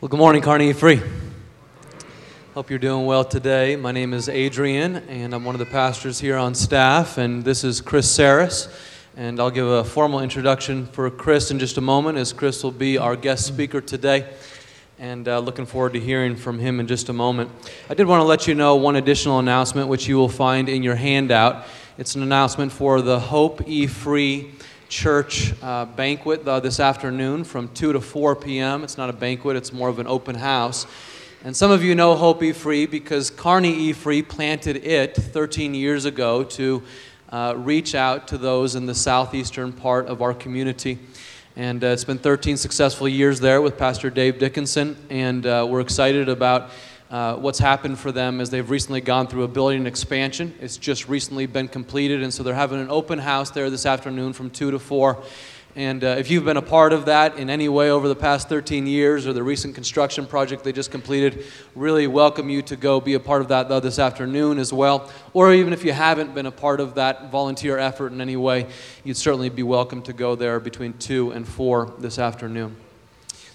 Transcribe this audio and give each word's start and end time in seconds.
Well, 0.00 0.08
good 0.08 0.20
morning, 0.20 0.42
Carnegie 0.42 0.74
Free. 0.74 1.02
Hope 2.54 2.70
you're 2.70 2.78
doing 2.78 3.04
well 3.04 3.24
today. 3.24 3.74
My 3.74 3.90
name 3.90 4.14
is 4.14 4.28
Adrian, 4.28 4.94
and 4.94 5.34
I'm 5.34 5.44
one 5.44 5.56
of 5.56 5.58
the 5.58 5.66
pastors 5.66 6.20
here 6.20 6.36
on 6.36 6.54
staff, 6.54 7.18
and 7.18 7.44
this 7.44 7.64
is 7.64 7.80
Chris 7.80 8.08
Saris. 8.08 8.68
And 9.16 9.40
I'll 9.40 9.50
give 9.50 9.66
a 9.66 9.82
formal 9.82 10.20
introduction 10.20 10.86
for 10.86 11.10
Chris 11.10 11.50
in 11.50 11.58
just 11.58 11.78
a 11.78 11.80
moment, 11.80 12.16
as 12.16 12.32
Chris 12.32 12.62
will 12.62 12.70
be 12.70 12.96
our 12.96 13.16
guest 13.16 13.44
speaker 13.44 13.80
today. 13.80 14.32
And 15.00 15.26
uh, 15.26 15.40
looking 15.40 15.66
forward 15.66 15.94
to 15.94 16.00
hearing 16.00 16.36
from 16.36 16.60
him 16.60 16.78
in 16.78 16.86
just 16.86 17.08
a 17.08 17.12
moment. 17.12 17.50
I 17.90 17.94
did 17.94 18.06
want 18.06 18.20
to 18.20 18.24
let 18.24 18.46
you 18.46 18.54
know 18.54 18.76
one 18.76 18.94
additional 18.94 19.40
announcement, 19.40 19.88
which 19.88 20.06
you 20.06 20.16
will 20.16 20.28
find 20.28 20.68
in 20.68 20.84
your 20.84 20.94
handout. 20.94 21.66
It's 21.98 22.14
an 22.14 22.22
announcement 22.22 22.70
for 22.70 23.02
the 23.02 23.18
Hope 23.18 23.68
E 23.68 23.88
Free 23.88 24.52
church 24.88 25.52
uh, 25.62 25.84
banquet 25.84 26.46
uh, 26.48 26.60
this 26.60 26.80
afternoon 26.80 27.44
from 27.44 27.68
2 27.68 27.92
to 27.92 28.00
4 28.00 28.36
p.m. 28.36 28.84
It's 28.84 28.96
not 28.96 29.10
a 29.10 29.12
banquet, 29.12 29.56
it's 29.56 29.72
more 29.72 29.88
of 29.88 29.98
an 29.98 30.06
open 30.06 30.34
house. 30.34 30.86
And 31.44 31.56
some 31.56 31.70
of 31.70 31.84
you 31.84 31.94
know 31.94 32.16
Hope 32.16 32.42
E 32.42 32.52
Free 32.52 32.86
because 32.86 33.30
Kearney 33.30 33.72
E 33.72 33.92
Free 33.92 34.22
planted 34.22 34.76
it 34.84 35.14
13 35.14 35.74
years 35.74 36.04
ago 36.04 36.42
to 36.42 36.82
uh, 37.28 37.54
reach 37.56 37.94
out 37.94 38.28
to 38.28 38.38
those 38.38 38.74
in 38.74 38.86
the 38.86 38.94
southeastern 38.94 39.72
part 39.72 40.06
of 40.06 40.22
our 40.22 40.32
community. 40.32 40.98
And 41.54 41.84
uh, 41.84 41.88
it's 41.88 42.04
been 42.04 42.18
13 42.18 42.56
successful 42.56 43.08
years 43.08 43.40
there 43.40 43.60
with 43.60 43.76
Pastor 43.76 44.10
Dave 44.10 44.38
Dickinson, 44.38 44.96
and 45.10 45.44
uh, 45.44 45.66
we're 45.68 45.80
excited 45.80 46.28
about 46.28 46.70
uh, 47.10 47.36
what's 47.36 47.58
happened 47.58 47.98
for 47.98 48.12
them 48.12 48.40
is 48.40 48.50
they've 48.50 48.68
recently 48.68 49.00
gone 49.00 49.26
through 49.26 49.44
a 49.44 49.48
building 49.48 49.86
expansion. 49.86 50.54
It's 50.60 50.76
just 50.76 51.08
recently 51.08 51.46
been 51.46 51.68
completed, 51.68 52.22
and 52.22 52.32
so 52.32 52.42
they're 52.42 52.54
having 52.54 52.80
an 52.80 52.90
open 52.90 53.18
house 53.18 53.50
there 53.50 53.70
this 53.70 53.86
afternoon 53.86 54.34
from 54.34 54.50
2 54.50 54.72
to 54.72 54.78
4. 54.78 55.22
And 55.74 56.02
uh, 56.02 56.16
if 56.18 56.30
you've 56.30 56.44
been 56.44 56.56
a 56.56 56.62
part 56.62 56.92
of 56.92 57.04
that 57.06 57.38
in 57.38 57.48
any 57.48 57.68
way 57.68 57.90
over 57.90 58.08
the 58.08 58.16
past 58.16 58.48
13 58.48 58.86
years 58.86 59.26
or 59.26 59.32
the 59.32 59.42
recent 59.42 59.74
construction 59.74 60.26
project 60.26 60.64
they 60.64 60.72
just 60.72 60.90
completed, 60.90 61.44
really 61.74 62.06
welcome 62.06 62.50
you 62.50 62.62
to 62.62 62.76
go 62.76 63.00
be 63.00 63.14
a 63.14 63.20
part 63.20 63.42
of 63.42 63.48
that 63.48 63.68
this 63.82 63.98
afternoon 63.98 64.58
as 64.58 64.72
well. 64.72 65.10
Or 65.34 65.52
even 65.52 65.72
if 65.72 65.84
you 65.84 65.92
haven't 65.92 66.34
been 66.34 66.46
a 66.46 66.50
part 66.50 66.80
of 66.80 66.96
that 66.96 67.30
volunteer 67.30 67.78
effort 67.78 68.12
in 68.12 68.20
any 68.20 68.36
way, 68.36 68.66
you'd 69.04 69.16
certainly 69.16 69.50
be 69.50 69.62
welcome 69.62 70.02
to 70.02 70.12
go 70.12 70.34
there 70.34 70.58
between 70.58 70.94
2 70.94 71.30
and 71.30 71.46
4 71.46 71.94
this 72.00 72.18
afternoon. 72.18 72.76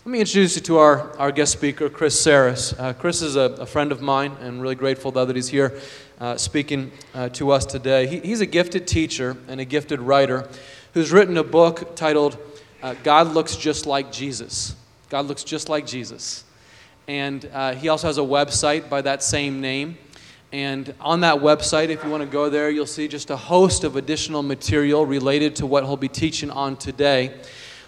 Let 0.05 0.11
me 0.11 0.19
introduce 0.19 0.57
you 0.57 0.61
to 0.63 0.79
our, 0.79 1.17
our 1.17 1.31
guest 1.31 1.53
speaker, 1.53 1.89
Chris 1.89 2.19
Saris. 2.19 2.73
Uh, 2.77 2.91
Chris 2.91 3.21
is 3.21 3.37
a, 3.37 3.55
a, 3.61 3.65
friend 3.65 3.89
of 3.89 4.01
mine 4.01 4.35
and 4.41 4.61
really 4.61 4.75
grateful 4.75 5.13
that 5.13 5.33
he's 5.33 5.47
here 5.47 5.79
uh, 6.19 6.35
speaking 6.35 6.91
uh, 7.13 7.29
to 7.29 7.51
us 7.51 7.65
today. 7.65 8.05
He, 8.07 8.19
he's 8.19 8.41
a 8.41 8.45
gifted 8.45 8.85
teacher 8.85 9.37
and 9.47 9.61
a 9.61 9.65
gifted 9.65 10.01
writer 10.01 10.49
who's 10.93 11.13
written 11.13 11.37
a 11.37 11.43
book 11.43 11.95
titled 11.95 12.37
uh, 12.81 12.95
God 13.01 13.33
Looks 13.33 13.55
Just 13.55 13.85
Like 13.85 14.11
Jesus. 14.11 14.75
God 15.07 15.27
Looks 15.27 15.45
Just 15.45 15.69
Like 15.69 15.85
Jesus. 15.85 16.43
And 17.07 17.49
uh, 17.53 17.73
he 17.73 17.87
also 17.87 18.07
has 18.07 18.17
a 18.17 18.21
website 18.21 18.89
by 18.89 19.01
that 19.03 19.23
same 19.23 19.61
name. 19.61 19.97
And 20.51 20.93
on 20.99 21.21
that 21.21 21.37
website, 21.37 21.87
if 21.87 22.03
you 22.03 22.09
want 22.09 22.23
to 22.23 22.29
go 22.29 22.49
there, 22.49 22.69
you'll 22.69 22.85
see 22.87 23.07
just 23.07 23.29
a 23.29 23.37
host 23.37 23.85
of 23.85 23.95
additional 23.95 24.43
material 24.43 25.05
related 25.05 25.55
to 25.55 25.65
what 25.65 25.85
he'll 25.85 25.95
be 25.95 26.09
teaching 26.09 26.51
on 26.51 26.75
today. 26.75 27.39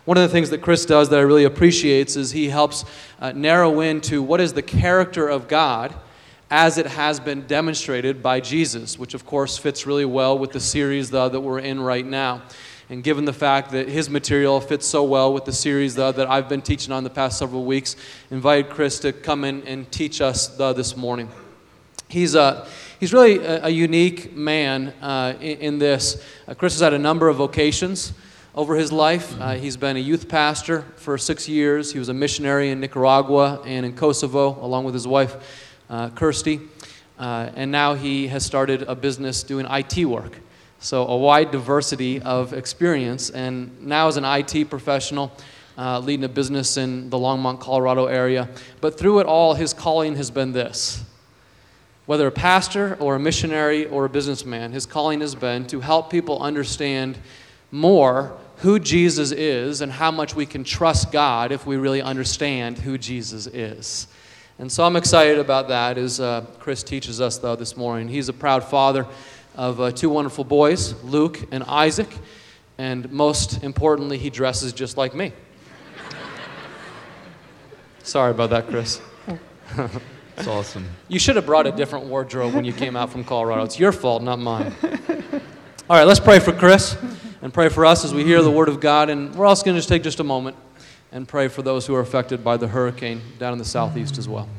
One 0.05 0.17
of 0.17 0.21
the 0.21 0.29
things 0.29 0.51
that 0.51 0.61
Chris 0.61 0.85
does 0.85 1.09
that 1.09 1.17
I 1.17 1.23
really 1.23 1.45
appreciate 1.45 2.15
is 2.15 2.29
he 2.29 2.47
helps 2.47 2.85
uh, 3.19 3.31
narrow 3.31 3.79
into 3.79 4.21
what 4.21 4.39
is 4.39 4.53
the 4.53 4.61
character 4.61 5.27
of 5.27 5.47
God 5.47 5.95
as 6.51 6.77
it 6.77 6.85
has 6.85 7.19
been 7.19 7.47
demonstrated 7.47 8.21
by 8.21 8.39
Jesus, 8.39 8.99
which 8.99 9.15
of 9.15 9.25
course 9.25 9.57
fits 9.57 9.87
really 9.87 10.05
well 10.05 10.37
with 10.37 10.51
the 10.51 10.59
series 10.59 11.11
uh, 11.11 11.27
that 11.29 11.39
we're 11.39 11.57
in 11.57 11.81
right 11.81 12.05
now. 12.05 12.43
And 12.87 13.03
given 13.03 13.25
the 13.25 13.33
fact 13.33 13.71
that 13.71 13.89
his 13.89 14.07
material 14.07 14.61
fits 14.61 14.85
so 14.85 15.03
well 15.03 15.33
with 15.33 15.45
the 15.45 15.51
series 15.51 15.97
uh, 15.97 16.11
that 16.11 16.29
I've 16.29 16.47
been 16.47 16.61
teaching 16.61 16.93
on 16.93 17.03
the 17.03 17.09
past 17.09 17.39
several 17.39 17.65
weeks, 17.65 17.95
invited 18.29 18.69
Chris 18.69 18.99
to 18.99 19.11
come 19.11 19.43
in 19.43 19.63
and 19.63 19.91
teach 19.91 20.21
us 20.21 20.59
uh, 20.59 20.71
this 20.71 20.95
morning. 20.95 21.29
He's, 22.09 22.35
a, 22.35 22.67
he's 22.99 23.11
really 23.11 23.39
a, 23.39 23.65
a 23.65 23.69
unique 23.69 24.35
man 24.35 24.89
uh, 25.01 25.33
in, 25.41 25.57
in, 25.57 25.79
this. 25.79 26.23
Uh, 26.47 26.53
Chris 26.53 26.73
has 26.73 26.81
had 26.81 26.93
a 26.93 26.99
number 26.99 27.27
of 27.27 27.37
vocations 27.37 28.13
over 28.55 28.75
his 28.75 28.89
life. 28.89 29.39
Uh, 29.39 29.55
he's 29.55 29.75
been 29.75 29.97
a 29.97 29.99
youth 29.99 30.29
pastor 30.29 30.83
for 30.95 31.17
six 31.17 31.49
years. 31.49 31.91
He 31.91 31.99
was 31.99 32.07
a 32.07 32.13
missionary 32.13 32.69
in 32.69 32.79
Nicaragua 32.79 33.61
and 33.65 33.85
in 33.85 33.93
Kosovo, 33.93 34.57
along 34.63 34.85
with 34.85 34.93
his 34.93 35.05
wife, 35.05 35.35
uh, 35.89 36.09
Kirsty. 36.11 36.61
Uh, 37.19 37.49
and 37.55 37.69
now 37.69 37.95
he 37.95 38.27
has 38.27 38.45
started 38.45 38.83
a 38.83 38.95
business 38.95 39.43
doing 39.43 39.65
IT 39.69 40.05
work. 40.05 40.39
So, 40.79 41.05
a 41.05 41.17
wide 41.17 41.51
diversity 41.51 42.21
of 42.21 42.53
experience. 42.53 43.29
And 43.29 43.85
now, 43.85 44.07
as 44.07 44.15
an 44.17 44.23
IT 44.23 44.69
professional, 44.69 45.33
uh, 45.77 45.99
leading 45.99 46.23
a 46.23 46.29
business 46.29 46.77
in 46.77 47.09
the 47.09 47.17
Longmont, 47.17 47.59
Colorado 47.59 48.05
area. 48.05 48.47
But 48.79 48.97
through 48.97 49.19
it 49.19 49.25
all, 49.25 49.55
his 49.55 49.73
calling 49.73 50.15
has 50.15 50.31
been 50.31 50.53
this 50.53 51.03
whether 52.05 52.27
a 52.27 52.31
pastor 52.31 52.95
or 52.99 53.15
a 53.15 53.19
missionary 53.19 53.87
or 53.87 54.05
a 54.05 54.09
businessman, 54.09 54.71
his 54.71 54.85
calling 54.85 55.21
has 55.21 55.33
been 55.33 55.65
to 55.65 55.79
help 55.79 56.11
people 56.11 56.39
understand 56.39 57.17
more 57.71 58.37
who 58.57 58.79
Jesus 58.79 59.31
is 59.31 59.81
and 59.81 59.91
how 59.91 60.11
much 60.11 60.35
we 60.35 60.45
can 60.45 60.63
trust 60.63 61.11
God 61.11 61.51
if 61.51 61.65
we 61.65 61.77
really 61.77 62.01
understand 62.01 62.77
who 62.77 62.97
Jesus 62.97 63.47
is. 63.47 64.07
And 64.57 64.71
so 64.71 64.85
I'm 64.85 64.95
excited 64.95 65.37
about 65.37 65.67
that 65.67 65.97
as 65.97 66.19
uh, 66.19 66.45
Chris 66.59 66.81
teaches 66.81 67.19
us, 67.19 67.37
though, 67.37 67.57
this 67.57 67.75
morning. 67.75 68.07
He's 68.07 68.29
a 68.29 68.33
proud 68.33 68.63
father 68.63 69.05
of 69.55 69.81
uh, 69.81 69.91
two 69.91 70.09
wonderful 70.09 70.45
boys, 70.45 71.01
Luke 71.03 71.39
and 71.51 71.63
Isaac, 71.63 72.09
and 72.77 73.11
most 73.11 73.63
importantly, 73.63 74.17
he 74.17 74.29
dresses 74.29 74.71
just 74.71 74.95
like 74.95 75.13
me. 75.13 75.33
Sorry 78.03 78.31
about 78.31 78.51
that, 78.51 78.67
Chris. 78.67 79.01
It's 80.37 80.47
awesome. 80.47 80.85
You 81.07 81.19
should 81.19 81.35
have 81.35 81.45
brought 81.45 81.67
a 81.67 81.71
different 81.71 82.05
wardrobe 82.05 82.53
when 82.53 82.65
you 82.65 82.73
came 82.73 82.95
out 82.95 83.11
from 83.11 83.23
Colorado. 83.23 83.63
It's 83.63 83.79
your 83.79 83.91
fault, 83.91 84.23
not 84.23 84.39
mine. 84.39 84.73
All 85.87 85.97
right, 85.97 86.03
let's 86.03 86.19
pray 86.19 86.39
for 86.39 86.51
Chris 86.51 86.97
and 87.45 87.53
pray 87.53 87.69
for 87.69 87.85
us 87.85 88.03
as 88.03 88.11
we 88.11 88.23
hear 88.23 88.41
the 88.41 88.49
Word 88.49 88.69
of 88.69 88.79
God. 88.79 89.07
And 89.07 89.35
we're 89.35 89.45
also 89.45 89.63
going 89.63 89.75
to 89.75 89.77
just 89.77 89.87
take 89.87 90.01
just 90.01 90.19
a 90.19 90.23
moment 90.23 90.57
and 91.11 91.27
pray 91.27 91.47
for 91.47 91.61
those 91.61 91.85
who 91.85 91.93
are 91.93 91.99
affected 91.99 92.43
by 92.43 92.57
the 92.57 92.67
hurricane 92.67 93.21
down 93.37 93.53
in 93.53 93.59
the 93.59 93.65
southeast 93.65 94.17
as 94.17 94.27
well. 94.27 94.49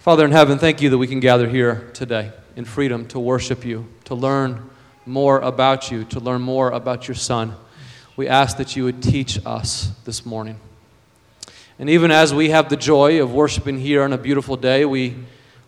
Father 0.00 0.26
in 0.26 0.32
heaven, 0.32 0.58
thank 0.58 0.82
you 0.82 0.90
that 0.90 0.98
we 0.98 1.06
can 1.06 1.18
gather 1.18 1.48
here 1.48 1.90
today 1.94 2.30
in 2.56 2.66
freedom 2.66 3.08
to 3.08 3.18
worship 3.18 3.64
you, 3.64 3.86
to 4.04 4.14
learn 4.14 4.68
more 5.06 5.40
about 5.40 5.90
you, 5.90 6.04
to 6.04 6.20
learn 6.20 6.42
more 6.42 6.72
about 6.72 7.08
your 7.08 7.14
Son. 7.14 7.54
We 8.18 8.28
ask 8.28 8.58
that 8.58 8.76
you 8.76 8.84
would 8.84 9.02
teach 9.02 9.40
us 9.46 9.92
this 10.04 10.26
morning. 10.26 10.60
And 11.78 11.88
even 11.88 12.10
as 12.10 12.34
we 12.34 12.50
have 12.50 12.68
the 12.68 12.76
joy 12.76 13.22
of 13.22 13.32
worshiping 13.32 13.80
here 13.80 14.02
on 14.02 14.12
a 14.12 14.18
beautiful 14.18 14.58
day, 14.58 14.84
we 14.84 15.16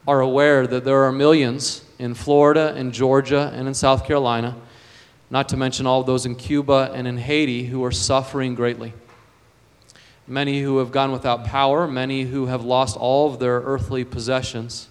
are 0.06 0.20
aware 0.20 0.66
that 0.66 0.84
there 0.84 1.02
are 1.04 1.12
millions 1.12 1.82
in 1.98 2.12
Florida, 2.12 2.76
in 2.76 2.92
Georgia, 2.92 3.50
and 3.54 3.66
in 3.66 3.72
South 3.72 4.04
Carolina 4.04 4.54
not 5.30 5.48
to 5.50 5.56
mention 5.56 5.86
all 5.86 6.02
those 6.02 6.26
in 6.26 6.34
Cuba 6.34 6.90
and 6.92 7.06
in 7.06 7.16
Haiti 7.16 7.64
who 7.64 7.84
are 7.84 7.92
suffering 7.92 8.56
greatly. 8.56 8.92
Many 10.26 10.60
who 10.60 10.78
have 10.78 10.90
gone 10.90 11.12
without 11.12 11.44
power, 11.44 11.86
many 11.86 12.22
who 12.22 12.46
have 12.46 12.64
lost 12.64 12.96
all 12.96 13.32
of 13.32 13.38
their 13.38 13.60
earthly 13.60 14.04
possessions, 14.04 14.88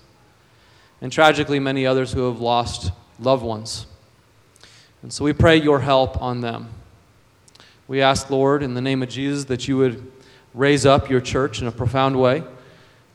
and 1.02 1.12
tragically, 1.12 1.60
many 1.60 1.86
others 1.86 2.12
who 2.12 2.28
have 2.28 2.42
lost 2.42 2.92
loved 3.20 3.44
ones. 3.44 3.86
And 5.02 5.14
so 5.14 5.24
we 5.24 5.32
pray 5.32 5.58
your 5.58 5.80
help 5.80 6.22
on 6.22 6.42
them. 6.42 6.70
We 7.88 8.02
ask, 8.02 8.30
Lord, 8.30 8.64
in 8.64 8.74
the 8.74 8.82
name 8.82 9.02
of 9.02 9.10
Jesus, 9.10 9.46
that 9.46 9.68
you 9.68 9.78
would 9.78 10.12
raise 10.54 10.86
up 10.86 11.10
your 11.10 11.22
church 11.22 11.62
in 11.62 11.68
a 11.68 11.72
profound 11.72 12.20
way, 12.20 12.44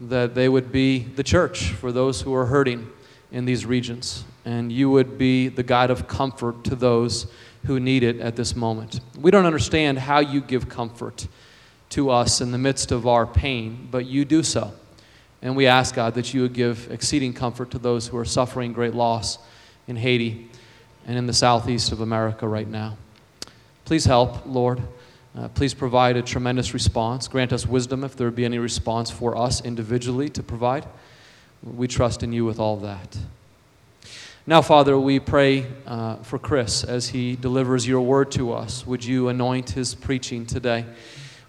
that 0.00 0.34
they 0.34 0.48
would 0.48 0.72
be 0.72 1.00
the 1.00 1.22
church 1.22 1.68
for 1.68 1.92
those 1.92 2.22
who 2.22 2.34
are 2.34 2.46
hurting 2.46 2.90
in 3.34 3.44
these 3.44 3.66
regions 3.66 4.24
and 4.44 4.70
you 4.70 4.88
would 4.90 5.18
be 5.18 5.48
the 5.48 5.62
God 5.62 5.90
of 5.90 6.06
comfort 6.06 6.64
to 6.64 6.76
those 6.76 7.26
who 7.66 7.80
need 7.80 8.04
it 8.04 8.20
at 8.20 8.36
this 8.36 8.54
moment. 8.54 9.00
We 9.18 9.30
don't 9.30 9.44
understand 9.44 9.98
how 9.98 10.20
you 10.20 10.40
give 10.40 10.68
comfort 10.68 11.26
to 11.90 12.10
us 12.10 12.40
in 12.40 12.52
the 12.52 12.58
midst 12.58 12.92
of 12.92 13.06
our 13.06 13.26
pain, 13.26 13.88
but 13.90 14.06
you 14.06 14.24
do 14.24 14.42
so. 14.42 14.72
And 15.42 15.56
we 15.56 15.66
ask, 15.66 15.96
God, 15.96 16.14
that 16.14 16.32
you 16.32 16.42
would 16.42 16.52
give 16.52 16.90
exceeding 16.90 17.32
comfort 17.32 17.72
to 17.72 17.78
those 17.78 18.06
who 18.06 18.16
are 18.16 18.24
suffering 18.24 18.72
great 18.72 18.94
loss 18.94 19.38
in 19.88 19.96
Haiti 19.96 20.48
and 21.06 21.18
in 21.18 21.26
the 21.26 21.32
southeast 21.32 21.90
of 21.90 22.00
America 22.00 22.46
right 22.46 22.68
now. 22.68 22.96
Please 23.84 24.04
help, 24.04 24.46
Lord. 24.46 24.80
Uh, 25.36 25.48
please 25.48 25.74
provide 25.74 26.16
a 26.16 26.22
tremendous 26.22 26.72
response. 26.72 27.26
Grant 27.26 27.52
us 27.52 27.66
wisdom 27.66 28.04
if 28.04 28.14
there 28.14 28.30
be 28.30 28.44
any 28.44 28.58
response 28.58 29.10
for 29.10 29.36
us 29.36 29.64
individually 29.64 30.28
to 30.28 30.42
provide. 30.42 30.86
We 31.64 31.88
trust 31.88 32.22
in 32.22 32.32
you 32.32 32.44
with 32.44 32.58
all 32.58 32.76
that. 32.78 33.16
Now, 34.46 34.60
Father, 34.60 34.98
we 34.98 35.18
pray 35.18 35.66
uh, 35.86 36.16
for 36.16 36.38
Chris 36.38 36.84
as 36.84 37.08
he 37.08 37.34
delivers 37.34 37.86
your 37.86 38.02
word 38.02 38.30
to 38.32 38.52
us. 38.52 38.86
Would 38.86 39.04
you 39.04 39.28
anoint 39.28 39.70
his 39.70 39.94
preaching 39.94 40.44
today? 40.44 40.84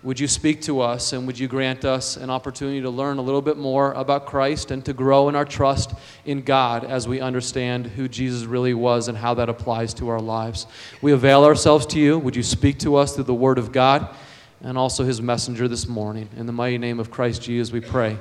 Would 0.01 0.19
you 0.19 0.27
speak 0.27 0.61
to 0.61 0.79
us 0.81 1.11
and 1.11 1.27
would 1.27 1.37
you 1.37 1.47
grant 1.47 1.83
us 1.83 2.15
an 2.15 2.29
opportunity 2.29 2.79
to 2.81 2.89
learn 2.89 3.17
a 3.17 3.21
little 3.21 3.41
bit 3.41 3.57
more 3.57 3.91
about 3.93 4.27
Christ 4.27 4.71
and 4.71 4.85
to 4.85 4.93
grow 4.93 5.27
in 5.27 5.35
our 5.35 5.43
trust 5.43 5.93
in 6.25 6.43
God 6.43 6.85
as 6.85 7.07
we 7.07 7.19
understand 7.19 7.87
who 7.87 8.07
Jesus 8.07 8.45
really 8.45 8.73
was 8.73 9.07
and 9.07 9.17
how 9.17 9.33
that 9.33 9.49
applies 9.49 9.93
to 9.95 10.07
our 10.07 10.21
lives? 10.21 10.67
We 11.01 11.11
avail 11.11 11.43
ourselves 11.43 11.85
to 11.87 11.99
you. 11.99 12.19
Would 12.19 12.35
you 12.35 12.43
speak 12.43 12.77
to 12.79 12.95
us 12.95 13.15
through 13.15 13.25
the 13.25 13.33
Word 13.33 13.57
of 13.57 13.71
God? 13.71 14.15
and 14.61 14.77
also 14.77 15.03
his 15.03 15.21
messenger 15.21 15.67
this 15.67 15.87
morning. 15.87 16.27
In 16.35 16.47
the 16.47 16.53
mighty 16.53 16.77
name 16.77 16.99
of 16.99 17.11
Christ 17.11 17.43
Jesus, 17.43 17.71
we 17.71 17.81
pray. 17.81 18.17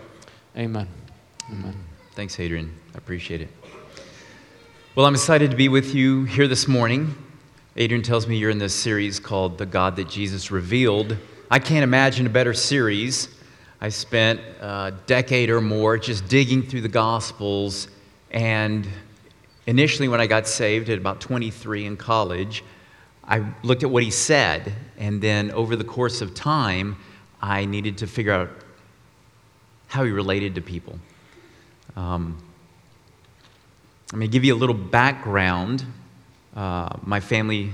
Amen. 0.57 0.87
Amen. 1.51 1.75
Thanks, 2.13 2.41
Adrian. 2.41 2.75
I 2.95 2.99
appreciate 2.99 3.43
it. 3.43 3.49
Well, 4.95 5.05
I'm 5.05 5.15
excited 5.15 5.51
to 5.51 5.57
be 5.57 5.69
with 5.69 5.95
you 5.95 6.25
here 6.25 6.49
this 6.49 6.67
morning. 6.67 7.15
Adrian 7.77 8.03
tells 8.03 8.27
me 8.27 8.39
you're 8.39 8.51
in 8.51 8.59
this 8.59 8.75
series 8.75 9.21
called 9.21 9.59
The 9.59 9.67
God 9.67 9.97
That 9.97 10.09
Jesus 10.09 10.51
Revealed. 10.51 11.19
I 11.51 11.59
can't 11.59 11.83
imagine 11.83 12.25
a 12.25 12.31
better 12.31 12.55
series. 12.55 13.29
I 13.83 13.91
spent 13.91 14.41
a 14.61 14.95
decade 15.07 15.51
or 15.51 15.61
more 15.61 15.99
just 15.99 16.29
digging 16.29 16.63
through 16.63 16.81
the 16.81 16.89
Gospels, 16.89 17.89
and 18.31 18.89
initially, 19.67 20.09
when 20.09 20.23
I 20.23 20.27
got 20.27 20.49
saved 20.49 20.89
at 20.89 20.97
about 20.97 21.21
23 21.21 21.85
in 21.85 21.99
college, 21.99 22.65
I 23.23 23.45
looked 23.63 23.83
at 23.83 23.91
what 23.91 24.03
he 24.03 24.11
said, 24.11 24.73
and 24.97 25.21
then 25.21 25.51
over 25.51 25.77
the 25.77 25.85
course 25.85 26.23
of 26.23 26.35
time, 26.35 26.97
I 27.43 27.67
needed 27.67 27.99
to 27.99 28.07
figure 28.07 28.33
out 28.33 28.51
how 29.89 30.05
he 30.05 30.11
related 30.11 30.55
to 30.55 30.63
people. 30.63 30.99
Um, 31.97 32.37
I'm 34.13 34.19
going 34.19 34.31
to 34.31 34.33
give 34.33 34.45
you 34.45 34.55
a 34.55 34.57
little 34.57 34.75
background, 34.75 35.85
uh, 36.55 36.97
my 37.03 37.21
family 37.21 37.71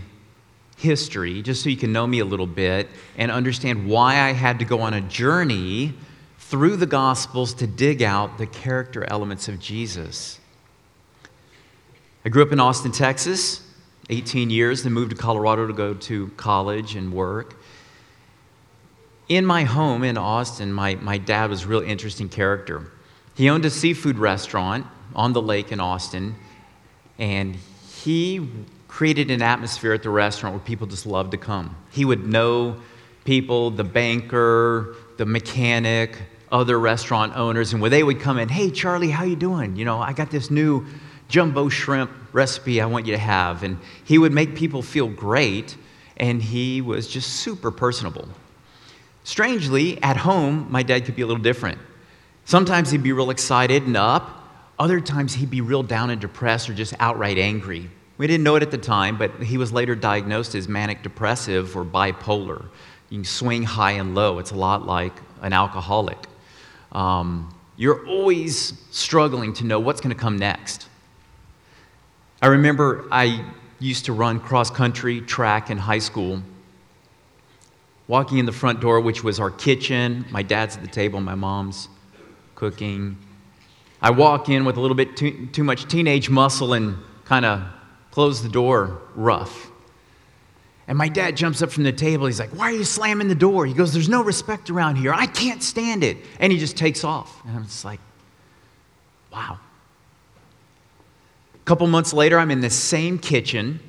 history, 0.76 1.42
just 1.42 1.62
so 1.62 1.68
you 1.68 1.76
can 1.76 1.92
know 1.92 2.06
me 2.06 2.20
a 2.20 2.24
little 2.24 2.46
bit 2.46 2.88
and 3.18 3.30
understand 3.30 3.86
why 3.86 4.20
I 4.20 4.32
had 4.32 4.58
to 4.60 4.64
go 4.64 4.80
on 4.80 4.94
a 4.94 5.00
journey 5.02 5.92
through 6.38 6.76
the 6.76 6.86
Gospels 6.86 7.54
to 7.54 7.66
dig 7.66 8.02
out 8.02 8.38
the 8.38 8.46
character 8.46 9.04
elements 9.04 9.48
of 9.48 9.60
Jesus. 9.60 10.40
I 12.24 12.28
grew 12.28 12.42
up 12.42 12.52
in 12.52 12.60
Austin, 12.60 12.92
Texas, 12.92 13.62
18 14.08 14.50
years, 14.50 14.82
then 14.82 14.92
moved 14.92 15.10
to 15.10 15.16
Colorado 15.16 15.66
to 15.66 15.72
go 15.72 15.94
to 15.94 16.28
college 16.36 16.96
and 16.96 17.12
work. 17.12 17.56
In 19.28 19.46
my 19.46 19.64
home 19.64 20.02
in 20.02 20.18
Austin, 20.18 20.72
my, 20.72 20.96
my 20.96 21.18
dad 21.18 21.50
was 21.50 21.64
a 21.64 21.68
real 21.68 21.82
interesting 21.82 22.28
character. 22.28 22.90
He 23.40 23.48
owned 23.48 23.64
a 23.64 23.70
seafood 23.70 24.18
restaurant 24.18 24.86
on 25.14 25.32
the 25.32 25.40
lake 25.40 25.72
in 25.72 25.80
Austin, 25.80 26.36
and 27.18 27.56
he 27.90 28.46
created 28.86 29.30
an 29.30 29.40
atmosphere 29.40 29.94
at 29.94 30.02
the 30.02 30.10
restaurant 30.10 30.54
where 30.54 30.62
people 30.62 30.86
just 30.86 31.06
loved 31.06 31.30
to 31.30 31.38
come. 31.38 31.74
He 31.90 32.04
would 32.04 32.26
know 32.26 32.76
people, 33.24 33.70
the 33.70 33.82
banker, 33.82 34.94
the 35.16 35.24
mechanic, 35.24 36.18
other 36.52 36.78
restaurant 36.78 37.34
owners, 37.34 37.72
and 37.72 37.80
where 37.80 37.88
they 37.88 38.02
would 38.02 38.20
come 38.20 38.38
in, 38.38 38.50
hey 38.50 38.70
Charlie, 38.70 39.08
how 39.08 39.24
you 39.24 39.36
doing? 39.36 39.74
You 39.74 39.86
know, 39.86 40.02
I 40.02 40.12
got 40.12 40.30
this 40.30 40.50
new 40.50 40.84
jumbo 41.28 41.70
shrimp 41.70 42.10
recipe 42.34 42.78
I 42.82 42.84
want 42.84 43.06
you 43.06 43.12
to 43.12 43.18
have. 43.18 43.62
And 43.62 43.78
he 44.04 44.18
would 44.18 44.34
make 44.34 44.54
people 44.54 44.82
feel 44.82 45.08
great, 45.08 45.78
and 46.18 46.42
he 46.42 46.82
was 46.82 47.08
just 47.08 47.36
super 47.36 47.70
personable. 47.70 48.28
Strangely, 49.24 49.98
at 50.02 50.18
home, 50.18 50.66
my 50.68 50.82
dad 50.82 51.06
could 51.06 51.16
be 51.16 51.22
a 51.22 51.26
little 51.26 51.42
different. 51.42 51.78
Sometimes 52.50 52.90
he'd 52.90 53.04
be 53.04 53.12
real 53.12 53.30
excited 53.30 53.84
and 53.84 53.96
up, 53.96 54.42
other 54.76 55.00
times, 55.00 55.34
he'd 55.34 55.50
be 55.50 55.60
real 55.60 55.84
down 55.84 56.10
and 56.10 56.20
depressed 56.20 56.68
or 56.68 56.74
just 56.74 56.92
outright 56.98 57.38
angry. 57.38 57.88
We 58.18 58.26
didn't 58.26 58.42
know 58.42 58.56
it 58.56 58.62
at 58.64 58.72
the 58.72 58.76
time, 58.76 59.16
but 59.16 59.40
he 59.40 59.56
was 59.56 59.72
later 59.72 59.94
diagnosed 59.94 60.56
as 60.56 60.66
manic 60.66 61.04
depressive 61.04 61.76
or 61.76 61.84
bipolar. 61.84 62.64
You 63.08 63.18
can 63.18 63.24
swing 63.24 63.62
high 63.62 63.92
and 63.92 64.16
low. 64.16 64.40
It's 64.40 64.50
a 64.50 64.56
lot 64.56 64.84
like 64.84 65.12
an 65.42 65.52
alcoholic. 65.52 66.18
Um, 66.90 67.56
you're 67.76 68.04
always 68.08 68.72
struggling 68.90 69.52
to 69.52 69.64
know 69.64 69.78
what's 69.78 70.00
going 70.00 70.12
to 70.12 70.20
come 70.20 70.36
next. 70.36 70.88
I 72.42 72.48
remember 72.48 73.06
I 73.12 73.44
used 73.78 74.06
to 74.06 74.12
run 74.12 74.40
cross 74.40 74.72
country 74.72 75.20
track 75.20 75.70
in 75.70 75.78
high 75.78 76.00
school. 76.00 76.42
Walking 78.08 78.38
in 78.38 78.46
the 78.46 78.50
front 78.50 78.80
door, 78.80 79.00
which 79.00 79.22
was 79.22 79.38
our 79.38 79.52
kitchen, 79.52 80.24
my 80.32 80.42
dad's 80.42 80.74
at 80.74 80.82
the 80.82 80.88
table, 80.88 81.20
my 81.20 81.36
mom's 81.36 81.88
cooking, 82.60 83.16
I 84.02 84.10
walk 84.10 84.50
in 84.50 84.66
with 84.66 84.76
a 84.76 84.80
little 84.80 84.94
bit 84.94 85.16
too, 85.16 85.46
too 85.46 85.64
much 85.64 85.88
teenage 85.88 86.28
muscle 86.28 86.74
and 86.74 86.98
kind 87.24 87.46
of 87.46 87.62
close 88.10 88.42
the 88.42 88.50
door 88.50 89.00
rough. 89.14 89.70
And 90.86 90.98
my 90.98 91.08
dad 91.08 91.38
jumps 91.38 91.62
up 91.62 91.70
from 91.70 91.84
the 91.84 91.92
table. 91.92 92.26
He's 92.26 92.38
like, 92.38 92.50
Why 92.50 92.66
are 92.66 92.76
you 92.76 92.84
slamming 92.84 93.28
the 93.28 93.34
door? 93.34 93.64
He 93.64 93.72
goes, 93.72 93.94
There's 93.94 94.10
no 94.10 94.22
respect 94.22 94.68
around 94.68 94.96
here. 94.96 95.14
I 95.14 95.26
can't 95.26 95.62
stand 95.62 96.04
it. 96.04 96.18
And 96.38 96.52
he 96.52 96.58
just 96.58 96.76
takes 96.76 97.02
off. 97.02 97.42
And 97.46 97.56
I'm 97.56 97.64
just 97.64 97.84
like, 97.84 98.00
Wow. 99.32 99.58
A 101.54 101.64
couple 101.64 101.86
months 101.86 102.12
later, 102.12 102.38
I'm 102.38 102.50
in 102.50 102.60
the 102.60 102.70
same 102.70 103.18
kitchen. 103.18 103.80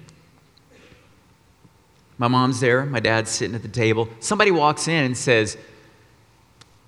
My 2.17 2.29
mom's 2.29 2.62
there. 2.62 2.85
My 2.85 3.00
dad's 3.01 3.31
sitting 3.31 3.56
at 3.56 3.63
the 3.63 3.67
table. 3.67 4.07
Somebody 4.19 4.51
walks 4.51 4.88
in 4.88 5.03
and 5.03 5.17
says, 5.17 5.57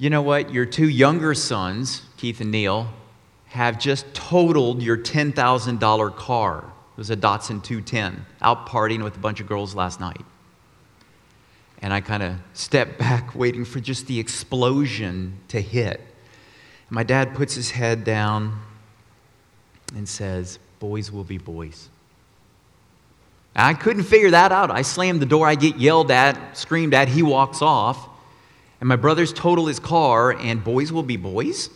You 0.03 0.09
know 0.09 0.21
what? 0.21 0.53
Your 0.53 0.65
two 0.65 0.89
younger 0.89 1.33
sons, 1.33 2.01
Keith 2.17 2.41
and 2.41 2.51
Neil, 2.51 2.89
have 3.45 3.79
just 3.79 4.13
totaled 4.13 4.83
your 4.83 4.97
$10,000 4.97 6.15
car. 6.17 6.57
It 6.57 6.97
was 6.97 7.09
a 7.09 7.15
Datsun 7.15 7.63
210, 7.63 8.25
out 8.41 8.67
partying 8.67 9.01
with 9.01 9.15
a 9.15 9.19
bunch 9.19 9.39
of 9.39 9.47
girls 9.47 9.75
last 9.75 10.01
night. 10.01 10.19
And 11.81 11.93
I 11.93 12.01
kind 12.01 12.21
of 12.21 12.35
stepped 12.51 12.97
back, 12.99 13.33
waiting 13.33 13.63
for 13.63 13.79
just 13.79 14.07
the 14.07 14.19
explosion 14.19 15.37
to 15.47 15.61
hit. 15.61 16.01
And 16.01 16.91
my 16.91 17.03
dad 17.03 17.33
puts 17.33 17.55
his 17.55 17.71
head 17.71 18.03
down 18.03 18.59
and 19.95 20.09
says, 20.09 20.59
Boys 20.79 21.13
will 21.13 21.23
be 21.23 21.37
boys. 21.37 21.87
I 23.55 23.73
couldn't 23.73 24.03
figure 24.03 24.31
that 24.31 24.51
out. 24.51 24.69
I 24.69 24.81
slammed 24.81 25.21
the 25.21 25.25
door, 25.25 25.47
I 25.47 25.55
get 25.55 25.77
yelled 25.77 26.11
at, 26.11 26.57
screamed 26.57 26.93
at, 26.93 27.07
he 27.07 27.23
walks 27.23 27.61
off. 27.61 28.09
And 28.83 28.89
my 28.89 28.97
brothers 28.97 29.31
total 29.31 29.67
his 29.67 29.79
car, 29.79 30.31
and 30.31 30.61
boys 30.61 30.91
will 30.91 31.03
be 31.03 31.15
boys? 31.15 31.69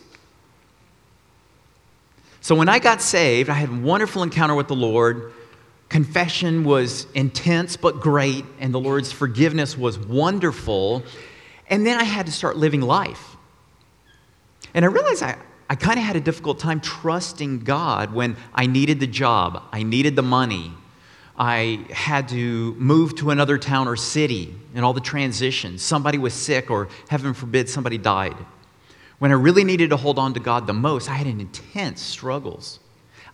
So 2.42 2.54
when 2.54 2.68
I 2.68 2.80
got 2.80 3.00
saved, 3.00 3.48
I 3.48 3.54
had 3.54 3.70
a 3.70 3.74
wonderful 3.76 4.22
encounter 4.22 4.54
with 4.54 4.68
the 4.68 4.76
Lord. 4.76 5.32
Confession 5.88 6.64
was 6.64 7.06
intense 7.14 7.78
but 7.78 8.00
great, 8.00 8.44
and 8.60 8.74
the 8.74 8.78
Lord's 8.78 9.10
forgiveness 9.10 9.74
was 9.74 9.98
wonderful. 9.98 11.02
And 11.70 11.86
then 11.86 11.98
I 11.98 12.04
had 12.04 12.26
to 12.26 12.32
start 12.32 12.58
living 12.58 12.82
life. 12.82 13.38
And 14.74 14.84
I 14.84 14.88
realized 14.88 15.22
I, 15.22 15.38
I 15.70 15.76
kind 15.76 15.98
of 15.98 16.04
had 16.04 16.16
a 16.16 16.20
difficult 16.20 16.58
time 16.58 16.78
trusting 16.78 17.60
God 17.60 18.12
when 18.12 18.36
I 18.54 18.66
needed 18.66 19.00
the 19.00 19.06
job, 19.06 19.62
I 19.72 19.82
needed 19.82 20.14
the 20.14 20.22
money, 20.22 20.74
I 21.38 21.86
had 21.90 22.28
to 22.30 22.74
move 22.74 23.14
to 23.16 23.30
another 23.30 23.58
town 23.58 23.86
or 23.86 23.94
city, 23.94 24.54
and 24.74 24.84
all 24.84 24.92
the 24.92 25.00
transitions. 25.00 25.82
Somebody 25.82 26.18
was 26.18 26.34
sick, 26.34 26.68
or 26.68 26.88
heaven 27.08 27.32
forbid, 27.32 27.68
somebody 27.68 27.96
died. 27.96 28.36
When 29.20 29.30
I 29.30 29.34
really 29.34 29.62
needed 29.62 29.90
to 29.90 29.96
hold 29.96 30.18
on 30.18 30.34
to 30.34 30.40
God 30.40 30.66
the 30.66 30.72
most, 30.72 31.08
I 31.08 31.14
had 31.14 31.28
intense 31.28 32.00
struggles. 32.00 32.80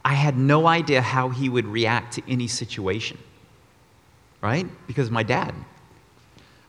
I 0.05 0.13
had 0.13 0.37
no 0.37 0.67
idea 0.67 1.01
how 1.01 1.31
He 1.31 1.49
would 1.49 1.67
react 1.67 2.15
to 2.15 2.23
any 2.29 2.47
situation, 2.47 3.17
right? 4.43 4.67
Because 4.87 5.11
my 5.11 5.23
dad. 5.23 5.55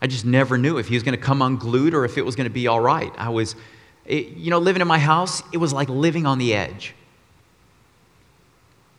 I 0.00 0.06
just 0.06 0.24
never 0.24 0.58
knew 0.58 0.78
if 0.78 0.88
he 0.88 0.94
was 0.94 1.02
going 1.02 1.16
to 1.16 1.20
come 1.20 1.40
unglued 1.40 1.94
or 1.94 2.04
if 2.04 2.18
it 2.18 2.24
was 2.24 2.36
going 2.36 2.44
to 2.44 2.52
be 2.52 2.66
all 2.66 2.80
right. 2.80 3.12
I 3.16 3.30
was, 3.30 3.56
it, 4.04 4.28
you 4.28 4.50
know, 4.50 4.58
living 4.58 4.82
in 4.82 4.88
my 4.88 4.98
house, 4.98 5.42
it 5.52 5.56
was 5.56 5.72
like 5.72 5.88
living 5.88 6.26
on 6.26 6.38
the 6.38 6.54
edge. 6.54 6.94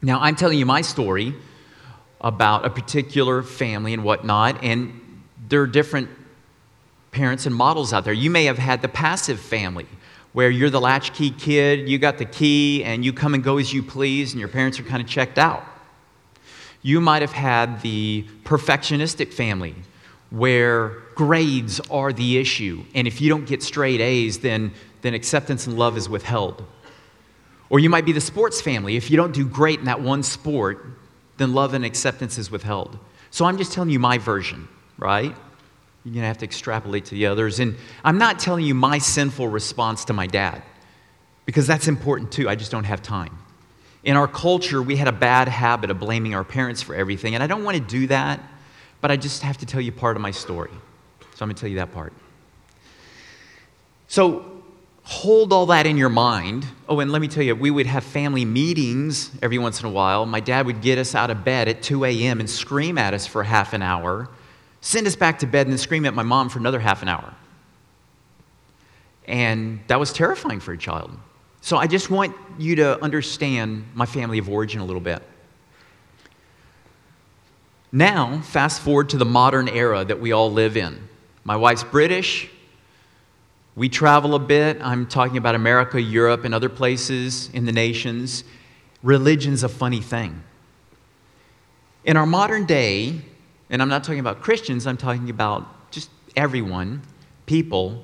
Now, 0.01 0.19
I'm 0.19 0.35
telling 0.35 0.57
you 0.57 0.65
my 0.65 0.81
story 0.81 1.35
about 2.21 2.65
a 2.65 2.69
particular 2.69 3.43
family 3.43 3.93
and 3.93 4.03
whatnot, 4.03 4.63
and 4.63 4.99
there 5.49 5.61
are 5.61 5.67
different 5.67 6.09
parents 7.11 7.45
and 7.45 7.55
models 7.55 7.93
out 7.93 8.03
there. 8.03 8.13
You 8.13 8.29
may 8.29 8.45
have 8.45 8.57
had 8.57 8.81
the 8.81 8.87
passive 8.87 9.39
family 9.39 9.87
where 10.33 10.49
you're 10.49 10.69
the 10.69 10.81
latchkey 10.81 11.31
kid, 11.31 11.89
you 11.89 11.97
got 11.97 12.17
the 12.17 12.25
key, 12.25 12.83
and 12.83 13.03
you 13.03 13.13
come 13.13 13.33
and 13.33 13.43
go 13.43 13.57
as 13.57 13.73
you 13.73 13.81
please, 13.81 14.33
and 14.33 14.39
your 14.39 14.49
parents 14.49 14.79
are 14.79 14.83
kind 14.83 15.01
of 15.01 15.07
checked 15.07 15.37
out. 15.37 15.63
You 16.81 17.01
might 17.01 17.21
have 17.21 17.31
had 17.31 17.81
the 17.81 18.25
perfectionistic 18.43 19.33
family 19.33 19.75
where 20.29 20.89
grades 21.15 21.79
are 21.89 22.13
the 22.13 22.37
issue, 22.37 22.83
and 22.93 23.07
if 23.07 23.21
you 23.21 23.29
don't 23.29 23.45
get 23.45 23.63
straight 23.63 24.01
A's, 24.01 24.39
then, 24.39 24.71
then 25.01 25.13
acceptance 25.13 25.65
and 25.65 25.77
love 25.77 25.97
is 25.97 26.07
withheld. 26.07 26.63
Or 27.69 27.79
you 27.79 27.89
might 27.89 28.05
be 28.05 28.11
the 28.11 28.21
sports 28.21 28.61
family. 28.61 28.95
If 28.95 29.09
you 29.09 29.17
don't 29.17 29.33
do 29.33 29.45
great 29.45 29.79
in 29.79 29.85
that 29.85 30.01
one 30.01 30.23
sport, 30.23 30.96
then 31.37 31.53
love 31.53 31.73
and 31.73 31.85
acceptance 31.85 32.37
is 32.37 32.51
withheld. 32.51 32.97
So 33.31 33.45
I'm 33.45 33.57
just 33.57 33.73
telling 33.73 33.89
you 33.89 33.99
my 33.99 34.17
version, 34.17 34.67
right? 34.97 35.35
You're 36.03 36.13
going 36.13 36.21
to 36.21 36.27
have 36.27 36.37
to 36.39 36.45
extrapolate 36.45 37.05
to 37.05 37.11
the 37.11 37.27
others. 37.27 37.59
And 37.59 37.75
I'm 38.03 38.17
not 38.17 38.39
telling 38.39 38.65
you 38.65 38.73
my 38.73 38.97
sinful 38.97 39.47
response 39.47 40.05
to 40.05 40.13
my 40.13 40.27
dad, 40.27 40.63
because 41.45 41.67
that's 41.67 41.87
important 41.87 42.31
too. 42.31 42.47
I 42.49 42.55
just 42.55 42.71
don't 42.71 42.85
have 42.85 43.01
time. 43.01 43.37
In 44.03 44.15
our 44.15 44.27
culture, 44.27 44.81
we 44.81 44.95
had 44.95 45.07
a 45.07 45.11
bad 45.11 45.47
habit 45.49 45.91
of 45.91 45.99
blaming 45.99 46.33
our 46.33 46.43
parents 46.43 46.81
for 46.81 46.95
everything, 46.95 47.35
and 47.35 47.43
I 47.43 47.47
don't 47.47 47.63
want 47.63 47.75
to 47.77 47.83
do 47.83 48.07
that, 48.07 48.41
but 49.01 49.11
I 49.11 49.17
just 49.17 49.43
have 49.43 49.57
to 49.57 49.65
tell 49.65 49.81
you 49.81 49.91
part 49.91 50.15
of 50.15 50.21
my 50.21 50.31
story. 50.31 50.71
So 51.35 51.43
I'm 51.43 51.49
going 51.49 51.55
to 51.55 51.59
tell 51.59 51.69
you 51.69 51.75
that 51.75 51.93
part. 51.93 52.13
So 54.07 54.56
hold 55.07 55.51
all 55.51 55.65
that 55.67 55.85
in 55.85 55.97
your 55.97 56.09
mind. 56.09 56.65
Oh, 56.87 56.99
and 56.99 57.11
let 57.11 57.21
me 57.21 57.27
tell 57.27 57.43
you, 57.43 57.55
we 57.55 57.71
would 57.71 57.87
have 57.87 58.03
family 58.03 58.45
meetings 58.45 59.31
every 59.41 59.57
once 59.57 59.79
in 59.79 59.87
a 59.87 59.91
while. 59.91 60.25
My 60.25 60.39
dad 60.39 60.65
would 60.65 60.81
get 60.81 60.97
us 60.97 61.15
out 61.15 61.29
of 61.29 61.43
bed 61.43 61.67
at 61.67 61.81
2 61.81 62.05
a.m. 62.05 62.39
and 62.39 62.49
scream 62.49 62.97
at 62.97 63.13
us 63.13 63.25
for 63.25 63.43
half 63.43 63.73
an 63.73 63.81
hour 63.81 64.29
send 64.81 65.07
us 65.07 65.15
back 65.15 65.39
to 65.39 65.47
bed, 65.47 65.67
and 65.67 65.73
then 65.73 65.77
scream 65.77 66.05
at 66.05 66.13
my 66.13 66.23
mom 66.23 66.49
for 66.49 66.59
another 66.59 66.79
half 66.79 67.01
an 67.01 67.09
hour. 67.09 67.33
And 69.27 69.81
that 69.87 69.99
was 69.99 70.13
terrifying 70.13 70.61
for 70.61 70.71
a 70.71 70.77
child. 70.77 71.11
So 71.61 71.75
I 71.77 71.87
just 71.87 72.09
want 72.09 72.35
you 72.57 72.77
to 72.77 73.03
understand 73.03 73.83
my 73.93 74.05
family 74.05 74.37
of 74.37 74.49
origin 74.49 74.79
a 74.79 74.85
little 74.85 75.01
bit. 75.01 75.21
Now, 77.91 78.39
fast 78.41 78.81
forward 78.81 79.09
to 79.09 79.17
the 79.17 79.25
modern 79.25 79.67
era 79.67 80.05
that 80.05 80.21
we 80.21 80.31
all 80.31 80.51
live 80.51 80.77
in. 80.77 81.07
My 81.43 81.57
wife's 81.57 81.83
British. 81.83 82.49
We 83.77 83.89
travel 83.89 84.33
a 84.33 84.39
bit. 84.39 84.79
I'm 84.81 85.05
talking 85.05 85.37
about 85.37 85.53
America, 85.53 86.01
Europe, 86.01 86.45
and 86.45 86.55
other 86.55 86.67
places 86.67 87.51
in 87.53 87.65
the 87.65 87.71
nations. 87.71 88.43
Religion's 89.03 89.61
a 89.61 89.69
funny 89.69 90.01
thing. 90.01 90.41
In 92.03 92.17
our 92.17 92.25
modern 92.25 92.65
day, 92.65 93.21
and 93.69 93.79
I'm 93.79 93.87
not 93.87 94.03
talking 94.03 94.19
about 94.19 94.41
Christians, 94.41 94.87
I'm 94.87 94.97
talking 94.97 95.29
about 95.29 95.91
just 95.91 96.09
everyone, 96.35 97.03
people, 97.45 98.03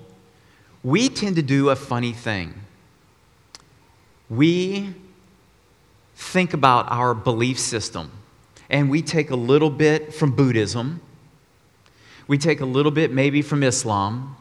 we 0.83 1.09
tend 1.09 1.37
to 1.37 1.41
do 1.41 1.69
a 1.69 1.75
funny 1.75 2.13
thing. 2.13 2.53
We 4.29 4.93
think 6.13 6.53
about 6.53 6.91
our 6.91 7.15
belief 7.15 7.57
system 7.57 8.11
and 8.69 8.91
we 8.91 9.01
take 9.01 9.31
a 9.31 9.35
little 9.35 9.71
bit 9.71 10.13
from 10.13 10.35
Buddhism, 10.35 11.01
we 12.27 12.37
take 12.37 12.61
a 12.61 12.65
little 12.65 12.91
bit 12.91 13.11
maybe 13.11 13.41
from 13.41 13.63
Islam. 13.63 14.35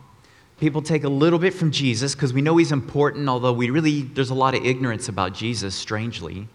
People 0.58 0.82
take 0.82 1.04
a 1.04 1.08
little 1.08 1.38
bit 1.38 1.54
from 1.54 1.70
Jesus 1.70 2.14
because 2.14 2.32
we 2.32 2.40
know 2.40 2.56
he's 2.56 2.72
important, 2.72 3.28
although 3.28 3.52
we 3.52 3.70
really, 3.70 4.02
there's 4.02 4.30
a 4.30 4.34
lot 4.34 4.54
of 4.54 4.64
ignorance 4.64 5.08
about 5.08 5.34
Jesus, 5.34 5.74
strangely. 5.74 6.46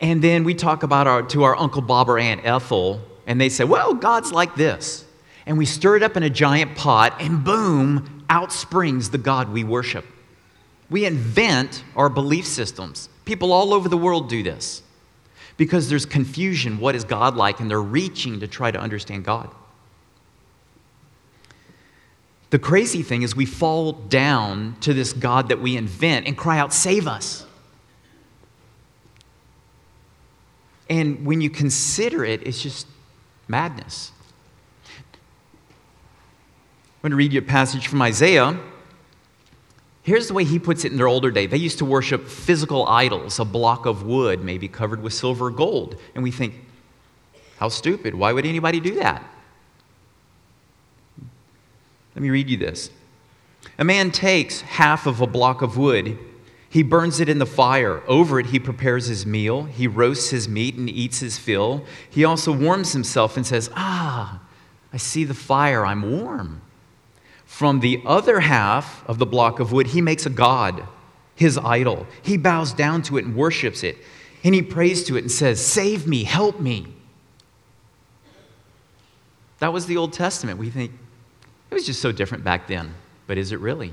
And 0.00 0.22
then 0.22 0.44
we 0.44 0.54
talk 0.54 0.82
about 0.82 1.06
our, 1.06 1.22
to 1.22 1.44
our 1.44 1.56
Uncle 1.56 1.82
Bob 1.82 2.08
or 2.08 2.18
Aunt 2.18 2.44
Ethel, 2.44 3.00
and 3.26 3.40
they 3.40 3.48
say, 3.48 3.64
well, 3.64 3.94
God's 3.94 4.32
like 4.32 4.54
this. 4.54 5.04
And 5.46 5.58
we 5.58 5.66
stir 5.66 5.96
it 5.96 6.02
up 6.02 6.16
in 6.16 6.22
a 6.22 6.30
giant 6.30 6.76
pot, 6.76 7.16
and 7.20 7.44
boom, 7.44 8.24
out 8.28 8.52
springs 8.52 9.10
the 9.10 9.18
God 9.18 9.50
we 9.50 9.64
worship. 9.64 10.04
We 10.90 11.04
invent 11.04 11.82
our 11.96 12.08
belief 12.08 12.46
systems. 12.46 13.08
People 13.24 13.52
all 13.52 13.74
over 13.74 13.88
the 13.88 13.96
world 13.96 14.28
do 14.28 14.42
this 14.42 14.82
because 15.56 15.88
there's 15.88 16.06
confusion. 16.06 16.78
What 16.78 16.94
is 16.94 17.04
God 17.04 17.36
like? 17.36 17.60
And 17.60 17.70
they're 17.70 17.80
reaching 17.80 18.40
to 18.40 18.48
try 18.48 18.70
to 18.70 18.78
understand 18.78 19.24
God. 19.24 19.50
The 22.50 22.58
crazy 22.58 23.02
thing 23.02 23.22
is, 23.22 23.34
we 23.34 23.46
fall 23.46 23.92
down 23.92 24.76
to 24.80 24.94
this 24.94 25.12
God 25.12 25.48
that 25.48 25.60
we 25.60 25.76
invent 25.76 26.26
and 26.26 26.36
cry 26.36 26.58
out, 26.58 26.72
Save 26.72 27.08
us. 27.08 27.46
And 30.88 31.24
when 31.24 31.40
you 31.40 31.50
consider 31.50 32.24
it, 32.24 32.46
it's 32.46 32.62
just 32.62 32.86
madness. 33.48 34.12
I'm 34.86 34.92
going 37.02 37.10
to 37.10 37.16
read 37.16 37.32
you 37.32 37.40
a 37.40 37.42
passage 37.42 37.88
from 37.88 38.02
Isaiah. 38.02 38.58
Here's 40.02 40.28
the 40.28 40.34
way 40.34 40.44
he 40.44 40.58
puts 40.58 40.84
it 40.84 40.92
in 40.92 40.98
their 40.98 41.08
older 41.08 41.30
day. 41.30 41.46
They 41.46 41.56
used 41.56 41.78
to 41.78 41.84
worship 41.84 42.28
physical 42.28 42.86
idols, 42.86 43.38
a 43.38 43.44
block 43.44 43.86
of 43.86 44.04
wood, 44.04 44.44
maybe 44.44 44.68
covered 44.68 45.02
with 45.02 45.14
silver 45.14 45.46
or 45.46 45.50
gold. 45.50 45.98
And 46.14 46.22
we 46.22 46.30
think, 46.30 46.54
how 47.56 47.68
stupid. 47.68 48.14
Why 48.14 48.32
would 48.32 48.44
anybody 48.44 48.80
do 48.80 48.96
that? 48.96 49.24
Let 52.14 52.22
me 52.22 52.30
read 52.30 52.48
you 52.48 52.56
this. 52.56 52.90
A 53.78 53.84
man 53.84 54.10
takes 54.10 54.60
half 54.60 55.06
of 55.06 55.20
a 55.20 55.26
block 55.26 55.62
of 55.62 55.76
wood, 55.76 56.18
he 56.74 56.82
burns 56.82 57.20
it 57.20 57.28
in 57.28 57.38
the 57.38 57.46
fire. 57.46 58.02
Over 58.08 58.40
it, 58.40 58.46
he 58.46 58.58
prepares 58.58 59.06
his 59.06 59.24
meal, 59.24 59.62
he 59.62 59.86
roasts 59.86 60.30
his 60.30 60.48
meat 60.48 60.74
and 60.74 60.90
eats 60.90 61.20
his 61.20 61.38
fill. 61.38 61.84
He 62.10 62.24
also 62.24 62.50
warms 62.50 62.92
himself 62.92 63.36
and 63.36 63.46
says, 63.46 63.70
Ah, 63.76 64.40
I 64.92 64.96
see 64.96 65.22
the 65.22 65.34
fire, 65.34 65.86
I'm 65.86 66.18
warm. 66.20 66.62
From 67.44 67.78
the 67.78 68.02
other 68.04 68.40
half 68.40 69.08
of 69.08 69.18
the 69.18 69.26
block 69.26 69.60
of 69.60 69.70
wood, 69.70 69.86
he 69.86 70.00
makes 70.00 70.26
a 70.26 70.30
god, 70.30 70.82
his 71.36 71.56
idol. 71.58 72.08
He 72.22 72.36
bows 72.36 72.72
down 72.72 73.02
to 73.02 73.18
it 73.18 73.24
and 73.24 73.36
worships 73.36 73.84
it. 73.84 73.96
And 74.42 74.52
he 74.52 74.60
prays 74.60 75.04
to 75.04 75.16
it 75.16 75.20
and 75.20 75.30
says, 75.30 75.64
Save 75.64 76.08
me, 76.08 76.24
help 76.24 76.58
me. 76.58 76.88
That 79.60 79.72
was 79.72 79.86
the 79.86 79.96
Old 79.96 80.12
Testament. 80.12 80.58
We 80.58 80.70
think 80.70 80.90
it 81.74 81.78
was 81.78 81.86
just 81.86 82.00
so 82.00 82.12
different 82.12 82.44
back 82.44 82.68
then. 82.68 82.94
But 83.26 83.36
is 83.36 83.50
it 83.50 83.58
really? 83.58 83.92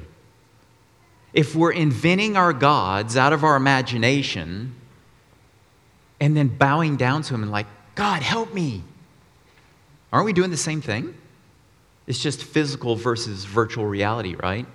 If 1.34 1.56
we're 1.56 1.72
inventing 1.72 2.38
our 2.38 2.54
gods 2.54 3.18
out 3.18 3.34
of 3.34 3.44
our 3.44 3.56
imagination 3.56 4.76
and 6.20 6.38
then 6.38 6.48
bowing 6.48 6.96
down 6.96 7.24
to 7.24 7.34
him 7.34 7.42
and 7.42 7.52
like, 7.52 7.66
God, 7.96 8.22
help 8.22 8.54
me, 8.54 8.84
aren't 10.14 10.28
we 10.28 10.34
doing 10.34 10.52
the 10.52 10.58
same 10.58 10.80
thing? 10.80 11.16
It's 12.06 12.22
just 12.22 12.44
physical 12.44 12.96
versus 12.96 13.46
virtual 13.46 13.88
reality, 13.88 14.36
right? 14.36 14.68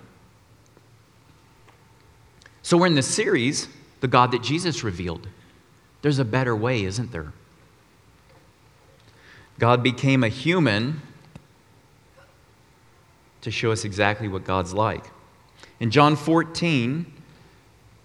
So 2.61 2.75
we're 2.75 2.87
in 2.87 2.95
this 2.95 3.07
series, 3.07 3.69
the 4.01 4.09
God 4.09 4.33
that 4.33 4.43
Jesus 4.43 4.83
revealed. 4.83 5.29
There's 6.01 6.19
a 6.19 6.25
better 6.25 6.53
way, 6.53 6.83
isn't 6.83 7.13
there? 7.13 7.31
God 9.59 9.81
became 9.81 10.25
a 10.25 10.29
human 10.29 11.01
to 13.47 13.51
show 13.51 13.71
us 13.71 13.85
exactly 13.85 14.27
what 14.27 14.43
God's 14.43 14.73
like. 14.73 15.05
In 15.79 15.89
John 15.89 16.15
14, 16.15 17.11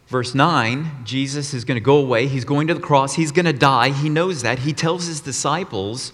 verse 0.06 0.34
9, 0.34 1.04
Jesus 1.04 1.52
is 1.52 1.64
going 1.64 1.76
to 1.76 1.84
go 1.84 1.96
away. 1.96 2.26
He's 2.26 2.44
going 2.44 2.68
to 2.68 2.74
the 2.74 2.80
cross. 2.80 3.14
He's 3.14 3.32
going 3.32 3.46
to 3.46 3.52
die. 3.52 3.90
He 3.90 4.08
knows 4.08 4.42
that. 4.42 4.60
He 4.60 4.72
tells 4.72 5.06
his 5.06 5.20
disciples, 5.20 6.12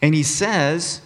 and 0.00 0.14
he 0.14 0.22
says, 0.22 1.00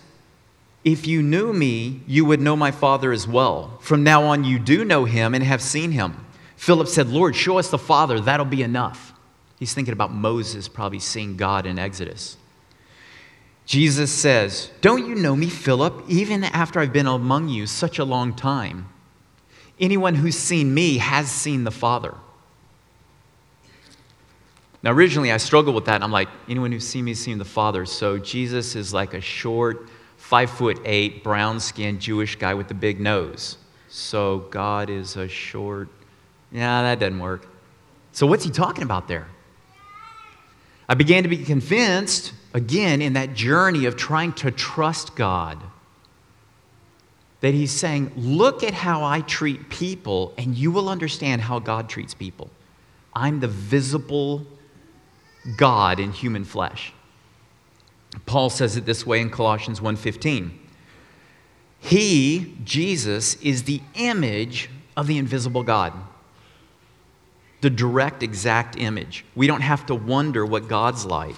if 0.85 1.07
you 1.07 1.23
knew 1.23 1.53
me, 1.53 2.01
you 2.07 2.25
would 2.25 2.41
know 2.41 2.57
my 2.57 2.71
Father 2.71 3.13
as 3.13 3.27
well. 3.27 3.79
From 3.81 4.03
now 4.05 4.25
on, 4.25 4.45
you 4.45 4.59
do 4.59 4.85
know 4.85 5.05
him 5.05 5.35
and 5.35 5.45
have 5.45 5.63
seen 5.63 5.93
him. 5.93 6.25
Philip 6.57 6.89
said, 6.89 7.09
Lord, 7.09 7.37
show 7.37 7.59
us 7.59 7.71
the 7.71 7.79
Father. 7.79 8.21
That'll 8.21 8.47
be 8.47 8.63
enough. 8.63 9.13
He's 9.59 9.75
thinking 9.75 9.93
about 9.93 10.13
Moses 10.13 10.69
probably 10.69 10.99
seeing 10.99 11.37
God 11.37 11.67
in 11.67 11.79
Exodus. 11.79 12.37
Jesus 13.69 14.11
says, 14.11 14.71
Don't 14.81 15.07
you 15.07 15.15
know 15.15 15.37
me, 15.37 15.51
Philip, 15.51 16.03
even 16.09 16.43
after 16.43 16.81
I've 16.81 16.93
been 16.93 17.07
among 17.07 17.51
you 17.51 17.67
such 17.67 17.99
a 17.99 18.05
long 18.05 18.33
time? 18.33 18.89
Anyone 19.79 20.15
who's 20.15 20.39
seen 20.39 20.73
me 20.73 20.97
has 20.97 21.31
seen 21.31 21.65
the 21.65 21.71
Father. 21.71 22.15
Now, 24.83 24.93
originally 24.93 25.31
I 25.31 25.37
struggled 25.37 25.75
with 25.75 25.85
that. 25.85 26.03
I'm 26.03 26.11
like, 26.11 26.31
anyone 26.49 26.73
who's 26.73 26.89
seen 26.89 27.05
me 27.05 27.11
has 27.11 27.21
seen 27.21 27.37
the 27.37 27.45
Father. 27.45 27.85
So 27.85 28.17
Jesus 28.17 28.75
is 28.75 28.95
like 28.95 29.13
a 29.13 29.21
short, 29.21 29.91
five 30.17 30.49
foot 30.49 30.81
eight, 30.87 31.23
brown 31.23 31.61
skinned 31.61 32.01
Jewish 32.01 32.37
guy 32.37 32.55
with 32.55 32.71
a 32.71 32.75
big 32.75 32.99
nose. 33.01 33.59
So 33.91 34.47
God 34.51 34.89
is 34.89 35.17
a 35.17 35.29
short, 35.29 35.91
yeah, 36.51 36.81
that 36.81 37.01
doesn't 37.01 37.19
work. 37.19 37.47
So 38.13 38.27
what's 38.27 38.45
he 38.45 38.51
talking 38.51 38.83
about 38.83 39.09
there? 39.09 39.29
I 40.89 40.95
began 40.95 41.23
to 41.23 41.29
be 41.29 41.39
convinced, 41.39 42.33
again, 42.55 43.03
in 43.03 43.13
that 43.13 43.35
journey 43.35 43.85
of 43.85 43.97
trying 43.97 44.33
to 44.35 44.51
trust 44.51 45.17
God, 45.17 45.63
that 47.41 47.53
he's 47.55 47.73
saying, 47.73 48.13
Look 48.17 48.63
at 48.63 48.73
how 48.73 49.05
I 49.05 49.21
treat 49.21 49.69
people, 49.69 50.33
and 50.39 50.57
you 50.57 50.71
will 50.71 50.89
understand 50.89 51.43
how 51.43 51.59
God 51.59 51.89
treats 51.89 52.15
people. 52.15 52.51
I'm 53.15 53.41
the 53.41 53.49
visible 53.49 54.47
God 55.57 56.01
in 56.01 56.13
human 56.13 56.45
flesh. 56.45 56.93
Paul 58.27 58.51
says 58.51 58.77
it 58.77 58.87
this 58.87 59.07
way 59.07 59.21
in 59.21 59.31
Colossians 59.31 59.81
1:15. 59.81 60.59
He, 61.81 62.57
Jesus, 62.65 63.35
is 63.37 63.65
the 63.65 63.81
image 63.95 64.69
of 64.97 65.07
the 65.07 65.19
invisible 65.19 65.63
God. 65.63 65.93
The 67.61 67.71
direct 67.71 68.23
exact 68.23 68.77
image. 68.77 69.25
We 69.35 69.47
don't 69.47 69.63
have 69.63 69.87
to 69.87 69.95
wonder 69.95 70.47
what 70.47 70.69
God's 70.69 71.05
like. 71.05 71.37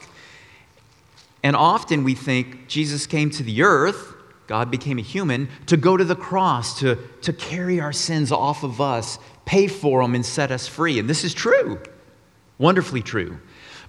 And 1.42 1.56
often 1.56 2.04
we 2.04 2.14
think 2.14 2.68
Jesus 2.68 3.06
came 3.06 3.30
to 3.30 3.42
the 3.42 3.62
earth, 3.62 4.14
God 4.46 4.70
became 4.70 4.98
a 4.98 5.02
human, 5.02 5.48
to 5.66 5.76
go 5.76 5.96
to 5.96 6.04
the 6.04 6.16
cross, 6.16 6.80
to, 6.80 6.98
to 7.22 7.32
carry 7.32 7.80
our 7.80 7.92
sins 7.92 8.32
off 8.32 8.62
of 8.62 8.80
us, 8.80 9.18
pay 9.46 9.66
for 9.66 10.02
them, 10.02 10.14
and 10.14 10.26
set 10.26 10.50
us 10.50 10.66
free. 10.66 10.98
And 10.98 11.08
this 11.08 11.24
is 11.24 11.32
true, 11.32 11.80
wonderfully 12.58 13.00
true. 13.00 13.38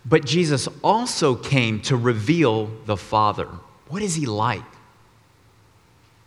But 0.05 0.25
Jesus 0.25 0.67
also 0.83 1.35
came 1.35 1.81
to 1.81 1.97
reveal 1.97 2.71
the 2.85 2.97
Father. 2.97 3.47
What 3.89 4.01
is 4.01 4.15
he 4.15 4.25
like? 4.25 4.63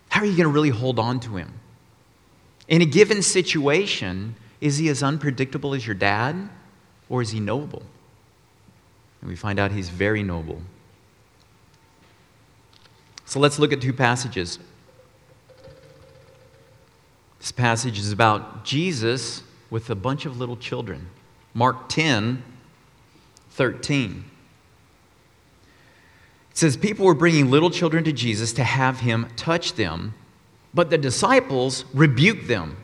How 0.09 0.21
are 0.21 0.27
you 0.27 0.37
going 0.37 0.45
to 0.45 0.49
really 0.49 0.69
hold 0.69 0.99
on 0.99 1.21
to 1.21 1.37
him? 1.37 1.53
In 2.69 2.83
a 2.83 2.87
given 2.87 3.23
situation, 3.23 4.37
is 4.65 4.79
he 4.79 4.89
as 4.89 5.03
unpredictable 5.03 5.75
as 5.75 5.87
your 5.87 5.95
dad 5.95 6.49
or 7.11 7.21
is 7.21 7.33
he 7.33 7.39
noble? 7.39 7.83
And 9.21 9.29
we 9.29 9.37
find 9.37 9.59
out 9.59 9.71
he's 9.71 9.91
very 9.91 10.23
noble. 10.23 10.63
So 13.27 13.39
let's 13.41 13.59
look 13.59 13.75
at 13.75 13.83
two 13.83 13.93
passages. 13.93 14.59
This 17.41 17.53
passage 17.53 17.99
is 17.99 18.11
about 18.11 18.65
Jesus 18.65 19.43
with 19.69 19.91
a 19.91 19.95
bunch 19.95 20.25
of 20.25 20.39
little 20.39 20.57
children. 20.57 21.11
Mark 21.53 21.91
10, 21.91 22.43
13. 23.51 24.25
It 26.53 26.57
says 26.57 26.79
people 26.79 27.05
were 27.05 27.15
bringing 27.15 27.51
little 27.51 27.71
children 27.71 28.03
to 28.05 28.13
Jesus 28.13 28.55
to 28.55 28.65
have 28.65 29.01
him 29.01 29.29
touch 29.37 29.75
them, 29.75 30.15
but 30.73 30.89
the 30.89 30.97
disciples 30.97 31.85
rebuked 31.93 32.49
them. 32.49 32.79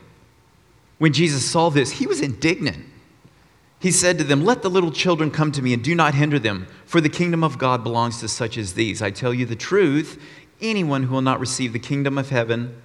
When 1.01 1.13
Jesus 1.13 1.43
saw 1.43 1.71
this, 1.71 1.93
he 1.93 2.05
was 2.05 2.21
indignant. 2.21 2.85
He 3.79 3.89
said 3.89 4.19
to 4.19 4.23
them, 4.23 4.45
Let 4.45 4.61
the 4.61 4.69
little 4.69 4.91
children 4.91 5.31
come 5.31 5.51
to 5.53 5.61
me 5.63 5.73
and 5.73 5.83
do 5.83 5.95
not 5.95 6.13
hinder 6.13 6.37
them, 6.37 6.67
for 6.85 7.01
the 7.01 7.09
kingdom 7.09 7.43
of 7.43 7.57
God 7.57 7.83
belongs 7.83 8.19
to 8.19 8.27
such 8.27 8.55
as 8.55 8.75
these. 8.75 9.01
I 9.01 9.09
tell 9.09 9.33
you 9.33 9.47
the 9.47 9.55
truth, 9.55 10.21
anyone 10.61 11.01
who 11.01 11.15
will 11.15 11.23
not 11.23 11.39
receive 11.39 11.73
the 11.73 11.79
kingdom 11.79 12.19
of 12.19 12.29
heaven 12.29 12.79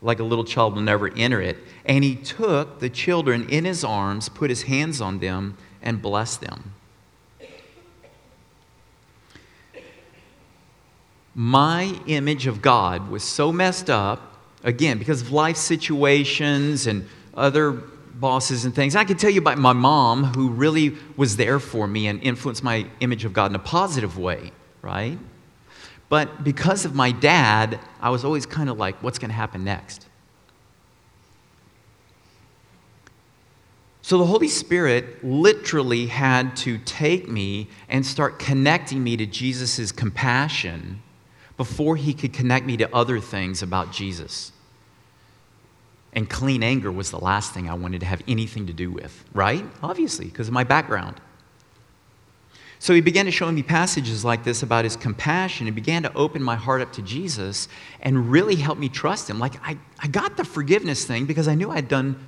like 0.00 0.20
a 0.20 0.24
little 0.24 0.44
child 0.44 0.74
will 0.74 0.80
never 0.80 1.12
enter 1.12 1.42
it. 1.42 1.58
And 1.84 2.02
he 2.02 2.16
took 2.16 2.80
the 2.80 2.88
children 2.88 3.46
in 3.50 3.66
his 3.66 3.84
arms, 3.84 4.30
put 4.30 4.48
his 4.48 4.62
hands 4.62 5.02
on 5.02 5.18
them, 5.18 5.58
and 5.82 6.00
blessed 6.00 6.40
them. 6.40 6.72
my 11.34 11.94
image 12.06 12.46
of 12.46 12.62
God 12.62 13.10
was 13.10 13.22
so 13.22 13.52
messed 13.52 13.90
up, 13.90 14.38
again, 14.64 14.96
because 14.96 15.20
of 15.20 15.30
life 15.30 15.58
situations 15.58 16.86
and 16.86 17.06
other 17.34 17.72
bosses 17.72 18.64
and 18.64 18.74
things. 18.74 18.94
I 18.94 19.04
can 19.04 19.16
tell 19.16 19.30
you 19.30 19.40
about 19.40 19.58
my 19.58 19.72
mom, 19.72 20.24
who 20.24 20.50
really 20.50 20.96
was 21.16 21.36
there 21.36 21.58
for 21.58 21.86
me 21.86 22.06
and 22.06 22.22
influenced 22.22 22.62
my 22.62 22.86
image 23.00 23.24
of 23.24 23.32
God 23.32 23.50
in 23.50 23.54
a 23.54 23.60
positive 23.60 24.18
way, 24.18 24.52
right? 24.82 25.18
But 26.08 26.44
because 26.44 26.84
of 26.84 26.94
my 26.94 27.12
dad, 27.12 27.78
I 28.00 28.10
was 28.10 28.24
always 28.24 28.44
kind 28.44 28.68
of 28.68 28.78
like, 28.78 29.02
what's 29.02 29.18
going 29.18 29.30
to 29.30 29.34
happen 29.34 29.64
next? 29.64 30.06
So 34.02 34.18
the 34.18 34.26
Holy 34.26 34.48
Spirit 34.48 35.22
literally 35.24 36.06
had 36.06 36.56
to 36.56 36.78
take 36.78 37.28
me 37.28 37.68
and 37.88 38.04
start 38.04 38.40
connecting 38.40 39.04
me 39.04 39.16
to 39.16 39.24
Jesus' 39.24 39.92
compassion 39.92 41.00
before 41.56 41.94
he 41.94 42.12
could 42.12 42.32
connect 42.32 42.66
me 42.66 42.76
to 42.78 42.92
other 42.94 43.20
things 43.20 43.62
about 43.62 43.92
Jesus. 43.92 44.50
And 46.12 46.28
clean 46.28 46.62
anger 46.62 46.90
was 46.90 47.10
the 47.10 47.18
last 47.18 47.52
thing 47.52 47.68
I 47.68 47.74
wanted 47.74 48.00
to 48.00 48.06
have 48.06 48.22
anything 48.26 48.66
to 48.66 48.72
do 48.72 48.90
with, 48.90 49.24
right? 49.32 49.64
Obviously, 49.82 50.26
because 50.26 50.48
of 50.48 50.54
my 50.54 50.64
background. 50.64 51.20
So 52.80 52.94
he 52.94 53.02
began 53.02 53.26
to 53.26 53.30
show 53.30 53.52
me 53.52 53.62
passages 53.62 54.24
like 54.24 54.42
this 54.42 54.62
about 54.62 54.84
his 54.84 54.96
compassion. 54.96 55.66
He 55.66 55.70
began 55.70 56.02
to 56.02 56.12
open 56.14 56.42
my 56.42 56.56
heart 56.56 56.80
up 56.80 56.94
to 56.94 57.02
Jesus 57.02 57.68
and 58.00 58.32
really 58.32 58.56
help 58.56 58.78
me 58.78 58.88
trust 58.88 59.28
him. 59.28 59.38
Like, 59.38 59.54
I, 59.62 59.76
I 59.98 60.08
got 60.08 60.38
the 60.38 60.44
forgiveness 60.44 61.04
thing 61.04 61.26
because 61.26 61.46
I 61.46 61.54
knew 61.54 61.70
I'd 61.70 61.88
done 61.88 62.18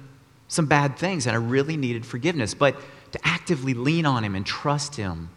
some 0.49 0.67
bad 0.67 0.99
things 0.99 1.27
and 1.27 1.35
I 1.35 1.39
really 1.39 1.79
needed 1.79 2.05
forgiveness. 2.05 2.53
But 2.53 2.77
to 3.12 3.19
actively 3.25 3.73
lean 3.73 4.05
on 4.05 4.23
him 4.23 4.35
and 4.35 4.45
trust 4.45 4.95
him, 4.95 5.31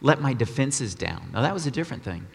let 0.00 0.20
my 0.20 0.34
defenses 0.34 0.96
down. 0.96 1.30
Now, 1.32 1.42
that 1.42 1.54
was 1.54 1.66
a 1.66 1.70
different 1.70 2.02
thing. 2.02 2.26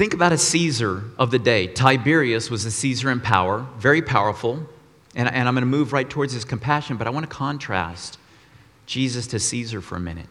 Think 0.00 0.14
about 0.14 0.32
a 0.32 0.38
Caesar 0.38 1.04
of 1.18 1.30
the 1.30 1.38
day. 1.38 1.66
Tiberius 1.66 2.48
was 2.48 2.64
a 2.64 2.70
Caesar 2.70 3.10
in 3.10 3.20
power, 3.20 3.66
very 3.76 4.00
powerful. 4.00 4.66
And, 5.14 5.28
and 5.28 5.46
I'm 5.46 5.52
going 5.52 5.60
to 5.60 5.66
move 5.66 5.92
right 5.92 6.08
towards 6.08 6.32
his 6.32 6.42
compassion, 6.42 6.96
but 6.96 7.06
I 7.06 7.10
want 7.10 7.28
to 7.28 7.36
contrast 7.36 8.16
Jesus 8.86 9.26
to 9.26 9.38
Caesar 9.38 9.82
for 9.82 9.96
a 9.96 10.00
minute. 10.00 10.24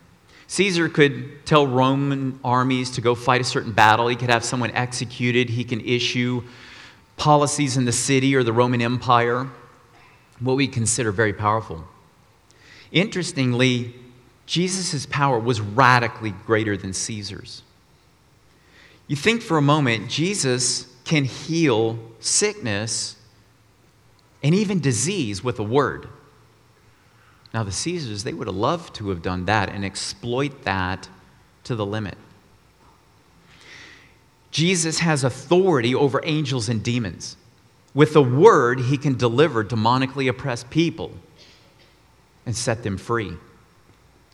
Caesar 0.48 0.90
could 0.90 1.46
tell 1.46 1.68
Roman 1.68 2.40
armies 2.44 2.90
to 2.90 3.02
go 3.02 3.14
fight 3.14 3.42
a 3.42 3.44
certain 3.44 3.72
battle. 3.72 4.08
He 4.08 4.16
could 4.16 4.32
have 4.32 4.44
someone 4.44 4.72
executed. 4.72 5.52
He 5.52 5.64
can 5.64 5.82
issue 5.82 6.42
policies 7.16 7.78
in 7.78 7.86
the 7.86 7.92
city 7.92 8.36
or 8.36 8.42
the 8.42 8.52
Roman 8.52 8.82
Empire, 8.82 9.48
what 10.40 10.56
we 10.56 10.68
consider 10.68 11.12
very 11.12 11.32
powerful. 11.32 11.84
Interestingly, 12.92 13.94
Jesus' 14.48 15.06
power 15.06 15.38
was 15.38 15.62
radically 15.62 16.32
greater 16.32 16.76
than 16.76 16.92
Caesar's. 16.92 17.62
You 19.10 19.16
think 19.16 19.42
for 19.42 19.58
a 19.58 19.62
moment, 19.62 20.08
Jesus 20.08 20.86
can 21.04 21.26
heal 21.26 21.98
sickness 22.20 23.16
and 24.44 24.54
even 24.54 24.80
disease 24.80 25.44
with 25.44 25.58
a 25.58 25.64
word. 25.64 26.08
Now, 27.52 27.64
the 27.64 27.72
Caesars, 27.72 28.24
they 28.24 28.34
would 28.34 28.46
have 28.46 28.56
loved 28.56 28.94
to 28.96 29.10
have 29.10 29.24
done 29.24 29.46
that 29.46 29.70
and 29.70 29.84
exploit 29.84 30.62
that 30.62 31.10
to 31.64 31.76
the 31.76 31.88
limit. 31.88 32.20
Jesus 34.52 35.00
has 35.00 35.24
authority 35.24 35.96
over 35.96 36.22
angels 36.24 36.70
and 36.70 36.84
demons. 36.84 37.36
With 37.96 38.16
a 38.16 38.22
word, 38.22 38.80
he 38.80 38.98
can 39.00 39.18
deliver 39.18 39.64
demonically 39.64 40.30
oppressed 40.30 40.70
people 40.70 41.14
and 42.46 42.56
set 42.56 42.84
them 42.84 43.00
free. 43.00 43.34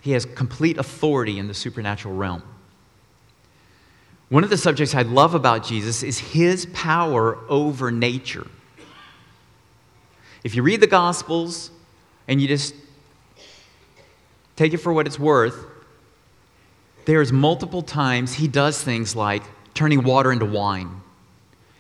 He 0.02 0.12
has 0.12 0.26
complete 0.26 0.78
authority 0.78 1.40
in 1.40 1.48
the 1.48 1.54
supernatural 1.54 2.14
realm. 2.14 2.44
One 4.30 4.44
of 4.44 4.50
the 4.50 4.58
subjects 4.58 4.96
I 4.96 5.04
love 5.04 5.36
about 5.36 5.64
Jesus 5.64 6.02
is 6.02 6.18
his 6.18 6.66
power 6.68 7.38
over 7.48 7.92
nature. 7.92 8.48
If 10.44 10.56
you 10.56 10.64
read 10.64 10.82
the 10.82 10.88
Gospels 10.88 11.70
and 12.28 12.42
you 12.42 12.48
just 12.48 12.74
take 14.56 14.74
it 14.74 14.78
for 14.78 14.92
what 14.94 15.06
it's 15.06 15.20
worth, 15.20 15.66
there's 17.06 17.32
multiple 17.32 17.84
times 17.84 18.34
he 18.34 18.48
does 18.48 18.82
things 18.82 19.16
like 19.16 19.44
turning 19.76 20.04
water 20.04 20.32
into 20.32 20.46
wine. 20.46 21.02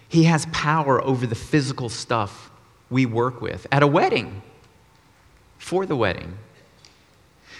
He 0.07 0.25
has 0.25 0.45
power 0.51 1.03
over 1.03 1.25
the 1.25 1.35
physical 1.35 1.89
stuff 1.89 2.51
we 2.91 3.07
work 3.07 3.41
with 3.41 3.65
at 3.71 3.81
a 3.81 3.87
wedding, 3.87 4.43
for 5.57 5.87
the 5.87 5.95
wedding. 5.95 6.37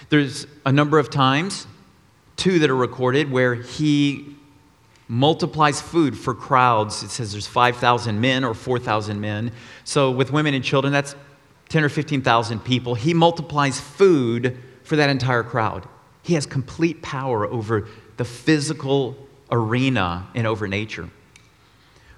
There's 0.10 0.46
a 0.64 0.72
number 0.72 1.00
of 1.00 1.10
times, 1.10 1.66
two 2.36 2.60
that 2.60 2.70
are 2.70 2.76
recorded, 2.76 3.32
where 3.32 3.56
he 3.56 4.36
multiplies 5.08 5.82
food 5.82 6.18
for 6.18 6.34
crowds. 6.34 7.04
It 7.04 7.10
says 7.10 7.32
there's 7.32 7.48
5,000 7.48 8.20
men 8.20 8.44
or 8.44 8.54
4,000 8.54 9.20
men. 9.20 9.52
So 9.84 10.12
with 10.12 10.32
women 10.32 10.54
and 10.54 10.64
children, 10.64 10.92
that's 10.92 11.16
10 11.70 11.84
or 11.84 11.90
15,000 11.90 12.60
people. 12.64 12.96
He 12.96 13.14
multiplies 13.14 13.80
food 13.80 14.58
for 14.84 14.96
that 14.96 15.10
entire 15.10 15.44
crowd. 15.44 15.88
He 16.24 16.34
has 16.34 16.46
complete 16.46 17.02
power 17.02 17.46
over 17.46 17.88
the 18.18 18.26
physical 18.26 19.16
arena 19.52 20.28
and 20.34 20.48
over 20.48 20.68
nature. 20.68 21.10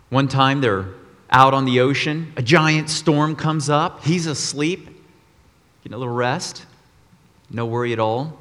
One 0.09 0.27
time 0.27 0.61
they're 0.61 0.85
out 1.29 1.53
on 1.53 1.65
the 1.65 1.81
ocean, 1.81 2.31
a 2.37 2.41
giant 2.41 2.89
storm 2.89 3.35
comes 3.35 3.69
up. 3.69 4.05
He's 4.05 4.27
asleep, 4.27 4.85
getting 5.83 5.95
a 5.95 5.97
little 5.97 6.13
rest, 6.13 6.65
no 7.49 7.65
worry 7.65 7.91
at 7.91 7.99
all. 7.99 8.39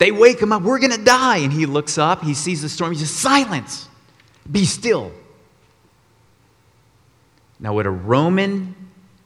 They 0.00 0.10
wake 0.10 0.40
him 0.40 0.50
up, 0.50 0.62
we're 0.62 0.78
going 0.78 0.92
to 0.92 1.04
die. 1.04 1.36
And 1.36 1.52
he 1.52 1.66
looks 1.66 1.98
up, 1.98 2.22
he 2.22 2.32
sees 2.32 2.62
the 2.62 2.70
storm, 2.70 2.92
he 2.92 2.98
says, 2.98 3.10
Silence, 3.10 3.86
be 4.50 4.64
still. 4.64 5.12
Now, 7.60 7.74
would 7.74 7.84
a 7.84 7.90
Roman 7.90 8.74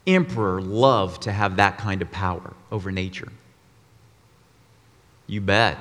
emperor 0.05 0.61
love 0.61 1.21
to 1.21 1.33
have 1.33 1.57
that 1.57 1.79
kind 1.79 2.03
of 2.03 2.11
power 2.11 2.55
over 2.73 2.91
nature? 2.91 3.31
You 5.29 5.41
bet. 5.41 5.79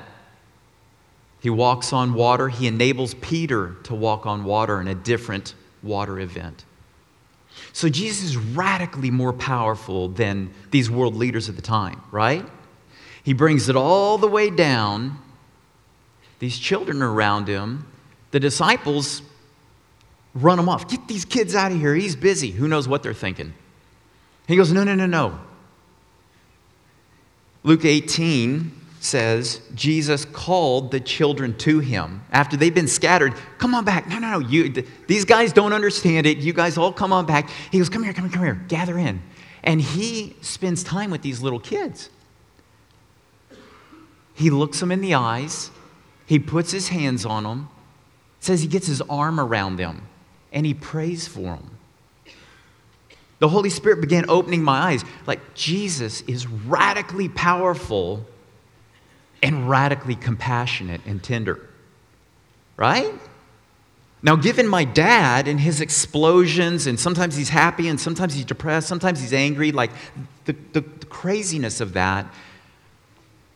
He 1.40 1.50
walks 1.50 1.92
on 1.92 2.14
water. 2.14 2.48
He 2.48 2.68
enables 2.68 3.14
Peter 3.14 3.74
to 3.82 3.96
walk 3.96 4.26
on 4.26 4.44
water 4.44 4.80
in 4.80 4.86
a 4.86 4.94
different 4.94 5.56
water 5.82 6.20
event. 6.20 6.64
So 7.72 7.88
Jesus 7.88 8.22
is 8.22 8.36
radically 8.36 9.10
more 9.10 9.32
powerful 9.32 10.08
than 10.08 10.54
these 10.70 10.88
world 10.88 11.16
leaders 11.16 11.48
of 11.48 11.56
the 11.56 11.62
time, 11.62 12.00
right? 12.12 12.46
He 13.24 13.32
brings 13.32 13.68
it 13.68 13.74
all 13.74 14.18
the 14.18 14.28
way 14.28 14.50
down. 14.50 15.18
These 16.38 16.58
children 16.58 17.02
are 17.02 17.12
around 17.12 17.48
him. 17.48 17.86
The 18.30 18.38
disciples 18.38 19.22
run 20.34 20.58
him 20.58 20.68
off. 20.68 20.88
Get 20.88 21.08
these 21.08 21.24
kids 21.24 21.54
out 21.54 21.72
of 21.72 21.78
here. 21.78 21.94
He's 21.94 22.14
busy. 22.14 22.50
Who 22.50 22.68
knows 22.68 22.86
what 22.86 23.02
they're 23.02 23.14
thinking? 23.14 23.54
He 24.46 24.56
goes, 24.56 24.72
No, 24.72 24.84
no, 24.84 24.94
no, 24.94 25.06
no. 25.06 25.38
Luke 27.62 27.86
18 27.86 28.72
says 29.00 29.60
Jesus 29.74 30.26
called 30.26 30.90
the 30.90 31.00
children 31.00 31.56
to 31.58 31.78
him 31.78 32.22
after 32.30 32.58
they've 32.58 32.74
been 32.74 32.88
scattered. 32.88 33.34
Come 33.56 33.74
on 33.74 33.84
back. 33.84 34.06
No, 34.06 34.18
no, 34.18 34.38
no. 34.38 34.38
You, 34.38 34.70
th- 34.70 34.86
these 35.06 35.24
guys 35.24 35.52
don't 35.52 35.72
understand 35.72 36.26
it. 36.26 36.38
You 36.38 36.52
guys 36.52 36.76
all 36.76 36.92
come 36.92 37.12
on 37.12 37.24
back. 37.24 37.48
He 37.70 37.78
goes, 37.78 37.88
Come 37.88 38.02
here, 38.02 38.12
come 38.12 38.24
here, 38.24 38.32
come 38.34 38.44
here. 38.44 38.64
Gather 38.68 38.98
in. 38.98 39.22
And 39.62 39.80
he 39.80 40.36
spends 40.42 40.84
time 40.84 41.10
with 41.10 41.22
these 41.22 41.40
little 41.40 41.60
kids. 41.60 42.10
He 44.34 44.50
looks 44.50 44.80
them 44.80 44.90
in 44.90 45.00
the 45.00 45.14
eyes, 45.14 45.70
he 46.26 46.38
puts 46.38 46.72
his 46.72 46.88
hands 46.88 47.24
on 47.24 47.44
them, 47.44 47.68
says 48.40 48.60
he 48.62 48.68
gets 48.68 48.86
his 48.86 49.00
arm 49.02 49.38
around 49.38 49.76
them, 49.76 50.06
and 50.52 50.66
he 50.66 50.74
prays 50.74 51.26
for 51.28 51.40
them. 51.42 51.70
The 53.38 53.48
Holy 53.48 53.70
Spirit 53.70 54.00
began 54.00 54.24
opening 54.28 54.62
my 54.62 54.78
eyes. 54.78 55.04
Like 55.26 55.54
Jesus 55.54 56.22
is 56.22 56.46
radically 56.46 57.28
powerful 57.28 58.24
and 59.42 59.68
radically 59.68 60.14
compassionate 60.14 61.02
and 61.04 61.22
tender. 61.22 61.68
Right? 62.76 63.12
Now, 64.22 64.36
given 64.36 64.66
my 64.66 64.84
dad 64.84 65.46
and 65.46 65.60
his 65.60 65.82
explosions, 65.82 66.86
and 66.86 66.98
sometimes 66.98 67.36
he's 67.36 67.50
happy 67.50 67.88
and 67.88 68.00
sometimes 68.00 68.32
he's 68.32 68.46
depressed, 68.46 68.88
sometimes 68.88 69.20
he's 69.20 69.34
angry, 69.34 69.70
like 69.70 69.90
the, 70.46 70.56
the, 70.72 70.80
the 70.80 71.06
craziness 71.06 71.82
of 71.82 71.92
that, 71.92 72.26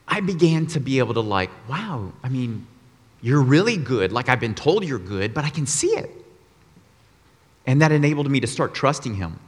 I 0.09 0.21
began 0.21 0.67
to 0.69 0.81
be 0.81 0.99
able 0.99 1.15
to, 1.15 1.21
like, 1.21 1.51
wow, 1.69 2.13
I 2.23 2.29
mean, 2.29 2.67
you're 3.21 3.43
really 3.43 3.77
good. 3.77 4.13
Like 4.13 4.29
I've 4.29 4.41
been 4.41 4.55
told 4.55 4.85
you're 4.85 4.99
good, 4.99 5.35
but 5.35 5.45
I 5.45 5.51
can 5.51 5.67
see 5.67 5.89
it. 5.89 6.11
And 7.67 7.83
that 7.83 7.93
enabled 7.93 8.31
me 8.31 8.41
to 8.41 8.47
start 8.47 8.75
trusting 8.75 9.15
him. 9.15 9.39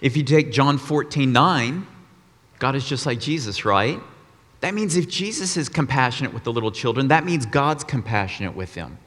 If 0.00 0.16
you 0.16 0.22
take 0.22 0.52
John 0.52 0.78
14, 0.78 1.32
9, 1.32 1.86
God 2.58 2.74
is 2.74 2.86
just 2.86 3.06
like 3.06 3.20
Jesus, 3.20 3.64
right? 3.64 4.00
That 4.60 4.74
means 4.74 4.96
if 4.96 5.08
Jesus 5.08 5.56
is 5.56 5.68
compassionate 5.68 6.32
with 6.32 6.44
the 6.44 6.52
little 6.52 6.70
children, 6.70 7.08
that 7.08 7.24
means 7.24 7.46
God's 7.46 7.84
compassionate 7.84 8.54
with 8.54 8.74
them. 8.74 8.98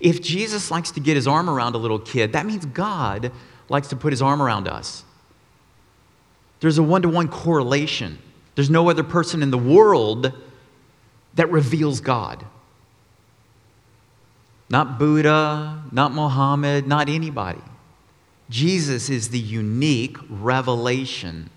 If 0.00 0.20
Jesus 0.20 0.70
likes 0.70 0.90
to 0.92 1.00
get 1.00 1.16
his 1.16 1.26
arm 1.26 1.48
around 1.48 1.74
a 1.74 1.78
little 1.78 1.98
kid, 1.98 2.32
that 2.32 2.46
means 2.46 2.66
God 2.66 3.32
likes 3.68 3.88
to 3.88 3.96
put 3.96 4.12
his 4.12 4.22
arm 4.22 4.42
around 4.42 4.68
us. 4.68 5.04
There's 6.60 6.78
a 6.78 6.82
one 6.82 7.02
to 7.02 7.08
one 7.08 7.28
correlation. 7.28 8.18
There's 8.56 8.70
no 8.70 8.90
other 8.90 9.04
person 9.04 9.42
in 9.42 9.50
the 9.50 9.58
world 9.58 10.32
that 11.34 11.50
reveals 11.52 12.00
God. 12.00 12.44
Not 14.68 14.98
Buddha, 14.98 15.84
not 15.92 16.12
Muhammad, 16.12 16.88
not 16.88 17.08
anybody. 17.08 17.60
Jesus 18.48 19.10
is 19.10 19.28
the 19.28 19.38
unique 19.38 20.16
revelation, 20.28 21.50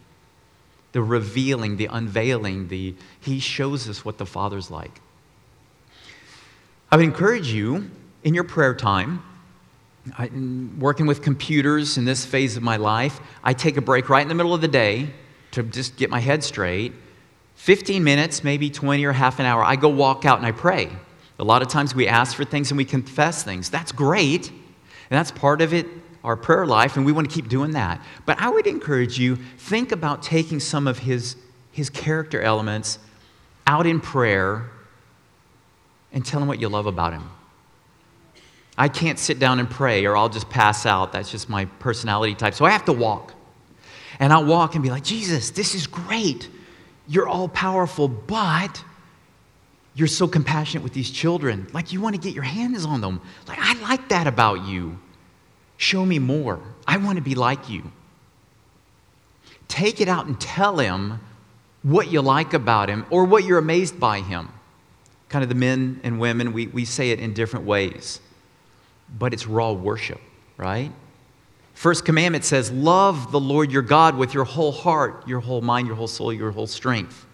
the 0.91 1.01
revealing, 1.01 1.77
the 1.77 1.87
unveiling, 1.87 2.67
the 2.67 2.95
he 3.19 3.39
shows 3.39 3.87
us 3.87 4.03
what 4.03 4.17
the 4.17 4.25
Father's 4.25 4.69
like. 4.69 4.99
I 6.91 6.97
would 6.97 7.05
encourage 7.05 7.47
you 7.51 7.89
in 8.23 8.33
your 8.33 8.43
prayer 8.43 8.75
time, 8.75 9.23
I, 10.17 10.29
working 10.77 11.05
with 11.05 11.21
computers 11.21 11.97
in 11.97 12.05
this 12.05 12.25
phase 12.25 12.57
of 12.57 12.63
my 12.63 12.77
life, 12.77 13.21
I 13.43 13.53
take 13.53 13.77
a 13.77 13.81
break 13.81 14.09
right 14.09 14.21
in 14.21 14.27
the 14.27 14.35
middle 14.35 14.53
of 14.53 14.61
the 14.61 14.67
day 14.67 15.13
to 15.51 15.63
just 15.63 15.97
get 15.97 16.09
my 16.09 16.19
head 16.19 16.43
straight. 16.43 16.93
15 17.55 18.03
minutes, 18.03 18.43
maybe 18.43 18.69
20 18.69 19.03
or 19.05 19.11
half 19.11 19.39
an 19.39 19.45
hour, 19.45 19.63
I 19.63 19.75
go 19.75 19.89
walk 19.89 20.25
out 20.25 20.37
and 20.37 20.45
I 20.45 20.51
pray. 20.51 20.89
A 21.39 21.43
lot 21.43 21.61
of 21.61 21.67
times 21.67 21.95
we 21.95 22.07
ask 22.07 22.35
for 22.35 22.43
things 22.43 22.71
and 22.71 22.77
we 22.77 22.85
confess 22.85 23.43
things. 23.43 23.69
That's 23.69 23.91
great. 23.91 24.49
And 24.49 25.17
that's 25.17 25.31
part 25.31 25.61
of 25.61 25.73
it, 25.73 25.87
our 26.23 26.35
prayer 26.35 26.65
life, 26.65 26.97
and 26.97 27.05
we 27.05 27.11
want 27.11 27.29
to 27.29 27.33
keep 27.33 27.49
doing 27.49 27.71
that. 27.71 28.01
But 28.25 28.39
I 28.39 28.49
would 28.49 28.67
encourage 28.67 29.17
you, 29.17 29.37
think 29.57 29.91
about 29.91 30.21
taking 30.21 30.59
some 30.59 30.87
of 30.87 30.99
his, 30.99 31.35
his 31.71 31.89
character 31.89 32.41
elements 32.41 32.99
out 33.65 33.87
in 33.87 33.99
prayer 34.01 34.69
and 36.11 36.25
tell 36.25 36.41
him 36.41 36.47
what 36.47 36.59
you 36.59 36.69
love 36.69 36.85
about 36.85 37.13
him. 37.13 37.29
I 38.77 38.87
can't 38.87 39.19
sit 39.19 39.39
down 39.39 39.59
and 39.59 39.69
pray 39.69 40.05
or 40.05 40.15
I'll 40.15 40.29
just 40.29 40.49
pass 40.49 40.85
out. 40.85 41.11
That's 41.11 41.29
just 41.29 41.49
my 41.49 41.65
personality 41.65 42.35
type. 42.35 42.53
So 42.53 42.65
I 42.65 42.69
have 42.71 42.85
to 42.85 42.93
walk. 42.93 43.33
And 44.19 44.33
I'll 44.33 44.45
walk 44.45 44.75
and 44.75 44.83
be 44.83 44.89
like, 44.89 45.03
Jesus, 45.03 45.51
this 45.51 45.75
is 45.75 45.87
great. 45.87 46.49
You're 47.07 47.27
all 47.27 47.47
powerful, 47.47 48.07
but 48.07 48.83
you're 49.95 50.07
so 50.07 50.27
compassionate 50.27 50.83
with 50.83 50.93
these 50.93 51.09
children. 51.09 51.67
Like 51.73 51.93
you 51.93 52.01
want 52.01 52.15
to 52.15 52.21
get 52.21 52.33
your 52.33 52.43
hands 52.43 52.85
on 52.85 53.01
them. 53.01 53.21
Like, 53.47 53.59
I 53.59 53.73
like 53.81 54.09
that 54.09 54.27
about 54.27 54.65
you. 54.65 54.99
Show 55.77 56.05
me 56.05 56.19
more. 56.19 56.59
I 56.85 56.97
want 56.97 57.17
to 57.17 57.23
be 57.23 57.35
like 57.35 57.69
you. 57.69 57.91
Take 59.67 60.01
it 60.01 60.07
out 60.07 60.25
and 60.25 60.39
tell 60.39 60.77
him 60.77 61.19
what 61.83 62.11
you 62.11 62.21
like 62.21 62.53
about 62.53 62.89
him 62.89 63.05
or 63.09 63.23
what 63.23 63.45
you're 63.45 63.57
amazed 63.57 63.99
by 63.99 64.19
him. 64.19 64.49
Kind 65.29 65.43
of 65.43 65.49
the 65.49 65.55
men 65.55 66.01
and 66.03 66.19
women, 66.19 66.53
we, 66.53 66.67
we 66.67 66.85
say 66.85 67.11
it 67.11 67.19
in 67.19 67.33
different 67.33 67.65
ways 67.65 68.19
but 69.17 69.33
it's 69.33 69.47
raw 69.47 69.71
worship, 69.71 70.19
right? 70.57 70.91
First 71.79 72.03
commandment 72.03 72.43
says, 72.43 72.69
Love 72.73 73.31
the 73.31 73.39
Lord 73.39 73.71
your 73.71 73.81
God 73.81 74.17
with 74.17 74.33
your 74.33 74.43
whole 74.43 74.73
heart, 74.73 75.25
your 75.25 75.39
whole 75.39 75.61
mind, 75.61 75.87
your 75.87 75.95
whole 75.95 76.09
soul, 76.09 76.33
your 76.33 76.51
whole 76.51 76.67
strength. 76.67 77.25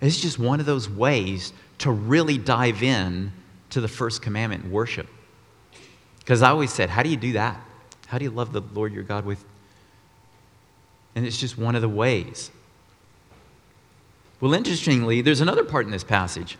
It's 0.00 0.20
just 0.20 0.38
one 0.38 0.60
of 0.60 0.66
those 0.66 0.88
ways 0.88 1.52
to 1.78 1.90
really 1.90 2.38
dive 2.38 2.84
in 2.84 3.32
to 3.70 3.80
the 3.80 3.88
first 3.88 4.22
commandment 4.22 4.62
and 4.62 4.72
worship. 4.72 5.08
Because 6.20 6.42
I 6.42 6.50
always 6.50 6.72
said, 6.72 6.90
How 6.90 7.02
do 7.02 7.08
you 7.08 7.16
do 7.16 7.32
that? 7.32 7.60
How 8.06 8.18
do 8.18 8.24
you 8.24 8.30
love 8.30 8.52
the 8.52 8.62
Lord 8.72 8.92
your 8.92 9.02
God 9.02 9.24
with? 9.24 9.44
And 11.16 11.26
it's 11.26 11.36
just 11.36 11.58
one 11.58 11.74
of 11.74 11.82
the 11.82 11.88
ways. 11.88 12.52
Well, 14.40 14.54
interestingly, 14.54 15.22
there's 15.22 15.40
another 15.40 15.64
part 15.64 15.86
in 15.86 15.90
this 15.90 16.04
passage. 16.04 16.56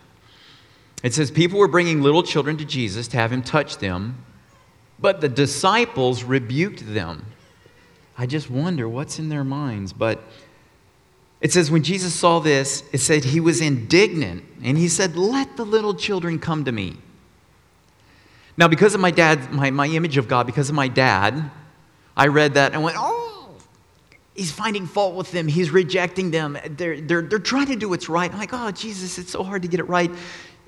It 1.05 1.15
says, 1.15 1.31
People 1.31 1.61
were 1.61 1.69
bringing 1.69 2.03
little 2.03 2.25
children 2.25 2.57
to 2.57 2.65
Jesus 2.65 3.07
to 3.07 3.17
have 3.17 3.31
him 3.31 3.43
touch 3.43 3.79
them, 3.79 4.25
but 4.99 5.21
the 5.21 5.29
disciples 5.29 6.25
rebuked 6.25 6.95
them. 6.95 7.27
I 8.19 8.27
just 8.27 8.51
wonder 8.51 8.89
what's 8.89 9.19
in 9.19 9.29
their 9.29 9.45
minds. 9.45 9.93
But 9.93 10.23
it 11.41 11.53
says, 11.53 11.71
when 11.71 11.83
Jesus 11.83 12.15
saw 12.15 12.39
this, 12.39 12.83
it 12.93 12.99
said 12.99 13.25
he 13.25 13.41
was 13.41 13.61
indignant 13.61 14.45
and 14.63 14.79
he 14.79 14.89
said, 14.89 15.17
Let 15.17 15.57
the 15.57 15.65
little 15.65 15.95
children 15.95 16.39
come 16.39 16.65
to 16.65 16.73
me. 16.73 16.97
Now, 18.57 18.69
because 18.69 18.95
of 18.95 19.01
my 19.01 19.11
dad, 19.11 19.53
my, 19.53 19.71
my 19.71 19.87
image 19.87 20.17
of 20.17 20.29
God, 20.29 20.47
because 20.47 20.71
of 20.71 20.75
my 20.75 20.89
dad, 20.89 21.51
I 22.17 22.29
read 22.29 22.55
that 22.55 22.73
and 22.73 22.83
went, 22.83 22.97
Oh, 22.99 23.55
he's 24.35 24.51
finding 24.51 24.87
fault 24.87 25.15
with 25.15 25.31
them. 25.31 25.47
He's 25.47 25.71
rejecting 25.71 26.31
them. 26.31 26.57
They're, 26.71 27.03
they're, 27.03 27.23
they're 27.23 27.39
trying 27.39 27.67
to 27.67 27.77
do 27.77 27.91
what's 27.91 28.09
right. 28.09 28.33
I'm 28.33 28.39
like, 28.39 28.55
Oh, 28.55 28.71
Jesus, 28.71 29.19
it's 29.19 29.31
so 29.31 29.43
hard 29.43 29.61
to 29.63 29.69
get 29.69 29.79
it 29.79 29.89
right. 29.89 30.11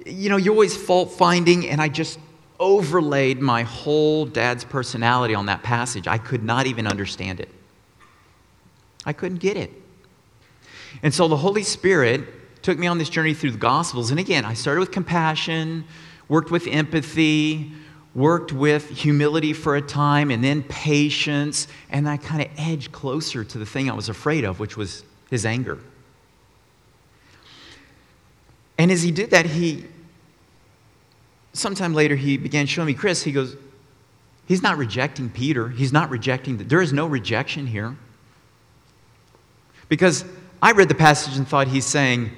You 0.05 0.29
know, 0.29 0.37
you're 0.37 0.53
always 0.53 0.77
fault 0.77 1.13
finding, 1.13 1.67
and 1.67 1.81
I 1.81 1.89
just 1.89 2.19
overlaid 2.61 3.41
my 3.41 3.63
whole 3.63 4.25
dad's 4.27 4.65
personality 4.65 5.35
on 5.35 5.47
that 5.47 5.63
passage. 5.63 6.07
I 6.09 6.19
could 6.19 6.43
not 6.43 6.67
even 6.67 6.87
understand 6.87 7.41
it. 7.41 7.49
I 9.05 9.13
couldn't 9.13 9.39
get 9.39 9.57
it. 9.57 9.71
And 11.03 11.15
so 11.15 11.29
the 11.29 11.37
Holy 11.37 11.63
Spirit 11.63 12.63
took 12.63 12.79
me 12.79 12.87
on 12.87 12.99
this 12.99 13.09
journey 13.09 13.35
through 13.35 13.53
the 13.53 13.59
Gospels. 13.59 14.11
And 14.11 14.19
again, 14.19 14.45
I 14.45 14.55
started 14.55 14.81
with 14.81 14.91
compassion, 14.91 15.85
worked 16.29 16.51
with 16.51 16.67
empathy, 16.67 17.73
worked 18.15 18.53
with 18.53 18.89
humility 18.89 19.53
for 19.53 19.77
a 19.77 19.83
time, 19.83 20.31
and 20.31 20.43
then 20.43 20.63
patience. 20.65 21.69
And 21.91 22.09
I 22.09 22.17
kind 22.17 22.43
of 22.43 22.49
edged 22.59 22.91
closer 22.91 23.45
to 23.45 23.59
the 23.59 23.67
thing 23.67 23.89
I 23.89 23.95
was 23.95 24.09
afraid 24.09 24.45
of, 24.45 24.59
which 24.59 24.77
was 24.77 25.05
his 25.31 25.47
anger. 25.47 25.79
And 28.77 28.91
as 28.91 29.03
he 29.03 29.11
did 29.11 29.31
that, 29.31 29.47
he, 29.47 29.85
sometime 31.53 31.95
later, 31.95 32.17
he 32.17 32.37
began 32.37 32.67
showing 32.67 32.87
me, 32.87 32.95
Chris, 32.95 33.23
he 33.23 33.33
goes, 33.33 33.57
he's 34.47 34.63
not 34.63 34.77
rejecting 34.79 35.31
Peter. 35.31 35.69
He's 35.69 35.93
not 35.93 36.11
rejecting, 36.11 36.59
the, 36.59 36.65
there 36.65 36.81
is 36.81 36.93
no 36.93 37.07
rejection 37.07 37.67
here. 37.67 37.97
Because 39.89 40.25
I 40.61 40.73
read 40.73 40.89
the 40.89 40.95
passage 40.95 41.37
and 41.37 41.47
thought 41.47 41.69
he's 41.69 41.87
saying, 41.87 42.31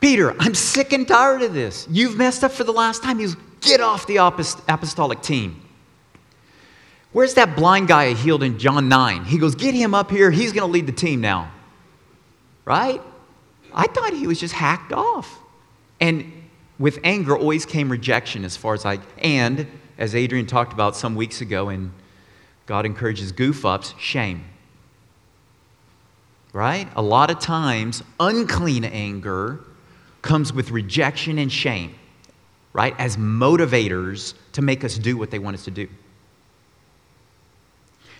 Peter, 0.00 0.34
I'm 0.38 0.54
sick 0.54 0.92
and 0.92 1.06
tired 1.06 1.42
of 1.42 1.54
this. 1.54 1.86
You've 1.90 2.16
messed 2.16 2.42
up 2.42 2.52
for 2.52 2.64
the 2.64 2.72
last 2.72 3.02
time. 3.02 3.18
He's 3.18 3.36
get 3.60 3.80
off 3.80 4.06
the 4.06 4.16
apostolic 4.16 5.22
team. 5.22 5.62
Where's 7.12 7.34
that 7.34 7.56
blind 7.56 7.88
guy 7.88 8.04
I 8.04 8.14
healed 8.14 8.42
in 8.42 8.58
John 8.58 8.88
9? 8.88 9.24
He 9.24 9.38
goes, 9.38 9.54
Get 9.54 9.74
him 9.74 9.94
up 9.94 10.10
here. 10.10 10.30
He's 10.30 10.52
going 10.52 10.66
to 10.66 10.72
lead 10.72 10.86
the 10.86 10.92
team 10.92 11.20
now. 11.20 11.52
Right? 12.64 13.00
I 13.74 13.86
thought 13.86 14.12
he 14.12 14.26
was 14.26 14.40
just 14.40 14.54
hacked 14.54 14.92
off. 14.92 15.38
And 16.00 16.32
with 16.82 16.98
anger 17.04 17.36
always 17.36 17.64
came 17.64 17.90
rejection 17.90 18.44
as 18.44 18.56
far 18.56 18.74
as 18.74 18.84
I, 18.84 18.98
and 19.18 19.66
as 19.96 20.14
Adrian 20.14 20.46
talked 20.46 20.72
about 20.72 20.96
some 20.96 21.14
weeks 21.14 21.40
ago, 21.40 21.68
and 21.68 21.92
God 22.66 22.84
encourages 22.84 23.32
goof 23.32 23.64
ups, 23.64 23.94
shame 23.98 24.44
right? 26.52 26.88
A 26.96 27.02
lot 27.02 27.30
of 27.30 27.38
times, 27.38 28.02
unclean 28.20 28.84
anger 28.84 29.60
comes 30.20 30.52
with 30.52 30.70
rejection 30.70 31.38
and 31.38 31.50
shame, 31.50 31.94
right? 32.72 32.94
As 32.98 33.16
motivators 33.16 34.34
to 34.52 34.62
make 34.62 34.84
us 34.84 34.98
do 34.98 35.16
what 35.16 35.30
they 35.30 35.38
want 35.38 35.54
us 35.54 35.64
to 35.64 35.70
do. 35.70 35.88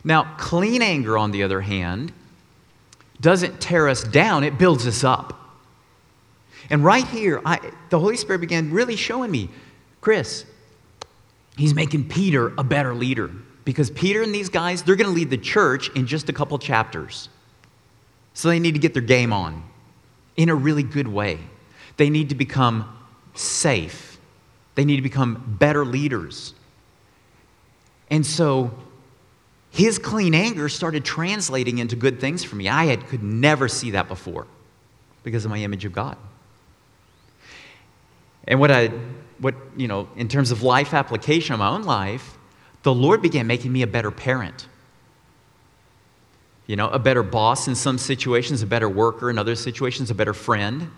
Now, 0.04 0.34
clean 0.36 0.82
anger, 0.82 1.16
on 1.16 1.30
the 1.30 1.42
other 1.42 1.60
hand, 1.60 2.12
doesn't 3.20 3.60
tear 3.60 3.88
us 3.88 4.02
down, 4.02 4.42
it 4.42 4.58
builds 4.58 4.86
us 4.86 5.04
up. 5.04 5.41
And 6.72 6.82
right 6.82 7.06
here, 7.06 7.42
I, 7.44 7.60
the 7.90 8.00
Holy 8.00 8.16
Spirit 8.16 8.38
began 8.38 8.72
really 8.72 8.96
showing 8.96 9.30
me 9.30 9.50
Chris, 10.00 10.46
he's 11.56 11.74
making 11.74 12.08
Peter 12.08 12.54
a 12.56 12.64
better 12.64 12.94
leader 12.94 13.30
because 13.66 13.90
Peter 13.90 14.22
and 14.22 14.34
these 14.34 14.48
guys, 14.48 14.82
they're 14.82 14.96
going 14.96 15.06
to 15.08 15.14
lead 15.14 15.28
the 15.28 15.36
church 15.36 15.90
in 15.90 16.06
just 16.06 16.30
a 16.30 16.32
couple 16.32 16.58
chapters. 16.58 17.28
So 18.32 18.48
they 18.48 18.58
need 18.58 18.72
to 18.72 18.80
get 18.80 18.94
their 18.94 19.02
game 19.02 19.34
on 19.34 19.62
in 20.34 20.48
a 20.48 20.54
really 20.54 20.82
good 20.82 21.06
way. 21.06 21.38
They 21.98 22.08
need 22.08 22.30
to 22.30 22.34
become 22.34 22.90
safe. 23.34 24.18
They 24.74 24.86
need 24.86 24.96
to 24.96 25.02
become 25.02 25.56
better 25.60 25.84
leaders. 25.84 26.54
And 28.08 28.24
so 28.24 28.72
his 29.70 29.98
clean 29.98 30.34
anger 30.34 30.70
started 30.70 31.04
translating 31.04 31.76
into 31.78 31.96
good 31.96 32.18
things 32.18 32.42
for 32.42 32.56
me. 32.56 32.70
I 32.70 32.86
had, 32.86 33.06
could 33.08 33.22
never 33.22 33.68
see 33.68 33.90
that 33.90 34.08
before 34.08 34.46
because 35.22 35.44
of 35.44 35.50
my 35.50 35.58
image 35.58 35.84
of 35.84 35.92
God. 35.92 36.16
And 38.46 38.58
what 38.60 38.70
I, 38.70 38.88
what, 39.38 39.54
you 39.76 39.88
know, 39.88 40.08
in 40.16 40.28
terms 40.28 40.50
of 40.50 40.62
life 40.62 40.94
application 40.94 41.52
of 41.52 41.58
my 41.60 41.68
own 41.68 41.82
life, 41.82 42.36
the 42.82 42.94
Lord 42.94 43.22
began 43.22 43.46
making 43.46 43.72
me 43.72 43.82
a 43.82 43.86
better 43.86 44.10
parent. 44.10 44.66
You 46.66 46.76
know, 46.76 46.88
a 46.88 46.98
better 46.98 47.22
boss 47.22 47.68
in 47.68 47.74
some 47.74 47.98
situations, 47.98 48.62
a 48.62 48.66
better 48.66 48.88
worker 48.88 49.30
in 49.30 49.38
other 49.38 49.54
situations, 49.54 50.10
a 50.10 50.14
better 50.14 50.34
friend. 50.34 50.90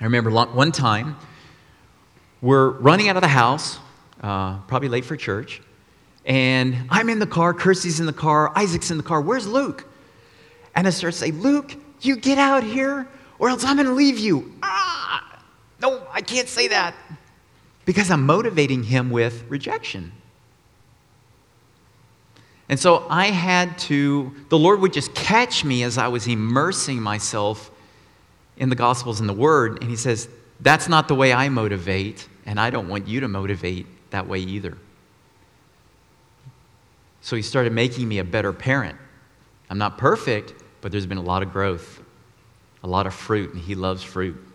I 0.00 0.04
remember 0.04 0.30
one 0.30 0.72
time, 0.72 1.16
we're 2.40 2.70
running 2.70 3.08
out 3.08 3.16
of 3.16 3.22
the 3.22 3.28
house, 3.28 3.78
uh, 4.22 4.58
probably 4.60 4.88
late 4.88 5.04
for 5.04 5.16
church, 5.16 5.62
and 6.24 6.76
I'm 6.90 7.08
in 7.08 7.18
the 7.18 7.26
car, 7.26 7.54
Kirsty's 7.54 8.00
in 8.00 8.06
the 8.06 8.12
car, 8.12 8.52
Isaac's 8.56 8.90
in 8.90 8.96
the 8.96 9.02
car. 9.02 9.20
Where's 9.20 9.46
Luke? 9.46 9.86
And 10.74 10.86
I 10.86 10.90
start 10.90 11.12
to 11.12 11.18
say, 11.18 11.30
Luke, 11.30 11.76
you 12.00 12.16
get 12.16 12.38
out 12.38 12.64
here, 12.64 13.08
or 13.38 13.48
else 13.48 13.64
I'm 13.64 13.76
to 13.76 13.92
leave 13.92 14.18
you. 14.18 14.52
Ah, 14.62 15.31
no, 15.82 16.00
I 16.12 16.20
can't 16.22 16.48
say 16.48 16.68
that 16.68 16.94
because 17.84 18.10
I'm 18.10 18.24
motivating 18.24 18.84
him 18.84 19.10
with 19.10 19.44
rejection. 19.48 20.12
And 22.68 22.78
so 22.78 23.04
I 23.10 23.26
had 23.26 23.76
to, 23.80 24.32
the 24.48 24.56
Lord 24.56 24.80
would 24.80 24.92
just 24.92 25.14
catch 25.14 25.64
me 25.64 25.82
as 25.82 25.98
I 25.98 26.08
was 26.08 26.26
immersing 26.28 27.02
myself 27.02 27.70
in 28.56 28.68
the 28.68 28.76
Gospels 28.76 29.20
and 29.20 29.28
the 29.28 29.34
Word. 29.34 29.80
And 29.82 29.90
He 29.90 29.96
says, 29.96 30.28
That's 30.60 30.88
not 30.88 31.08
the 31.08 31.14
way 31.14 31.32
I 31.32 31.48
motivate, 31.48 32.26
and 32.46 32.60
I 32.60 32.70
don't 32.70 32.88
want 32.88 33.08
you 33.08 33.20
to 33.20 33.28
motivate 33.28 33.86
that 34.10 34.26
way 34.26 34.38
either. 34.38 34.78
So 37.20 37.36
He 37.36 37.42
started 37.42 37.72
making 37.72 38.08
me 38.08 38.20
a 38.20 38.24
better 38.24 38.52
parent. 38.52 38.96
I'm 39.68 39.78
not 39.78 39.98
perfect, 39.98 40.54
but 40.80 40.92
there's 40.92 41.06
been 41.06 41.18
a 41.18 41.22
lot 41.22 41.42
of 41.42 41.52
growth, 41.52 42.00
a 42.84 42.86
lot 42.86 43.06
of 43.06 43.12
fruit, 43.12 43.52
and 43.52 43.60
He 43.60 43.74
loves 43.74 44.02
fruit. 44.02 44.51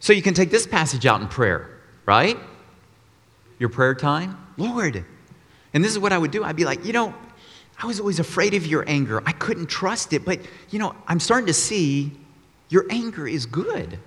So 0.00 0.12
you 0.12 0.22
can 0.22 0.34
take 0.34 0.50
this 0.50 0.66
passage 0.66 1.06
out 1.06 1.20
in 1.20 1.28
prayer, 1.28 1.68
right? 2.06 2.38
Your 3.58 3.68
prayer 3.68 3.94
time. 3.94 4.36
Lord, 4.56 5.04
and 5.74 5.84
this 5.84 5.92
is 5.92 5.98
what 5.98 6.12
I 6.12 6.18
would 6.18 6.30
do. 6.30 6.44
I'd 6.44 6.56
be 6.56 6.64
like, 6.64 6.84
you 6.84 6.92
know, 6.92 7.14
I 7.80 7.86
was 7.86 8.00
always 8.00 8.18
afraid 8.18 8.54
of 8.54 8.66
your 8.66 8.84
anger. 8.88 9.22
I 9.24 9.32
couldn't 9.32 9.66
trust 9.66 10.12
it. 10.12 10.24
But, 10.24 10.40
you 10.70 10.78
know, 10.78 10.94
I'm 11.06 11.20
starting 11.20 11.46
to 11.46 11.54
see 11.54 12.12
your 12.68 12.86
anger 12.90 13.26
is 13.28 13.46
good 13.46 13.98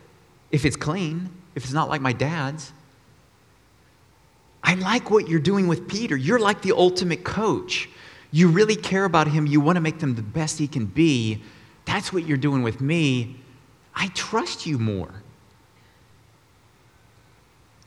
if 0.52 0.66
it's 0.66 0.76
clean, 0.76 1.30
if 1.56 1.64
it's 1.64 1.74
not 1.74 1.90
like 1.90 2.02
my 2.02 2.14
dad's. 2.14 2.74
I 4.64 4.76
like 4.76 5.10
what 5.10 5.28
you're 5.28 5.40
doing 5.40 5.68
with 5.68 5.88
Peter. 5.88 6.16
You're 6.16 6.40
like 6.40 6.62
the 6.62 6.74
ultimate 6.74 7.24
coach. 7.24 7.90
You 8.32 8.50
really 8.50 8.76
care 8.76 9.06
about 9.06 9.28
him. 9.28 9.48
You 9.48 9.60
want 9.60 9.78
to 9.78 9.82
make 9.82 10.00
them 10.00 10.16
the 10.16 10.22
best 10.22 10.60
he 10.60 10.68
can 10.68 10.86
be. 10.86 11.42
That's 11.86 12.14
what 12.14 12.26
you're 12.28 12.38
doing 12.38 12.62
with 12.64 12.80
me. 12.80 13.38
I 13.96 14.08
trust 14.08 14.66
you 14.66 14.78
more. 14.78 15.21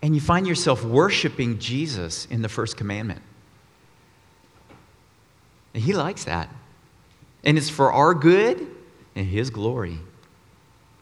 And 0.05 0.15
you 0.15 0.21
find 0.21 0.47
yourself 0.47 0.85
worshiping 0.85 1.59
Jesus 1.59 2.27
in 2.27 2.43
the 2.43 2.49
first 2.51 2.77
commandment. 2.77 3.23
And 5.73 5.83
He 5.83 5.95
likes 5.95 6.25
that. 6.25 6.51
And 7.43 7.57
it's 7.57 7.71
for 7.71 7.91
our 7.91 8.13
good 8.13 8.67
and 9.17 9.27
His 9.27 9.49
glory 9.49 9.99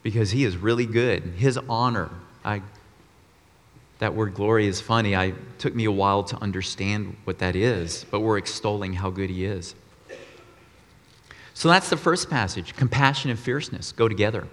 because 0.05 0.31
He 0.31 0.45
is 0.45 0.57
really 0.57 0.87
good. 0.87 1.25
His 1.37 1.59
honor. 1.69 2.11
I, 2.45 2.63
that 3.99 4.15
word 4.15 4.35
glory 4.35 4.69
is 4.69 4.81
funny. 4.81 5.17
I 5.17 5.33
took 5.59 5.75
me 5.75 5.85
a 5.87 5.91
while 5.91 6.23
to 6.23 6.37
understand 6.37 7.17
what 7.25 7.41
that 7.41 7.57
is, 7.57 8.07
but 8.09 8.21
we're 8.21 8.39
extolling 8.39 8.93
how 8.93 9.11
good 9.11 9.31
He 9.31 9.45
is. 9.45 9.75
So 11.55 11.69
that's 11.69 11.91
the 11.91 11.97
first 11.97 12.31
passage. 12.31 12.77
Compassion 12.77 13.33
and 13.33 13.39
fierceness 13.39 13.91
go 13.91 14.07
together. 14.07 14.47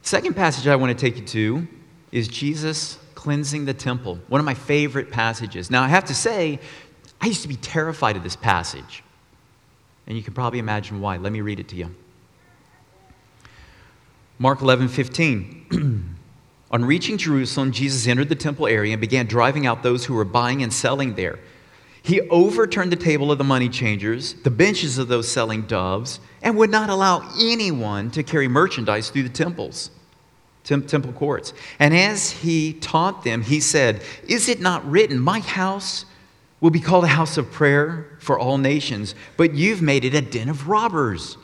Second 0.00 0.36
passage 0.36 0.66
I 0.66 0.76
want 0.76 0.98
to 0.98 1.10
take 1.10 1.18
you 1.18 1.26
to 1.26 1.68
is 2.14 2.28
Jesus 2.28 2.96
cleansing 3.16 3.64
the 3.64 3.74
temple. 3.74 4.20
One 4.28 4.38
of 4.38 4.44
my 4.44 4.54
favorite 4.54 5.10
passages. 5.10 5.68
Now, 5.68 5.82
I 5.82 5.88
have 5.88 6.04
to 6.04 6.14
say, 6.14 6.60
I 7.20 7.26
used 7.26 7.42
to 7.42 7.48
be 7.48 7.56
terrified 7.56 8.16
of 8.16 8.22
this 8.22 8.36
passage. 8.36 9.02
And 10.06 10.16
you 10.16 10.22
can 10.22 10.32
probably 10.32 10.60
imagine 10.60 11.00
why. 11.00 11.16
Let 11.16 11.32
me 11.32 11.40
read 11.40 11.58
it 11.58 11.66
to 11.68 11.76
you. 11.76 11.92
Mark 14.38 14.62
11, 14.62 14.88
15. 14.88 16.16
On 16.70 16.84
reaching 16.84 17.18
Jerusalem, 17.18 17.72
Jesus 17.72 18.06
entered 18.06 18.28
the 18.28 18.36
temple 18.36 18.68
area 18.68 18.92
and 18.92 19.00
began 19.00 19.26
driving 19.26 19.66
out 19.66 19.82
those 19.82 20.04
who 20.04 20.14
were 20.14 20.24
buying 20.24 20.62
and 20.62 20.72
selling 20.72 21.14
there. 21.16 21.40
He 22.00 22.20
overturned 22.28 22.92
the 22.92 22.96
table 22.96 23.32
of 23.32 23.38
the 23.38 23.44
money 23.44 23.68
changers, 23.68 24.34
the 24.34 24.50
benches 24.50 24.98
of 24.98 25.08
those 25.08 25.28
selling 25.28 25.62
doves, 25.62 26.20
and 26.42 26.56
would 26.56 26.70
not 26.70 26.90
allow 26.90 27.28
anyone 27.40 28.12
to 28.12 28.22
carry 28.22 28.46
merchandise 28.46 29.10
through 29.10 29.24
the 29.24 29.28
temples, 29.30 29.90
temple 30.64 31.12
courts. 31.12 31.52
And 31.78 31.94
as 31.94 32.30
he 32.30 32.72
taught 32.74 33.24
them, 33.24 33.42
he 33.42 33.60
said, 33.60 34.02
Is 34.26 34.48
it 34.48 34.60
not 34.60 34.88
written, 34.90 35.20
My 35.20 35.40
house 35.40 36.06
will 36.60 36.70
be 36.70 36.80
called 36.80 37.04
a 37.04 37.08
house 37.08 37.36
of 37.36 37.52
prayer 37.52 38.16
for 38.20 38.38
all 38.38 38.56
nations, 38.56 39.14
but 39.36 39.54
you've 39.54 39.82
made 39.82 40.04
it 40.04 40.14
a 40.14 40.22
den 40.22 40.48
of 40.48 40.68
robbers. 40.68 41.36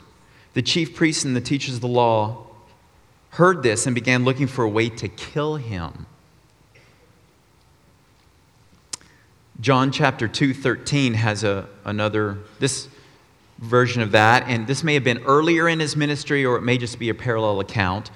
The 0.54 0.62
chief 0.62 0.94
priests 0.94 1.24
and 1.24 1.36
the 1.36 1.40
teachers 1.40 1.76
of 1.76 1.80
the 1.82 1.88
law 1.88 2.46
heard 3.30 3.62
this 3.62 3.86
and 3.86 3.94
began 3.94 4.24
looking 4.24 4.46
for 4.46 4.64
a 4.64 4.68
way 4.68 4.88
to 4.88 5.08
kill 5.08 5.56
him. 5.56 6.06
John 9.60 9.92
chapter 9.92 10.26
2, 10.26 10.54
13 10.54 11.12
has 11.14 11.44
a, 11.44 11.68
another, 11.84 12.38
this 12.58 12.88
version 13.58 14.00
of 14.00 14.12
that, 14.12 14.48
and 14.48 14.66
this 14.66 14.82
may 14.82 14.94
have 14.94 15.04
been 15.04 15.22
earlier 15.24 15.68
in 15.68 15.80
his 15.80 15.96
ministry 15.96 16.46
or 16.46 16.56
it 16.56 16.62
may 16.62 16.78
just 16.78 16.98
be 16.98 17.10
a 17.10 17.14
parallel 17.14 17.60
account. 17.60 18.10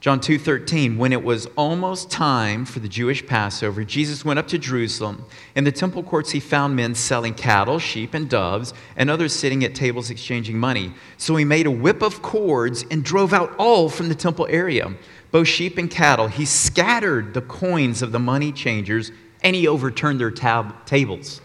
John 0.00 0.20
2:13 0.20 0.96
when 0.96 1.12
it 1.12 1.24
was 1.24 1.46
almost 1.56 2.08
time 2.08 2.64
for 2.64 2.78
the 2.78 2.88
Jewish 2.88 3.26
Passover 3.26 3.82
Jesus 3.82 4.24
went 4.24 4.38
up 4.38 4.46
to 4.48 4.58
Jerusalem. 4.58 5.24
In 5.56 5.64
the 5.64 5.72
temple 5.72 6.04
courts 6.04 6.30
he 6.30 6.38
found 6.38 6.76
men 6.76 6.94
selling 6.94 7.34
cattle 7.34 7.80
sheep 7.80 8.14
and 8.14 8.28
doves 8.28 8.72
and 8.96 9.10
others 9.10 9.32
sitting 9.32 9.64
at 9.64 9.74
tables 9.74 10.08
exchanging 10.08 10.56
money. 10.56 10.92
So 11.16 11.34
he 11.34 11.44
made 11.44 11.66
a 11.66 11.72
whip 11.72 12.00
of 12.00 12.22
cords 12.22 12.84
and 12.92 13.04
drove 13.04 13.32
out 13.32 13.56
all 13.58 13.88
from 13.88 14.08
the 14.08 14.14
temple 14.14 14.46
area. 14.48 14.94
Both 15.32 15.48
sheep 15.48 15.76
and 15.78 15.90
cattle 15.90 16.28
he 16.28 16.44
scattered 16.44 17.34
the 17.34 17.42
coins 17.42 18.00
of 18.00 18.12
the 18.12 18.20
money 18.20 18.52
changers 18.52 19.10
and 19.42 19.56
he 19.56 19.66
overturned 19.66 20.20
their 20.20 20.30
tab- 20.30 20.86
tables. 20.86 21.40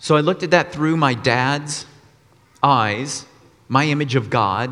So 0.00 0.16
I 0.16 0.20
looked 0.20 0.42
at 0.42 0.52
that 0.52 0.72
through 0.72 0.96
my 0.96 1.12
dad's 1.12 1.84
eyes 2.62 3.26
my 3.68 3.84
image 3.84 4.14
of 4.14 4.30
God, 4.30 4.70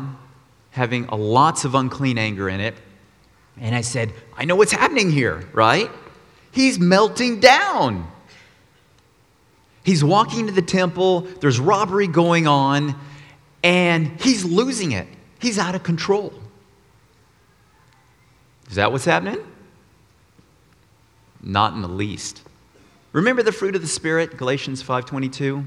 having 0.71 1.07
lots 1.07 1.65
of 1.65 1.75
unclean 1.75 2.17
anger 2.17 2.49
in 2.49 2.59
it. 2.59 2.75
And 3.59 3.75
I 3.75 3.81
said, 3.81 4.13
I 4.35 4.45
know 4.45 4.55
what's 4.55 4.71
happening 4.71 5.11
here, 5.11 5.47
right? 5.53 5.89
He's 6.51 6.79
melting 6.79 7.39
down. 7.39 8.11
He's 9.83 10.03
walking 10.03 10.47
to 10.47 10.51
the 10.51 10.61
temple, 10.61 11.21
there's 11.39 11.59
robbery 11.59 12.07
going 12.07 12.45
on, 12.45 12.99
and 13.63 14.19
he's 14.19 14.43
losing 14.43 14.91
it. 14.91 15.07
He's 15.39 15.57
out 15.57 15.75
of 15.75 15.83
control. 15.83 16.33
Is 18.69 18.75
that 18.75 18.91
what's 18.91 19.05
happening? 19.05 19.37
Not 21.41 21.73
in 21.73 21.81
the 21.81 21.87
least. 21.87 22.41
Remember 23.13 23.41
the 23.41 23.53
fruit 23.53 23.75
of 23.75 23.81
the 23.81 23.87
spirit, 23.87 24.35
Galatians 24.35 24.83
5:22? 24.83 25.63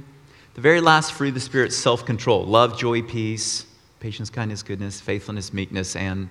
The 0.61 0.65
very 0.65 0.83
last 0.83 1.15
fruit 1.15 1.29
of 1.29 1.35
the 1.35 1.41
Spirit 1.41 1.73
self 1.73 2.05
control 2.05 2.45
love, 2.45 2.79
joy, 2.79 3.01
peace, 3.01 3.65
patience, 3.99 4.29
kindness, 4.29 4.63
goodness, 4.63 5.01
faithfulness, 5.01 5.55
meekness, 5.55 5.97
and 5.97 6.29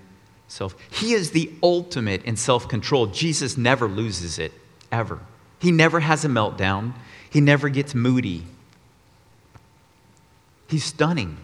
self. 0.47 0.75
He 0.91 1.13
is 1.13 1.31
the 1.31 1.51
ultimate 1.63 2.23
in 2.25 2.35
self 2.35 2.67
control. 2.67 3.07
Jesus 3.07 3.57
never 3.57 3.87
loses 3.87 4.37
it, 4.37 4.53
ever. 4.91 5.19
He 5.57 5.71
never 5.71 5.99
has 5.99 6.25
a 6.25 6.27
meltdown, 6.27 6.93
he 7.27 7.41
never 7.41 7.69
gets 7.69 7.95
moody. 7.95 8.43
He's 10.67 10.83
stunning. 10.83 11.35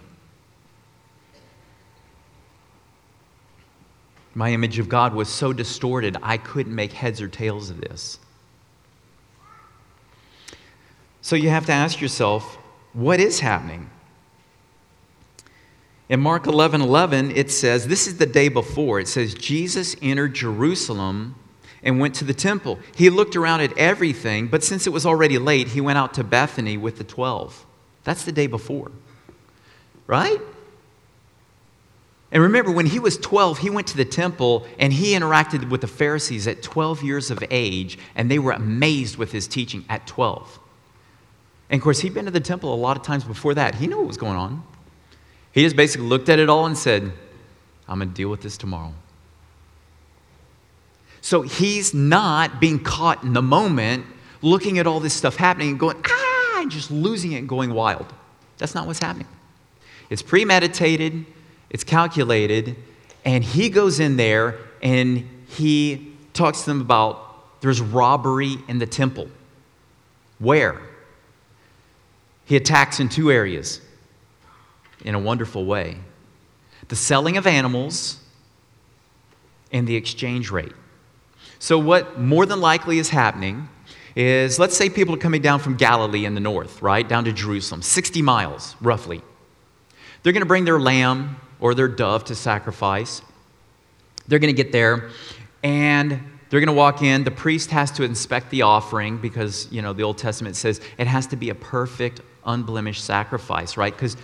My 4.36 4.52
image 4.52 4.78
of 4.78 4.89
God 4.89 5.15
was 5.15 5.28
so 5.28 5.54
distorted, 5.54 6.17
I 6.21 6.38
couldn't 6.38 6.76
make 6.76 6.93
heads 6.93 7.19
or 7.19 7.28
tails 7.28 7.71
of 7.71 7.82
this. 7.82 8.19
So 11.24 11.36
you 11.36 11.50
have 11.50 11.65
to 11.65 11.71
ask 11.71 12.00
yourself 12.00 12.60
what 12.96 13.20
is 13.20 13.42
happening? 13.42 13.90
In 16.08 16.22
Mark 16.22 16.48
11 16.48 16.82
11, 16.82 17.32
it 17.32 17.52
says, 17.52 17.88
This 17.88 18.08
is 18.08 18.18
the 18.18 18.26
day 18.26 18.48
before. 18.48 19.00
It 19.00 19.08
says, 19.08 19.34
Jesus 19.34 19.96
entered 20.02 20.34
Jerusalem 20.34 21.36
and 21.84 22.00
went 22.00 22.16
to 22.16 22.24
the 22.24 22.34
temple. 22.34 22.80
He 22.96 23.10
looked 23.10 23.36
around 23.36 23.62
at 23.62 23.78
everything, 23.78 24.48
but 24.48 24.64
since 24.64 24.88
it 24.88 24.92
was 24.92 25.06
already 25.06 25.38
late, 25.38 25.68
he 25.68 25.82
went 25.82 25.98
out 25.98 26.14
to 26.16 26.24
Bethany 26.24 26.78
with 26.78 26.98
the 26.98 27.04
12. 27.04 27.66
That's 28.06 28.24
the 28.24 28.32
day 28.32 28.48
before. 28.48 28.92
Right? 30.08 30.40
And 32.32 32.44
remember, 32.44 32.72
when 32.72 32.86
he 32.86 33.00
was 33.00 33.18
12, 33.18 33.60
he 33.60 33.70
went 33.70 33.88
to 33.88 33.98
the 33.98 34.06
temple 34.06 34.66
and 34.80 34.94
he 34.94 35.14
interacted 35.14 35.70
with 35.70 35.82
the 35.82 35.88
Pharisees 35.88 36.48
at 36.48 36.64
12 36.64 37.04
years 37.04 37.30
of 37.30 37.44
age, 37.52 37.98
and 38.16 38.32
they 38.32 38.40
were 38.40 38.52
amazed 38.52 39.18
with 39.18 39.32
his 39.32 39.48
teaching 39.48 39.84
at 39.90 40.08
12. 40.08 40.60
And 41.69 41.80
of 41.80 41.84
course, 41.84 41.99
he'd 41.99 42.13
been 42.13 42.25
to 42.25 42.32
the 42.32 42.39
temple 42.39 42.73
a 42.73 42.75
lot 42.75 42.97
of 42.97 43.04
times 43.04 43.23
before 43.23 43.54
that. 43.56 43.75
He 43.75 43.88
knew 43.88 43.97
what 43.97 44.08
was 44.08 44.17
going 44.17 44.38
on. 44.38 44.63
He 45.51 45.63
just 45.63 45.75
basically 45.75 46.08
looked 46.08 46.30
at 46.30 46.38
it 46.38 46.49
all 46.49 46.65
and 46.65 46.78
said, 46.78 47.12
I'm 47.88 47.99
going 47.99 48.10
to 48.10 48.15
deal 48.15 48.30
with 48.30 48.41
this 48.41 48.58
tomorrow. 48.58 48.93
So 51.21 51.41
he's 51.41 51.93
not 51.93 52.60
being 52.60 52.80
caught 52.80 53.23
in 53.23 53.34
the 53.34 53.41
moment 53.41 54.06
looking 54.41 54.78
at 54.78 54.86
all 54.86 54.99
this 54.99 55.13
stuff 55.13 55.38
happening 55.38 55.69
and 55.69 55.80
going, 55.80 55.97
ah, 56.08 56.62
and 56.62 56.69
just 56.69 56.91
losing 56.91 57.32
it 57.32 57.39
and 57.39 57.49
going 57.49 57.73
wild. 57.73 58.06
That's 58.58 58.75
not 58.75 58.86
what's 58.86 58.99
happening. 58.99 59.28
It's 60.10 60.21
premeditated, 60.21 61.25
it's 61.69 61.84
calculated, 61.84 62.75
and 63.25 63.43
he 63.43 63.69
goes 63.69 63.99
in 63.99 64.17
there 64.17 64.60
and 64.84 65.28
he 65.47 66.13
talks 66.34 66.62
to 66.62 66.65
them 66.67 66.82
about 66.82 67.62
there's 67.62 67.82
robbery 67.82 68.58
in 68.67 68.78
the 68.78 68.86
temple. 68.86 69.28
Where? 70.38 70.80
He 72.46 72.56
attacks 72.56 73.00
in 73.00 73.10
two 73.10 73.32
areas 73.32 73.82
in 75.04 75.16
a 75.16 75.20
wonderful 75.20 75.66
way 75.66 75.98
the 76.88 76.96
selling 76.96 77.36
of 77.36 77.48
animals 77.48 78.20
and 79.72 79.88
the 79.88 79.96
exchange 79.96 80.52
rate. 80.52 80.74
So, 81.58 81.80
what 81.80 82.20
more 82.20 82.46
than 82.46 82.62
likely 82.62 83.00
is 83.00 83.10
happening 83.10 83.68
is 84.16 84.60
let's 84.60 84.78
say 84.78 84.90
people 84.90 85.16
are 85.16 85.20
coming 85.20 85.42
down 85.42 85.60
from 85.60 85.76
Galilee 85.76 86.26
in 86.26 86.36
the 86.36 86.40
north, 86.40 86.82
right, 86.82 87.08
down 87.08 87.26
to 87.26 87.34
Jerusalem, 87.34 87.82
60 87.82 88.22
miles 88.22 88.76
roughly. 88.82 89.22
They're 90.24 90.34
going 90.34 90.42
to 90.42 90.48
bring 90.48 90.66
their 90.66 90.80
lamb 90.80 91.38
or 91.60 91.76
their 91.76 91.88
dove 91.88 92.26
to 92.26 92.36
sacrifice. 92.36 93.22
They're 94.28 94.40
going 94.40 94.56
to 94.56 94.64
get 94.64 94.72
there 94.72 95.10
and 95.64 96.20
they're 96.50 96.60
going 96.60 96.68
to 96.68 96.74
walk 96.74 97.02
in. 97.02 97.24
The 97.24 97.32
priest 97.32 97.72
has 97.72 97.92
to 97.92 98.04
inspect 98.04 98.50
the 98.50 98.62
offering 98.62 99.18
because, 99.18 99.68
you 99.72 99.82
know, 99.82 99.94
the 99.94 100.04
Old 100.04 100.18
Testament 100.18 100.56
says 100.56 100.80
it 100.98 101.08
has 101.08 101.28
to 101.28 101.36
be 101.36 101.50
a 101.50 101.56
perfect, 101.56 102.22
unblemished 102.46 103.04
sacrifice, 103.04 103.78
right? 103.78 103.94
Because 103.94 104.18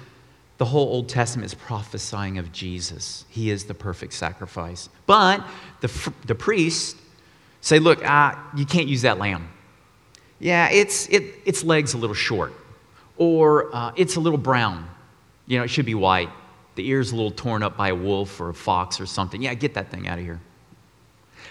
the 0.57 0.65
whole 0.65 0.87
Old 0.89 1.09
Testament 1.09 1.45
is 1.45 1.53
prophesying 1.53 2.37
of 2.37 2.51
Jesus. 2.51 3.25
He 3.29 3.49
is 3.49 3.65
the 3.65 3.73
perfect 3.73 4.13
sacrifice. 4.13 4.89
But 5.07 5.43
the, 5.81 6.13
the 6.27 6.35
priests 6.35 6.99
say, 7.61 7.79
look, 7.79 8.07
uh, 8.07 8.35
you 8.55 8.65
can't 8.65 8.87
use 8.87 9.01
that 9.01 9.17
lamb. 9.17 9.49
Yeah, 10.39 10.69
it's, 10.69 11.07
it, 11.09 11.35
its 11.45 11.63
leg's 11.63 11.93
a 11.93 11.97
little 11.97 12.15
short, 12.15 12.53
or 13.17 13.75
uh, 13.75 13.91
it's 13.95 14.15
a 14.15 14.19
little 14.19 14.39
brown. 14.39 14.87
You 15.47 15.57
know, 15.57 15.63
it 15.63 15.69
should 15.69 15.85
be 15.85 15.95
white. 15.95 16.29
The 16.75 16.87
ear's 16.87 17.11
a 17.11 17.15
little 17.15 17.31
torn 17.31 17.63
up 17.63 17.77
by 17.77 17.89
a 17.89 17.95
wolf 17.95 18.39
or 18.39 18.49
a 18.49 18.53
fox 18.53 18.99
or 19.01 19.05
something. 19.05 19.41
Yeah, 19.41 19.53
get 19.53 19.73
that 19.75 19.89
thing 19.89 20.07
out 20.07 20.17
of 20.17 20.23
here. 20.23 20.39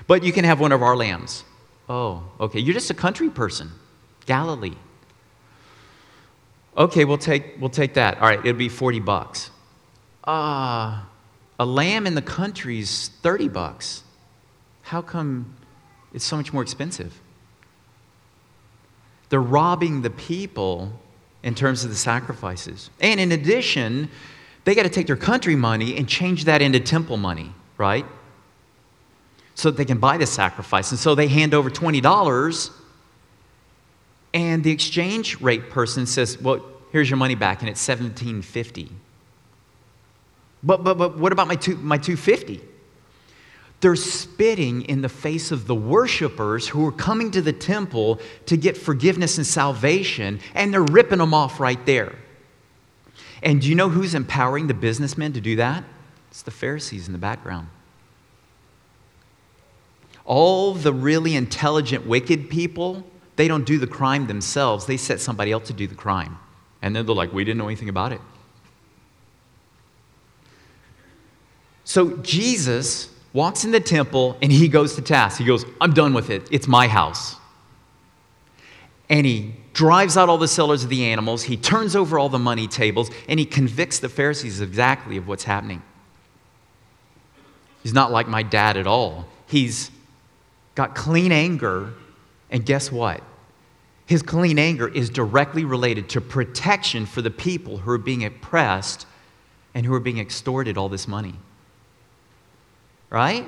But 0.07 0.23
you 0.25 0.33
can 0.33 0.45
have 0.45 0.61
one 0.61 0.73
of 0.73 0.83
our 0.83 0.97
lambs. 0.97 1.45
Oh, 1.89 2.23
okay. 2.39 2.61
You're 2.61 2.75
just 2.75 2.91
a 2.91 2.95
country 2.95 3.29
person. 3.29 3.71
Galilee. 4.27 4.77
Okay, 6.81 7.05
we'll 7.05 7.19
take, 7.19 7.61
we'll 7.61 7.69
take 7.69 7.93
that. 7.95 8.16
All 8.16 8.29
right, 8.29 8.38
it'll 8.38 8.55
be 8.55 8.71
40 8.71 9.01
bucks. 9.01 9.51
Ah, 10.25 11.03
uh, 11.03 11.07
a 11.59 11.66
lamb 11.66 12.07
in 12.07 12.14
the 12.14 12.23
country 12.23 12.79
is 12.79 13.09
30 13.21 13.49
bucks. 13.49 14.03
How 14.81 15.03
come 15.03 15.55
it's 16.14 16.25
so 16.25 16.38
much 16.38 16.55
more 16.55 16.62
expensive? 16.62 17.21
They're 19.29 19.43
robbing 19.43 20.01
the 20.01 20.09
people 20.09 20.99
in 21.43 21.55
terms 21.55 21.85
of 21.85 21.90
the 21.90 21.97
sacrifices. 21.97 22.88
And 22.99 23.21
in 23.21 23.31
addition, 23.31 24.09
they 24.64 24.75
got 24.75 24.85
to 24.85 24.88
take 24.88 25.07
their 25.07 25.16
country 25.16 25.57
money 25.57 25.99
and 25.99 26.09
change 26.09 26.47
that 26.47 26.62
into 26.62 26.81
temple 26.81 27.19
money, 27.19 27.53
right? 27.77 28.07
So 29.55 29.71
that 29.71 29.77
they 29.77 29.85
can 29.85 29.99
buy 29.99 30.16
the 30.16 30.27
sacrifice. 30.27 30.93
And 30.93 30.99
so 30.99 31.14
they 31.14 31.29
hand 31.29 31.53
over 31.53 31.69
$20 31.69 32.71
and 34.33 34.62
the 34.62 34.71
exchange 34.71 35.40
rate 35.40 35.71
person 35.71 36.07
says, 36.07 36.40
Well, 36.40 36.64
here's 36.93 37.11
your 37.11 37.16
money 37.16 37.35
back, 37.35 37.61
and 37.61 37.69
it's 37.69 37.87
1750 37.87 38.90
But, 40.62 40.85
but, 40.85 40.99
but 40.99 41.19
what 41.19 41.33
about 41.33 41.49
my, 41.49 41.57
two, 41.57 41.77
my 41.77 41.99
250 41.99 42.61
They're 43.81 43.97
spitting 43.97 44.83
in 44.83 45.03
the 45.03 45.09
face 45.09 45.51
of 45.51 45.66
the 45.66 45.75
worshipers 45.75 46.69
who 46.69 46.87
are 46.87 46.93
coming 46.93 47.31
to 47.33 47.43
the 47.43 47.53
temple 47.53 48.21
to 48.47 48.57
get 48.57 48.77
forgiveness 48.77 49.38
and 49.38 49.47
salvation, 49.47 50.40
and 50.55 50.73
they're 50.73 50.83
ripping 50.83 51.19
them 51.19 51.35
off 51.35 51.59
right 51.59 51.85
there. 51.87 52.14
And 53.43 53.61
do 53.61 53.69
you 53.69 53.75
know 53.75 53.88
who's 53.88 54.14
empowering 54.14 54.66
the 54.66 54.75
businessmen 54.75 55.33
to 55.33 55.40
do 55.40 55.57
that? 55.57 55.83
It's 56.31 56.43
the 56.43 56.51
Pharisees 56.51 57.07
in 57.07 57.12
the 57.12 57.19
background. 57.19 57.69
All 60.27 60.75
the 60.75 60.93
really 60.93 61.35
intelligent, 61.35 62.07
wicked 62.07 62.51
people 62.51 63.05
they 63.40 63.48
don't 63.48 63.64
do 63.64 63.79
the 63.79 63.87
crime 63.87 64.26
themselves, 64.26 64.85
they 64.85 64.98
set 64.98 65.18
somebody 65.18 65.50
else 65.50 65.66
to 65.68 65.72
do 65.72 65.87
the 65.87 65.94
crime. 65.94 66.38
And 66.83 66.94
then 66.94 67.07
they're 67.07 67.14
like, 67.14 67.33
we 67.33 67.42
didn't 67.42 67.57
know 67.57 67.68
anything 67.68 67.88
about 67.88 68.12
it. 68.12 68.20
So 71.85 72.18
Jesus 72.18 73.09
walks 73.33 73.64
in 73.64 73.70
the 73.70 73.81
temple 73.81 74.37
and 74.42 74.53
he 74.53 74.68
goes 74.68 74.94
to 74.96 75.00
task. 75.00 75.38
He 75.38 75.46
goes, 75.46 75.64
I'm 75.81 75.94
done 75.94 76.12
with 76.12 76.29
it. 76.29 76.48
It's 76.50 76.68
my 76.68 76.87
house. 76.87 77.37
And 79.09 79.24
he 79.24 79.55
drives 79.72 80.18
out 80.18 80.29
all 80.29 80.37
the 80.37 80.46
sellers 80.46 80.85
of 80.85 80.90
the 80.90 81.07
animals, 81.07 81.44
he 81.44 81.57
turns 81.57 81.96
over 81.96 82.18
all 82.18 82.29
the 82.29 82.38
money 82.38 82.68
tables, 82.68 83.11
and 83.26 83.40
he 83.40 83.46
convicts 83.46 84.00
the 84.00 84.11
Pharisees 84.11 84.61
exactly 84.61 85.16
of 85.16 85.26
what's 85.26 85.44
happening. 85.44 85.81
He's 87.83 87.94
not 87.94 88.12
like 88.12 88.29
my 88.29 88.42
dad 88.42 88.76
at 88.76 88.87
all. 88.87 89.24
He's 89.46 89.90
got 90.74 90.94
clean 90.94 91.33
anger, 91.33 91.94
and 92.50 92.66
guess 92.66 92.92
what? 92.92 93.22
His 94.11 94.23
clean 94.23 94.59
anger 94.59 94.88
is 94.88 95.09
directly 95.09 95.64
related 95.64 96.09
to 96.09 96.20
protection 96.20 97.07
for 97.07 97.23
the 97.23 97.31
people 97.31 97.77
who 97.77 97.92
are 97.92 97.96
being 97.96 98.25
oppressed 98.25 99.07
and 99.73 99.87
who 99.87 99.94
are 99.94 100.01
being 100.01 100.18
extorted 100.18 100.77
all 100.77 100.88
this 100.88 101.07
money. 101.07 101.35
Right? 103.09 103.46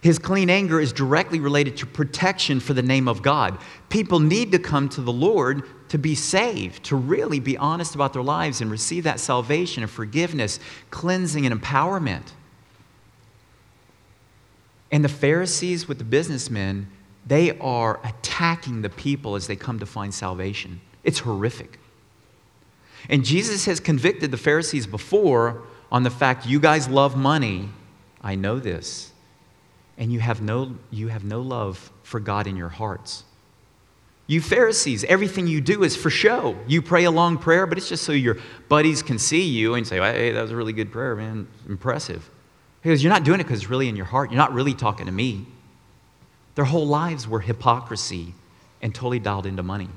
His 0.00 0.18
clean 0.18 0.48
anger 0.48 0.80
is 0.80 0.94
directly 0.94 1.38
related 1.38 1.76
to 1.76 1.86
protection 1.86 2.60
for 2.60 2.72
the 2.72 2.80
name 2.80 3.08
of 3.08 3.20
God. 3.20 3.58
People 3.90 4.20
need 4.20 4.52
to 4.52 4.58
come 4.58 4.88
to 4.88 5.02
the 5.02 5.12
Lord 5.12 5.64
to 5.90 5.98
be 5.98 6.14
saved, 6.14 6.82
to 6.84 6.96
really 6.96 7.38
be 7.38 7.58
honest 7.58 7.94
about 7.94 8.14
their 8.14 8.22
lives 8.22 8.62
and 8.62 8.70
receive 8.70 9.04
that 9.04 9.20
salvation 9.20 9.82
and 9.82 9.92
forgiveness, 9.92 10.60
cleansing, 10.90 11.44
and 11.44 11.60
empowerment. 11.60 12.32
And 14.90 15.04
the 15.04 15.10
Pharisees 15.10 15.86
with 15.86 15.98
the 15.98 16.04
businessmen 16.04 16.86
they 17.26 17.58
are 17.58 18.00
attacking 18.04 18.82
the 18.82 18.90
people 18.90 19.36
as 19.36 19.46
they 19.46 19.56
come 19.56 19.78
to 19.78 19.86
find 19.86 20.12
salvation. 20.12 20.80
It's 21.04 21.20
horrific. 21.20 21.78
And 23.08 23.24
Jesus 23.24 23.64
has 23.66 23.80
convicted 23.80 24.30
the 24.30 24.36
Pharisees 24.36 24.86
before 24.86 25.62
on 25.90 26.02
the 26.02 26.10
fact 26.10 26.46
you 26.46 26.60
guys 26.60 26.88
love 26.88 27.16
money. 27.16 27.68
I 28.22 28.34
know 28.34 28.58
this. 28.58 29.12
And 29.96 30.12
you 30.12 30.20
have 30.20 30.40
no, 30.40 30.76
you 30.90 31.08
have 31.08 31.24
no 31.24 31.40
love 31.40 31.92
for 32.02 32.20
God 32.20 32.46
in 32.46 32.56
your 32.56 32.68
hearts. 32.68 33.24
You 34.26 34.40
Pharisees, 34.40 35.02
everything 35.04 35.46
you 35.46 35.60
do 35.60 35.82
is 35.82 35.96
for 35.96 36.08
show. 36.08 36.56
You 36.68 36.82
pray 36.82 37.04
a 37.04 37.10
long 37.10 37.36
prayer, 37.36 37.66
but 37.66 37.76
it's 37.76 37.88
just 37.88 38.04
so 38.04 38.12
your 38.12 38.38
buddies 38.68 39.02
can 39.02 39.18
see 39.18 39.42
you 39.42 39.74
and 39.74 39.86
say, 39.86 39.96
hey, 39.98 40.30
that 40.32 40.40
was 40.40 40.52
a 40.52 40.56
really 40.56 40.72
good 40.72 40.92
prayer, 40.92 41.16
man. 41.16 41.48
Impressive. 41.68 42.30
Because 42.80 43.02
you're 43.02 43.12
not 43.12 43.24
doing 43.24 43.40
it 43.40 43.44
because 43.44 43.60
it's 43.62 43.70
really 43.70 43.88
in 43.88 43.96
your 43.96 44.06
heart. 44.06 44.30
You're 44.30 44.38
not 44.38 44.54
really 44.54 44.72
talking 44.72 45.06
to 45.06 45.12
me. 45.12 45.46
Their 46.60 46.66
whole 46.66 46.86
lives 46.86 47.26
were 47.26 47.40
hypocrisy 47.40 48.34
and 48.82 48.94
totally 48.94 49.18
dialed 49.18 49.46
into 49.46 49.62
money. 49.62 49.88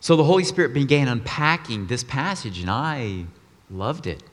So 0.00 0.16
the 0.16 0.24
Holy 0.24 0.42
Spirit 0.42 0.74
began 0.74 1.06
unpacking 1.06 1.86
this 1.86 2.02
passage, 2.02 2.58
and 2.58 2.68
I 2.68 3.26
loved 3.70 4.08
it. 4.08 4.24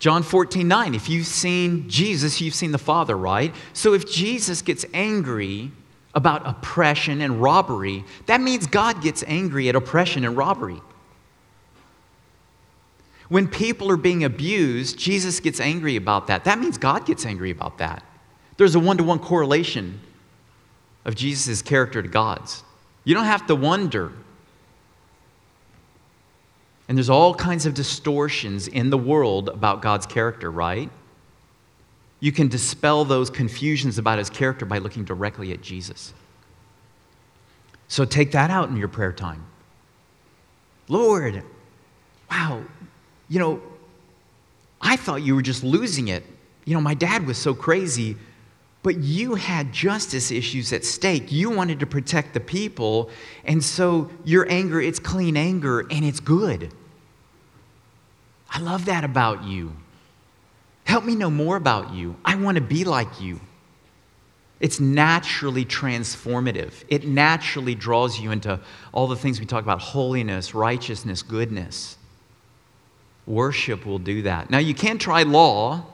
John 0.00 0.24
14, 0.24 0.66
9. 0.66 0.96
If 0.96 1.08
you've 1.08 1.24
seen 1.24 1.88
Jesus, 1.88 2.40
you've 2.40 2.56
seen 2.56 2.72
the 2.72 2.78
Father, 2.78 3.16
right? 3.16 3.54
So 3.72 3.94
if 3.94 4.10
Jesus 4.10 4.60
gets 4.60 4.84
angry 4.92 5.70
about 6.16 6.44
oppression 6.44 7.20
and 7.20 7.40
robbery, 7.40 8.04
that 8.26 8.40
means 8.40 8.66
God 8.66 9.02
gets 9.02 9.22
angry 9.28 9.68
at 9.68 9.76
oppression 9.76 10.24
and 10.24 10.36
robbery. 10.36 10.82
When 13.32 13.48
people 13.48 13.90
are 13.90 13.96
being 13.96 14.24
abused, 14.24 14.98
Jesus 14.98 15.40
gets 15.40 15.58
angry 15.58 15.96
about 15.96 16.26
that. 16.26 16.44
That 16.44 16.58
means 16.58 16.76
God 16.76 17.06
gets 17.06 17.24
angry 17.24 17.50
about 17.50 17.78
that. 17.78 18.04
There's 18.58 18.74
a 18.74 18.78
one 18.78 18.98
to 18.98 19.04
one 19.04 19.20
correlation 19.20 20.00
of 21.06 21.14
Jesus' 21.14 21.62
character 21.62 22.02
to 22.02 22.08
God's. 22.10 22.62
You 23.04 23.14
don't 23.14 23.24
have 23.24 23.46
to 23.46 23.54
wonder. 23.54 24.12
And 26.88 26.98
there's 26.98 27.08
all 27.08 27.34
kinds 27.34 27.64
of 27.64 27.72
distortions 27.72 28.68
in 28.68 28.90
the 28.90 28.98
world 28.98 29.48
about 29.48 29.80
God's 29.80 30.04
character, 30.04 30.50
right? 30.50 30.90
You 32.20 32.32
can 32.32 32.48
dispel 32.48 33.06
those 33.06 33.30
confusions 33.30 33.96
about 33.96 34.18
his 34.18 34.28
character 34.28 34.66
by 34.66 34.76
looking 34.76 35.04
directly 35.06 35.52
at 35.52 35.62
Jesus. 35.62 36.12
So 37.88 38.04
take 38.04 38.32
that 38.32 38.50
out 38.50 38.68
in 38.68 38.76
your 38.76 38.88
prayer 38.88 39.14
time. 39.14 39.46
Lord, 40.86 41.42
wow, 42.30 42.62
you 43.32 43.38
know, 43.38 43.62
I 44.78 44.96
thought 44.96 45.22
you 45.22 45.34
were 45.34 45.40
just 45.40 45.64
losing 45.64 46.08
it. 46.08 46.22
You 46.66 46.74
know, 46.74 46.82
my 46.82 46.92
dad 46.92 47.26
was 47.26 47.38
so 47.38 47.54
crazy, 47.54 48.14
but 48.82 48.98
you 48.98 49.36
had 49.36 49.72
justice 49.72 50.30
issues 50.30 50.70
at 50.74 50.84
stake. 50.84 51.32
You 51.32 51.48
wanted 51.48 51.80
to 51.80 51.86
protect 51.86 52.34
the 52.34 52.40
people, 52.40 53.08
and 53.46 53.64
so 53.64 54.10
your 54.26 54.46
anger, 54.50 54.82
it's 54.82 54.98
clean 54.98 55.38
anger, 55.38 55.80
and 55.80 56.04
it's 56.04 56.20
good. 56.20 56.74
I 58.50 58.58
love 58.58 58.84
that 58.84 59.02
about 59.02 59.44
you. 59.44 59.72
Help 60.84 61.06
me 61.06 61.14
know 61.16 61.30
more 61.30 61.56
about 61.56 61.94
you. 61.94 62.16
I 62.26 62.34
want 62.34 62.56
to 62.56 62.62
be 62.62 62.84
like 62.84 63.18
you. 63.18 63.40
It's 64.60 64.78
naturally 64.78 65.64
transformative. 65.64 66.84
It 66.88 67.08
naturally 67.08 67.74
draws 67.74 68.20
you 68.20 68.30
into 68.30 68.60
all 68.92 69.06
the 69.06 69.16
things 69.16 69.40
we 69.40 69.46
talk 69.46 69.62
about 69.62 69.80
holiness, 69.80 70.54
righteousness, 70.54 71.22
goodness. 71.22 71.96
Worship 73.32 73.86
will 73.86 73.98
do 73.98 74.20
that. 74.22 74.50
Now, 74.50 74.58
you 74.58 74.74
can 74.74 74.98
try 74.98 75.22
law 75.22 75.86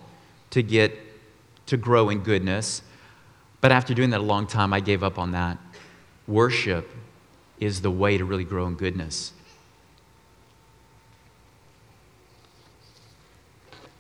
to 0.50 0.60
get 0.60 0.98
to 1.66 1.76
grow 1.76 2.08
in 2.08 2.18
goodness, 2.24 2.82
but 3.60 3.70
after 3.70 3.94
doing 3.94 4.10
that 4.10 4.18
a 4.18 4.24
long 4.24 4.48
time, 4.48 4.72
I 4.72 4.80
gave 4.80 5.04
up 5.04 5.20
on 5.20 5.30
that. 5.30 5.56
Worship 6.26 6.90
is 7.60 7.80
the 7.80 7.92
way 7.92 8.18
to 8.18 8.24
really 8.24 8.42
grow 8.42 8.66
in 8.66 8.74
goodness. 8.74 9.32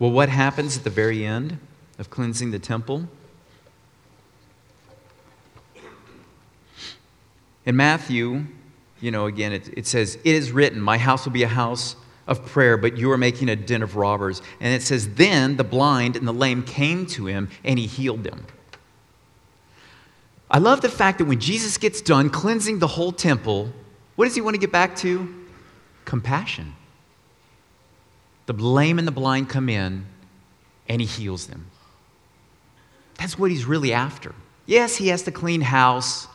Well, 0.00 0.10
what 0.10 0.28
happens 0.28 0.76
at 0.76 0.82
the 0.82 0.90
very 0.90 1.24
end 1.24 1.60
of 1.96 2.10
cleansing 2.10 2.50
the 2.50 2.58
temple? 2.58 3.06
In 7.64 7.76
Matthew, 7.76 8.46
you 9.00 9.12
know, 9.12 9.26
again, 9.26 9.52
it, 9.52 9.68
it, 9.78 9.86
says, 9.86 10.16
It 10.24 10.34
is 10.34 10.50
written, 10.50 10.80
My 10.80 10.98
house 10.98 11.24
will 11.24 11.32
be 11.32 11.44
a 11.44 11.48
house 11.48 11.94
of 12.28 12.44
prayer, 12.44 12.76
but 12.76 12.96
you 12.96 13.10
are 13.10 13.18
making 13.18 13.48
a 13.48 13.56
den 13.56 13.82
of 13.82 13.96
robbers. 13.96 14.42
And 14.60 14.72
it 14.72 14.82
says, 14.82 15.14
Then 15.14 15.56
the 15.56 15.64
blind 15.64 16.14
and 16.14 16.28
the 16.28 16.32
lame 16.32 16.62
came 16.62 17.06
to 17.06 17.26
him, 17.26 17.50
and 17.64 17.78
he 17.78 17.86
healed 17.86 18.22
them. 18.22 18.46
I 20.50 20.58
love 20.58 20.80
the 20.80 20.88
fact 20.88 21.18
that 21.18 21.24
when 21.24 21.40
Jesus 21.40 21.76
gets 21.78 22.00
done 22.00 22.30
cleansing 22.30 22.78
the 22.78 22.86
whole 22.86 23.12
temple, 23.12 23.72
what 24.14 24.26
does 24.26 24.34
he 24.34 24.40
want 24.40 24.54
to 24.54 24.60
get 24.60 24.70
back 24.70 24.94
to? 24.96 25.34
Compassion. 26.04 26.74
The 28.46 28.52
lame 28.52 28.98
and 28.98 29.08
the 29.08 29.12
blind 29.12 29.48
come 29.48 29.68
in, 29.68 30.06
and 30.88 31.00
he 31.00 31.06
heals 31.06 31.48
them. 31.48 31.66
That's 33.18 33.38
what 33.38 33.50
he's 33.50 33.64
really 33.64 33.92
after. 33.92 34.34
Yes, 34.64 34.96
he 34.96 35.08
has 35.08 35.22
to 35.24 35.32
clean 35.32 35.60
house, 35.60 36.28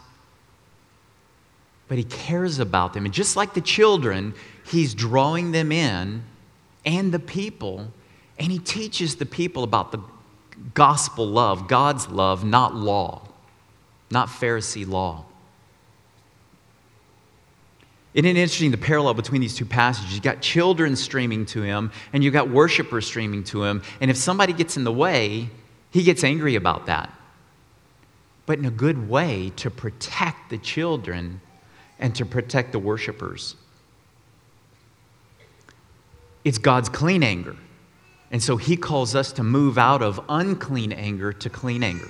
but 1.93 1.99
he 1.99 2.05
cares 2.05 2.57
about 2.57 2.93
them. 2.93 3.05
And 3.05 3.13
just 3.13 3.35
like 3.35 3.53
the 3.53 3.61
children, 3.61 4.33
he's 4.65 4.95
drawing 4.95 5.51
them 5.51 5.71
in 5.71 6.23
and 6.87 7.11
the 7.11 7.19
people, 7.19 7.87
and 8.39 8.51
he 8.51 8.57
teaches 8.57 9.17
the 9.17 9.27
people 9.27 9.63
about 9.63 9.91
the 9.91 9.99
gospel 10.73 11.27
love, 11.27 11.67
God's 11.67 12.07
love, 12.07 12.43
not 12.43 12.73
law, 12.73 13.21
not 14.09 14.27
Pharisee 14.27 14.87
law. 14.87 15.23
Isn't 18.15 18.25
it 18.25 18.37
interesting 18.37 18.71
the 18.71 18.77
parallel 18.77 19.13
between 19.13 19.41
these 19.41 19.55
two 19.55 19.63
passages? 19.63 20.15
You've 20.15 20.23
got 20.23 20.41
children 20.41 20.95
streaming 20.95 21.45
to 21.45 21.61
him, 21.61 21.91
and 22.11 22.23
you've 22.23 22.33
got 22.33 22.49
worshipers 22.49 23.05
streaming 23.05 23.43
to 23.43 23.65
him. 23.65 23.83
And 24.01 24.09
if 24.09 24.17
somebody 24.17 24.53
gets 24.53 24.77
in 24.77 24.83
the 24.83 24.91
way, 24.91 25.47
he 25.91 26.01
gets 26.01 26.23
angry 26.23 26.55
about 26.55 26.87
that. 26.87 27.13
But 28.47 28.57
in 28.57 28.65
a 28.65 28.71
good 28.71 29.07
way 29.07 29.51
to 29.57 29.69
protect 29.69 30.49
the 30.49 30.57
children 30.57 31.39
and 31.99 32.15
to 32.15 32.25
protect 32.25 32.71
the 32.71 32.79
worshipers. 32.79 33.55
It's 36.43 36.57
God's 36.57 36.89
clean 36.89 37.23
anger. 37.23 37.55
And 38.31 38.41
so 38.41 38.57
he 38.57 38.75
calls 38.75 39.15
us 39.15 39.31
to 39.33 39.43
move 39.43 39.77
out 39.77 40.01
of 40.01 40.19
unclean 40.27 40.91
anger 40.91 41.31
to 41.31 41.49
clean 41.49 41.83
anger. 41.83 42.09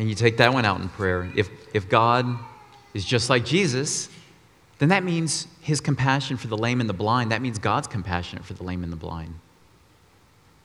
and 0.00 0.08
you 0.08 0.14
take 0.14 0.38
that 0.38 0.54
one 0.54 0.64
out 0.64 0.80
in 0.80 0.88
prayer. 0.88 1.30
If, 1.36 1.50
if 1.74 1.90
God 1.90 2.26
is 2.94 3.04
just 3.04 3.28
like 3.28 3.44
Jesus, 3.44 4.08
then 4.78 4.88
that 4.88 5.04
means 5.04 5.46
his 5.60 5.78
compassion 5.78 6.38
for 6.38 6.46
the 6.46 6.56
lame 6.56 6.80
and 6.80 6.88
the 6.88 6.94
blind. 6.94 7.32
That 7.32 7.42
means 7.42 7.58
God's 7.58 7.86
compassionate 7.86 8.42
for 8.42 8.54
the 8.54 8.62
lame 8.62 8.82
and 8.82 8.90
the 8.90 8.96
blind. 8.96 9.34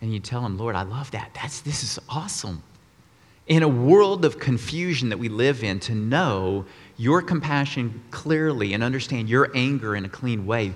And 0.01 0.13
you 0.13 0.21
tell 0.21 0.45
him, 0.45 0.57
Lord, 0.57 0.73
I 0.73 0.83
love 0.83 1.11
that. 1.11 1.31
That's, 1.33 1.59
this 1.59 1.83
is 1.83 1.99
awesome. 2.07 2.63
In 3.47 3.61
a 3.61 3.67
world 3.67 4.25
of 4.25 4.39
confusion 4.39 5.09
that 5.09 5.17
we 5.17 5.29
live 5.29 5.63
in, 5.63 5.79
to 5.81 5.93
know 5.93 6.65
your 6.97 7.21
compassion 7.21 8.03
clearly 8.09 8.73
and 8.73 8.83
understand 8.83 9.29
your 9.29 9.51
anger 9.53 9.95
in 9.95 10.03
a 10.03 10.09
clean 10.09 10.45
way, 10.47 10.73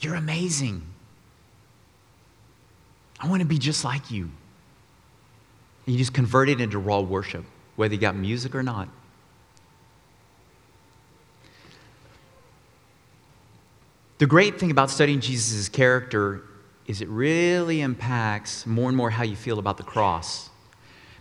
you're 0.00 0.14
amazing. 0.14 0.82
I 3.20 3.28
want 3.28 3.40
to 3.40 3.46
be 3.46 3.58
just 3.58 3.84
like 3.84 4.10
you. 4.10 4.30
And 5.84 5.94
you 5.94 5.98
just 5.98 6.14
convert 6.14 6.48
it 6.48 6.60
into 6.60 6.78
raw 6.78 7.00
worship, 7.00 7.44
whether 7.76 7.94
you 7.94 8.00
got 8.00 8.16
music 8.16 8.54
or 8.54 8.62
not. 8.62 8.88
The 14.18 14.26
great 14.26 14.58
thing 14.58 14.70
about 14.70 14.88
studying 14.88 15.20
Jesus' 15.20 15.68
character 15.68 16.42
is 16.86 17.00
it 17.00 17.08
really 17.08 17.80
impacts 17.80 18.64
more 18.66 18.88
and 18.88 18.96
more 18.96 19.10
how 19.10 19.24
you 19.24 19.34
feel 19.36 19.58
about 19.58 19.76
the 19.76 19.82
cross. 19.82 20.48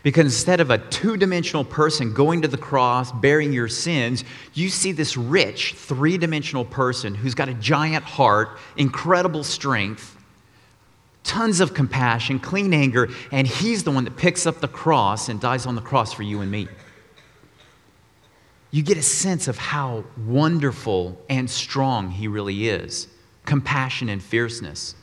Because 0.03 0.25
instead 0.25 0.59
of 0.59 0.71
a 0.71 0.79
two 0.79 1.15
dimensional 1.15 1.63
person 1.63 2.13
going 2.13 2.41
to 2.41 2.47
the 2.47 2.57
cross, 2.57 3.11
bearing 3.11 3.53
your 3.53 3.67
sins, 3.67 4.23
you 4.53 4.69
see 4.69 4.91
this 4.91 5.15
rich, 5.15 5.75
three 5.75 6.17
dimensional 6.17 6.65
person 6.65 7.13
who's 7.13 7.35
got 7.35 7.49
a 7.49 7.53
giant 7.55 8.03
heart, 8.03 8.57
incredible 8.77 9.43
strength, 9.43 10.17
tons 11.23 11.59
of 11.59 11.75
compassion, 11.75 12.39
clean 12.39 12.73
anger, 12.73 13.09
and 13.31 13.45
he's 13.45 13.83
the 13.83 13.91
one 13.91 14.05
that 14.05 14.17
picks 14.17 14.47
up 14.47 14.59
the 14.59 14.67
cross 14.67 15.29
and 15.29 15.39
dies 15.39 15.67
on 15.67 15.75
the 15.75 15.81
cross 15.81 16.13
for 16.13 16.23
you 16.23 16.41
and 16.41 16.49
me. 16.49 16.67
You 18.71 18.81
get 18.81 18.97
a 18.97 19.03
sense 19.03 19.47
of 19.47 19.57
how 19.57 20.05
wonderful 20.25 21.21
and 21.29 21.49
strong 21.49 22.09
he 22.09 22.27
really 22.27 22.69
is 22.69 23.07
compassion 23.45 24.07
and 24.07 24.21
fierceness. 24.23 24.95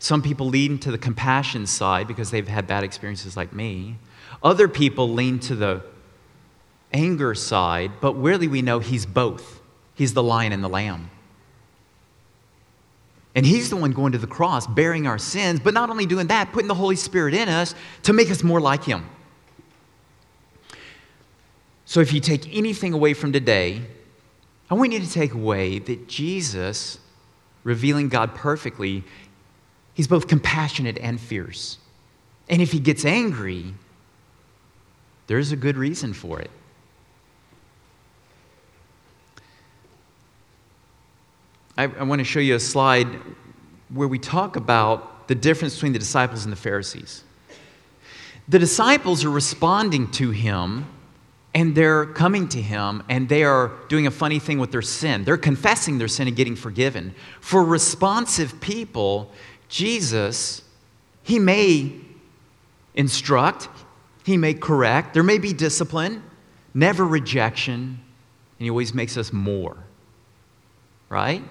Some 0.00 0.22
people 0.22 0.48
lean 0.48 0.78
to 0.78 0.90
the 0.90 0.98
compassion 0.98 1.66
side 1.66 2.08
because 2.08 2.32
they've 2.32 2.48
had 2.48 2.66
bad 2.66 2.82
experiences 2.82 3.36
like 3.36 3.52
me. 3.52 3.96
Other 4.42 4.66
people 4.66 5.08
lean 5.10 5.38
to 5.40 5.54
the 5.54 5.82
anger 6.92 7.34
side, 7.34 7.92
but 8.00 8.14
really 8.14 8.48
we 8.48 8.62
know 8.62 8.80
he's 8.80 9.06
both. 9.06 9.60
He's 9.94 10.14
the 10.14 10.22
lion 10.22 10.52
and 10.52 10.64
the 10.64 10.68
lamb. 10.68 11.10
And 13.34 13.46
He's 13.46 13.70
the 13.70 13.76
one 13.76 13.92
going 13.92 14.12
to 14.12 14.18
the 14.18 14.26
cross, 14.26 14.66
bearing 14.66 15.06
our 15.06 15.18
sins, 15.18 15.60
but 15.60 15.74
not 15.74 15.90
only 15.90 16.06
doing 16.06 16.26
that, 16.28 16.52
putting 16.52 16.68
the 16.68 16.74
Holy 16.74 16.96
Spirit 16.96 17.34
in 17.34 17.48
us 17.48 17.74
to 18.02 18.12
make 18.12 18.30
us 18.30 18.42
more 18.42 18.60
like 18.60 18.84
Him. 18.84 19.06
So 21.84 22.00
if 22.00 22.12
you 22.12 22.20
take 22.20 22.56
anything 22.56 22.92
away 22.92 23.14
from 23.14 23.32
today, 23.32 23.82
I 24.70 24.74
want 24.74 24.92
you 24.92 25.00
to 25.00 25.10
take 25.10 25.32
away 25.32 25.78
that 25.80 26.08
Jesus, 26.08 26.98
revealing 27.64 28.08
God 28.08 28.34
perfectly, 28.34 29.04
He's 29.94 30.08
both 30.08 30.28
compassionate 30.28 30.98
and 30.98 31.20
fierce. 31.20 31.78
And 32.48 32.60
if 32.62 32.72
He 32.72 32.80
gets 32.80 33.04
angry, 33.04 33.74
there's 35.26 35.52
a 35.52 35.56
good 35.56 35.76
reason 35.76 36.12
for 36.12 36.40
it. 36.40 36.50
I, 41.78 41.84
I 41.84 42.02
want 42.02 42.18
to 42.18 42.24
show 42.24 42.40
you 42.40 42.56
a 42.56 42.60
slide 42.60 43.08
where 43.88 44.08
we 44.08 44.18
talk 44.18 44.56
about 44.56 45.28
the 45.28 45.34
difference 45.34 45.74
between 45.74 45.92
the 45.92 45.98
disciples 45.98 46.44
and 46.44 46.52
the 46.52 46.56
Pharisees. 46.56 47.24
The 48.48 48.58
disciples 48.58 49.24
are 49.24 49.30
responding 49.30 50.10
to 50.12 50.30
him 50.30 50.86
and 51.54 51.74
they're 51.74 52.06
coming 52.06 52.48
to 52.48 52.60
him 52.60 53.02
and 53.08 53.28
they 53.28 53.44
are 53.44 53.70
doing 53.88 54.06
a 54.06 54.10
funny 54.10 54.38
thing 54.40 54.58
with 54.58 54.72
their 54.72 54.82
sin. 54.82 55.24
They're 55.24 55.36
confessing 55.36 55.98
their 55.98 56.08
sin 56.08 56.26
and 56.26 56.36
getting 56.36 56.56
forgiven. 56.56 57.14
For 57.40 57.64
responsive 57.64 58.60
people, 58.60 59.32
Jesus, 59.70 60.62
he 61.22 61.38
may 61.38 61.92
instruct, 62.94 63.68
he 64.24 64.36
may 64.36 64.52
correct, 64.52 65.14
there 65.14 65.22
may 65.22 65.38
be 65.38 65.52
discipline, 65.52 66.22
never 66.74 67.06
rejection, 67.06 68.00
and 68.58 68.64
he 68.64 68.68
always 68.68 68.92
makes 68.92 69.16
us 69.16 69.32
more. 69.32 69.76
Right? 71.08 71.42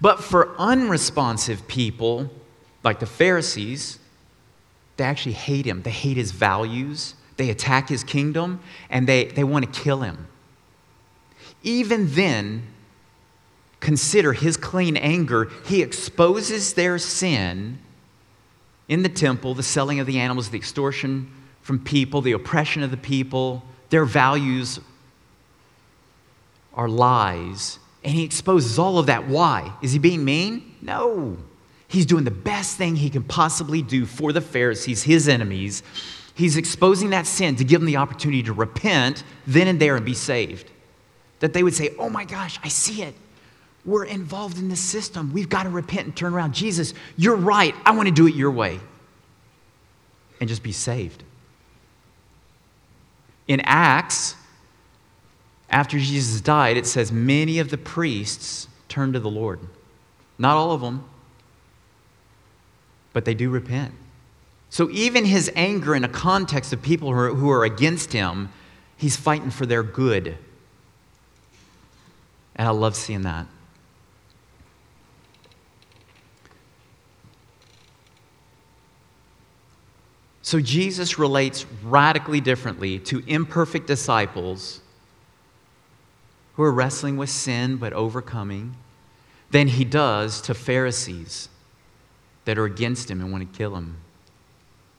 But 0.00 0.22
for 0.22 0.56
unresponsive 0.56 1.66
people, 1.68 2.30
like 2.84 3.00
the 3.00 3.06
Pharisees, 3.06 3.98
they 4.96 5.04
actually 5.04 5.32
hate 5.32 5.66
him. 5.66 5.82
They 5.82 5.90
hate 5.90 6.16
his 6.16 6.30
values, 6.30 7.14
they 7.36 7.50
attack 7.50 7.88
his 7.88 8.04
kingdom, 8.04 8.60
and 8.88 9.06
they, 9.06 9.26
they 9.26 9.44
want 9.44 9.72
to 9.72 9.80
kill 9.80 10.00
him. 10.00 10.28
Even 11.62 12.14
then, 12.14 12.62
consider 13.86 14.32
his 14.32 14.56
clean 14.56 14.96
anger. 14.96 15.48
He 15.64 15.80
exposes 15.80 16.74
their 16.74 16.98
sin 16.98 17.78
in 18.88 19.04
the 19.04 19.08
temple, 19.08 19.54
the 19.54 19.62
selling 19.62 20.00
of 20.00 20.08
the 20.08 20.18
animals, 20.18 20.50
the 20.50 20.58
extortion 20.58 21.30
from 21.62 21.78
people, 21.78 22.20
the 22.20 22.32
oppression 22.32 22.82
of 22.82 22.90
the 22.90 22.96
people. 22.96 23.62
Their 23.90 24.04
values 24.04 24.80
are 26.74 26.88
lies 26.88 27.78
and 28.02 28.12
he 28.12 28.24
exposes 28.24 28.76
all 28.76 28.98
of 28.98 29.06
that. 29.06 29.28
Why? 29.28 29.72
Is 29.80 29.92
he 29.92 30.00
being 30.00 30.24
mean? 30.24 30.74
No. 30.82 31.36
He's 31.86 32.06
doing 32.06 32.24
the 32.24 32.32
best 32.32 32.76
thing 32.76 32.96
he 32.96 33.08
can 33.08 33.22
possibly 33.22 33.82
do 33.82 34.04
for 34.04 34.32
the 34.32 34.40
Pharisees, 34.40 35.04
his 35.04 35.28
enemies. 35.28 35.84
He's 36.34 36.56
exposing 36.56 37.10
that 37.10 37.28
sin 37.28 37.54
to 37.54 37.64
give 37.64 37.80
them 37.80 37.86
the 37.86 37.98
opportunity 37.98 38.42
to 38.42 38.52
repent 38.52 39.22
then 39.46 39.68
and 39.68 39.78
there 39.78 39.94
and 39.94 40.04
be 40.04 40.14
saved. 40.14 40.72
That 41.38 41.52
they 41.52 41.62
would 41.62 41.74
say, 41.74 41.94
Oh 42.00 42.10
my 42.10 42.24
gosh, 42.24 42.58
I 42.64 42.68
see 42.68 43.02
it. 43.02 43.14
We're 43.86 44.04
involved 44.04 44.58
in 44.58 44.68
this 44.68 44.80
system. 44.80 45.32
We've 45.32 45.48
got 45.48 45.62
to 45.62 45.70
repent 45.70 46.06
and 46.06 46.16
turn 46.16 46.34
around. 46.34 46.54
Jesus, 46.54 46.92
you're 47.16 47.36
right. 47.36 47.74
I 47.84 47.92
want 47.92 48.08
to 48.08 48.14
do 48.14 48.26
it 48.26 48.34
your 48.34 48.50
way. 48.50 48.80
And 50.40 50.48
just 50.48 50.64
be 50.64 50.72
saved. 50.72 51.22
In 53.46 53.60
Acts, 53.60 54.34
after 55.70 55.98
Jesus 55.98 56.40
died, 56.40 56.76
it 56.76 56.84
says 56.84 57.12
many 57.12 57.60
of 57.60 57.70
the 57.70 57.78
priests 57.78 58.66
turned 58.88 59.14
to 59.14 59.20
the 59.20 59.30
Lord. 59.30 59.60
Not 60.36 60.56
all 60.56 60.72
of 60.72 60.80
them, 60.80 61.08
but 63.12 63.24
they 63.24 63.34
do 63.34 63.50
repent. 63.50 63.94
So 64.68 64.90
even 64.90 65.24
his 65.24 65.50
anger 65.54 65.94
in 65.94 66.02
a 66.04 66.08
context 66.08 66.72
of 66.72 66.82
people 66.82 67.12
who 67.12 67.18
are, 67.18 67.34
who 67.34 67.50
are 67.50 67.64
against 67.64 68.12
him, 68.12 68.50
he's 68.96 69.16
fighting 69.16 69.50
for 69.50 69.64
their 69.64 69.84
good. 69.84 70.36
And 72.56 72.66
I 72.66 72.72
love 72.72 72.96
seeing 72.96 73.22
that. 73.22 73.46
So 80.46 80.60
Jesus 80.60 81.18
relates 81.18 81.66
radically 81.82 82.40
differently 82.40 83.00
to 83.00 83.20
imperfect 83.26 83.88
disciples 83.88 84.80
who 86.54 86.62
are 86.62 86.70
wrestling 86.70 87.16
with 87.16 87.30
sin 87.30 87.78
but 87.78 87.92
overcoming 87.92 88.76
than 89.50 89.66
he 89.66 89.84
does 89.84 90.40
to 90.42 90.54
Pharisees 90.54 91.48
that 92.44 92.58
are 92.58 92.64
against 92.64 93.10
him 93.10 93.20
and 93.20 93.32
want 93.32 93.52
to 93.52 93.58
kill 93.58 93.74
him. 93.74 93.96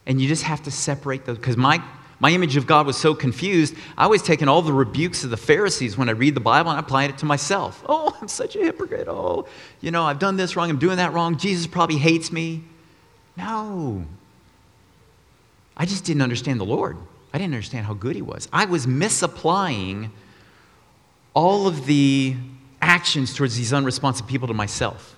And 0.06 0.20
you 0.20 0.28
just 0.28 0.44
have 0.44 0.64
to 0.64 0.72
separate 0.72 1.24
those 1.24 1.38
because 1.38 1.56
my 1.56 1.82
my 2.20 2.32
image 2.32 2.58
of 2.58 2.68
God 2.68 2.86
was 2.86 2.98
so 2.98 3.16
confused, 3.16 3.74
I 3.98 4.08
was 4.08 4.22
taking 4.22 4.50
all 4.50 4.62
the 4.62 4.74
rebukes 4.74 5.24
of 5.24 5.30
the 5.30 5.38
Pharisees 5.38 5.98
when 5.98 6.10
I 6.10 6.12
read 6.12 6.36
the 6.36 6.42
Bible 6.42 6.72
and 6.72 6.80
applying 6.80 7.10
it 7.10 7.20
to 7.20 7.26
myself. 7.26 7.86
Oh, 7.88 8.18
I'm 8.20 8.28
such 8.28 8.58
a 8.58 8.60
hypocrite. 8.60 9.08
Oh, 9.08 9.48
you 9.80 9.92
know, 9.92 10.04
I've 10.04 10.20
done 10.20 10.36
this 10.36 10.58
wrong, 10.58 10.70
I'm 10.70 10.78
doing 10.78 10.98
that 10.98 11.14
wrong. 11.14 11.38
Jesus 11.38 11.68
probably 11.68 12.00
hates 12.00 12.34
me. 12.34 12.66
No. 13.38 14.06
I 15.78 15.86
just 15.86 16.04
didn't 16.04 16.24
understand 16.24 16.60
the 16.60 16.66
Lord. 16.66 16.98
I 17.34 17.38
didn't 17.38 17.54
understand 17.54 17.86
how 17.86 17.94
good 17.94 18.16
He 18.16 18.22
was. 18.22 18.50
I 18.52 18.66
was 18.66 18.88
misapplying 18.88 20.12
all 21.34 21.68
of 21.68 21.86
the 21.86 22.36
actions 22.82 23.36
towards 23.36 23.56
these 23.56 23.72
unresponsive 23.72 24.28
people 24.28 24.48
to 24.48 24.56
myself. 24.56 25.16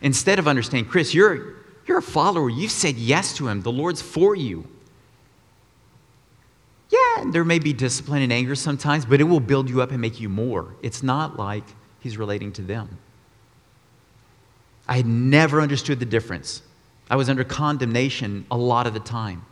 Instead 0.00 0.38
of 0.38 0.48
understanding, 0.48 0.90
Chris, 0.90 1.14
you're, 1.14 1.56
you're 1.86 1.98
a 1.98 2.02
follower. 2.02 2.48
You've 2.48 2.72
said 2.72 2.96
yes 2.96 3.36
to 3.36 3.48
Him. 3.48 3.60
The 3.60 3.72
Lord's 3.72 4.00
for 4.00 4.34
you. 4.34 4.66
Yeah, 6.90 7.24
there 7.30 7.44
may 7.44 7.58
be 7.58 7.72
discipline 7.72 8.22
and 8.22 8.32
anger 8.32 8.54
sometimes, 8.54 9.04
but 9.04 9.20
it 9.20 9.24
will 9.24 9.40
build 9.40 9.68
you 9.68 9.82
up 9.82 9.90
and 9.90 10.00
make 10.00 10.20
you 10.20 10.28
more. 10.28 10.74
It's 10.82 11.02
not 11.02 11.36
like 11.38 11.64
He's 12.00 12.16
relating 12.16 12.52
to 12.52 12.62
them. 12.62 12.98
I 14.86 14.96
had 14.98 15.06
never 15.06 15.60
understood 15.60 15.98
the 15.98 16.06
difference. 16.06 16.62
I 17.10 17.16
was 17.16 17.28
under 17.28 17.44
condemnation 17.44 18.46
a 18.50 18.56
lot 18.56 18.86
of 18.86 18.94
the 18.94 19.00
time 19.00 19.44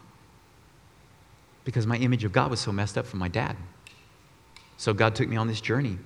because 1.64 1.86
my 1.86 1.96
image 1.96 2.24
of 2.24 2.32
God 2.32 2.50
was 2.50 2.60
so 2.60 2.72
messed 2.72 2.96
up 2.98 3.06
from 3.06 3.18
my 3.18 3.28
dad. 3.28 3.56
So 4.76 4.92
God 4.92 5.14
took 5.14 5.28
me 5.28 5.36
on 5.36 5.46
this 5.46 5.60
journey. 5.60 5.98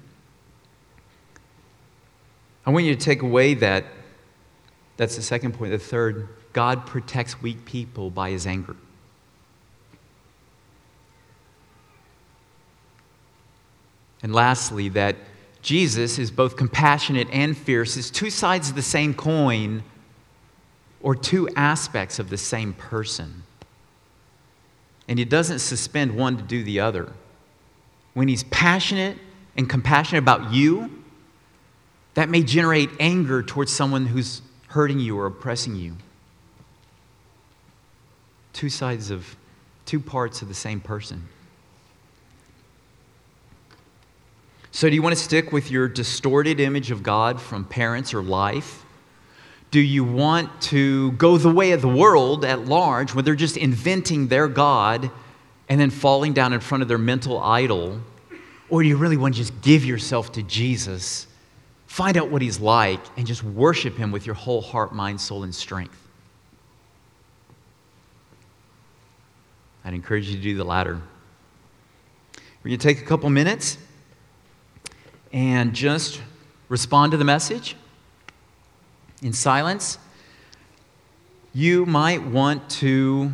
I 2.67 2.71
want 2.71 2.85
you 2.85 2.95
to 2.95 3.01
take 3.01 3.23
away 3.23 3.55
that 3.55 3.85
that's 4.97 5.17
the 5.17 5.23
second 5.23 5.55
point. 5.55 5.73
The 5.73 5.79
third, 5.79 6.29
God 6.53 6.87
protects 6.87 7.41
weak 7.41 7.65
people 7.65 8.11
by 8.11 8.31
his 8.31 8.47
anger. 8.47 8.77
And 14.23 14.35
lastly, 14.35 14.89
that 14.91 15.17
Jesus 15.63 16.19
is 16.19 16.31
both 16.31 16.57
compassionate 16.57 17.29
and 17.31 17.57
fierce, 17.57 17.97
is 17.97 18.11
two 18.11 18.31
sides 18.31 18.71
of 18.71 18.75
the 18.75 18.83
same 18.83 19.15
coin 19.15 19.83
or 21.03 21.15
two 21.15 21.49
aspects 21.57 22.19
of 22.19 22.31
the 22.31 22.39
same 22.39 22.73
person. 22.73 23.43
And 25.09 25.19
he 25.19 25.25
doesn't 25.25 25.61
suspend 25.61 26.17
one 26.17 26.37
to 26.37 26.43
do 26.43 26.63
the 26.63 26.81
other. 26.81 27.13
When 28.15 28.29
he's 28.29 28.45
passionate 28.45 29.19
and 29.57 29.69
compassionate 29.69 30.23
about 30.23 30.53
you, 30.53 31.03
that 32.15 32.31
may 32.31 32.43
generate 32.43 32.89
anger 32.99 33.43
towards 33.43 33.71
someone 33.73 34.07
who's 34.07 34.41
hurting 34.69 34.99
you 34.99 35.19
or 35.19 35.27
oppressing 35.27 35.77
you. 35.77 35.95
Two 38.55 38.71
sides 38.71 39.11
of, 39.11 39.37
two 39.85 40.01
parts 40.01 40.41
of 40.41 40.49
the 40.49 40.55
same 40.55 40.81
person. 40.81 41.29
So, 44.71 44.89
do 44.89 44.95
you 44.95 45.03
want 45.03 45.15
to 45.15 45.23
stick 45.23 45.53
with 45.53 45.71
your 45.71 45.89
distorted 45.89 46.59
image 46.59 46.91
of 46.91 47.03
God 47.03 47.41
from 47.41 47.65
parents 47.65 48.13
or 48.13 48.23
life? 48.23 48.86
Do 49.71 49.81
you 49.81 50.05
want 50.05 50.61
to 50.63 51.13
go 51.13 51.37
the 51.39 51.51
way 51.51 51.73
of 51.73 51.83
the 51.83 51.89
world 51.89 52.45
at 52.45 52.67
large, 52.67 53.15
where 53.15 53.23
they're 53.23 53.35
just 53.35 53.57
inventing 53.57 54.29
their 54.29 54.49
God 54.49 55.11
and 55.69 55.81
then 55.81 55.91
falling 55.91 56.33
down 56.33 56.53
in 56.53 56.61
front 56.61 56.83
of 56.83 56.89
their 56.89 56.99
mental 56.99 57.39
idol? 57.39 58.01
Or 58.69 58.83
do 58.83 58.89
you 58.89 58.97
really 58.97 59.17
want 59.17 59.35
to 59.35 59.41
just 59.41 59.61
give 59.63 59.85
yourself 59.85 60.33
to 60.33 60.43
Jesus, 60.43 61.27
find 61.87 62.17
out 62.17 62.31
what 62.31 62.43
He's 62.43 62.61
like, 62.61 63.01
and 63.17 63.27
just 63.27 63.43
worship 63.43 63.97
Him 63.97 64.13
with 64.13 64.25
your 64.25 64.35
whole 64.35 64.61
heart, 64.61 64.95
mind, 64.95 65.21
soul, 65.21 65.43
and 65.43 65.55
strength? 65.55 65.99
I'd 69.85 69.95
encourage 69.95 70.29
you 70.29 70.37
to 70.37 70.43
do 70.43 70.57
the 70.57 70.65
latter. 70.65 71.01
We're 72.63 72.71
going 72.71 72.79
to 72.79 72.87
take 72.89 73.01
a 73.01 73.05
couple 73.05 73.31
minutes 73.31 73.79
and 75.33 75.75
just 75.75 76.21
respond 76.69 77.13
to 77.13 77.19
the 77.19 77.25
message 77.25 77.77
in 79.23 79.33
silence. 79.33 79.99
You 81.53 81.87
might 81.87 82.23
want 82.23 82.69
to 82.71 83.33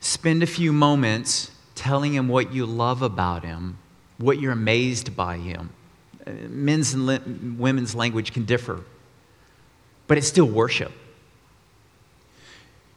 spend 0.00 0.42
a 0.42 0.46
few 0.46 0.72
moments 0.72 1.50
telling 1.74 2.14
him 2.14 2.28
what 2.28 2.52
you 2.52 2.64
love 2.64 3.02
about 3.02 3.44
him, 3.44 3.78
what 4.18 4.40
you're 4.40 4.52
amazed 4.52 5.14
by 5.16 5.36
him. 5.36 5.70
Uh, 6.26 6.30
men's 6.48 6.94
and 6.94 7.58
women's 7.58 7.94
language 7.94 8.32
can 8.32 8.44
differ, 8.44 8.82
but 10.06 10.16
it's 10.16 10.26
still 10.26 10.46
worship. 10.46 10.92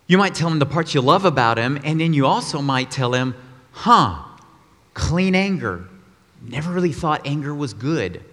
You 0.07 0.17
might 0.17 0.33
tell 0.33 0.49
him 0.49 0.59
the 0.59 0.65
parts 0.65 0.93
you 0.93 1.01
love 1.01 1.25
about 1.25 1.57
him, 1.57 1.79
and 1.83 1.99
then 1.99 2.13
you 2.13 2.25
also 2.25 2.61
might 2.61 2.89
tell 2.89 3.13
him, 3.13 3.35
huh, 3.71 4.23
clean 4.93 5.35
anger. 5.35 5.85
Never 6.41 6.71
really 6.71 6.93
thought 6.93 7.21
anger 7.25 7.53
was 7.53 7.73
good. 7.73 8.23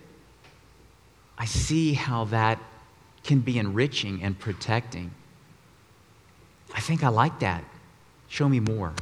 I 1.36 1.44
see 1.44 1.92
how 1.92 2.24
that 2.26 2.58
can 3.26 3.40
be 3.40 3.58
enriching 3.58 4.22
and 4.22 4.38
protecting. 4.38 5.10
I 6.74 6.80
think 6.80 7.02
I 7.02 7.08
like 7.08 7.40
that. 7.40 7.64
Show 8.28 8.48
me 8.48 8.60
more. 8.60 8.92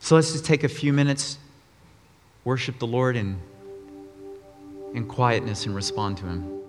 So 0.00 0.14
let's 0.14 0.32
just 0.32 0.44
take 0.44 0.64
a 0.64 0.68
few 0.68 0.92
minutes, 0.92 1.38
worship 2.44 2.78
the 2.78 2.86
Lord 2.86 3.16
in, 3.16 3.38
in 4.94 5.06
quietness, 5.06 5.66
and 5.66 5.74
respond 5.74 6.18
to 6.18 6.26
Him. 6.26 6.59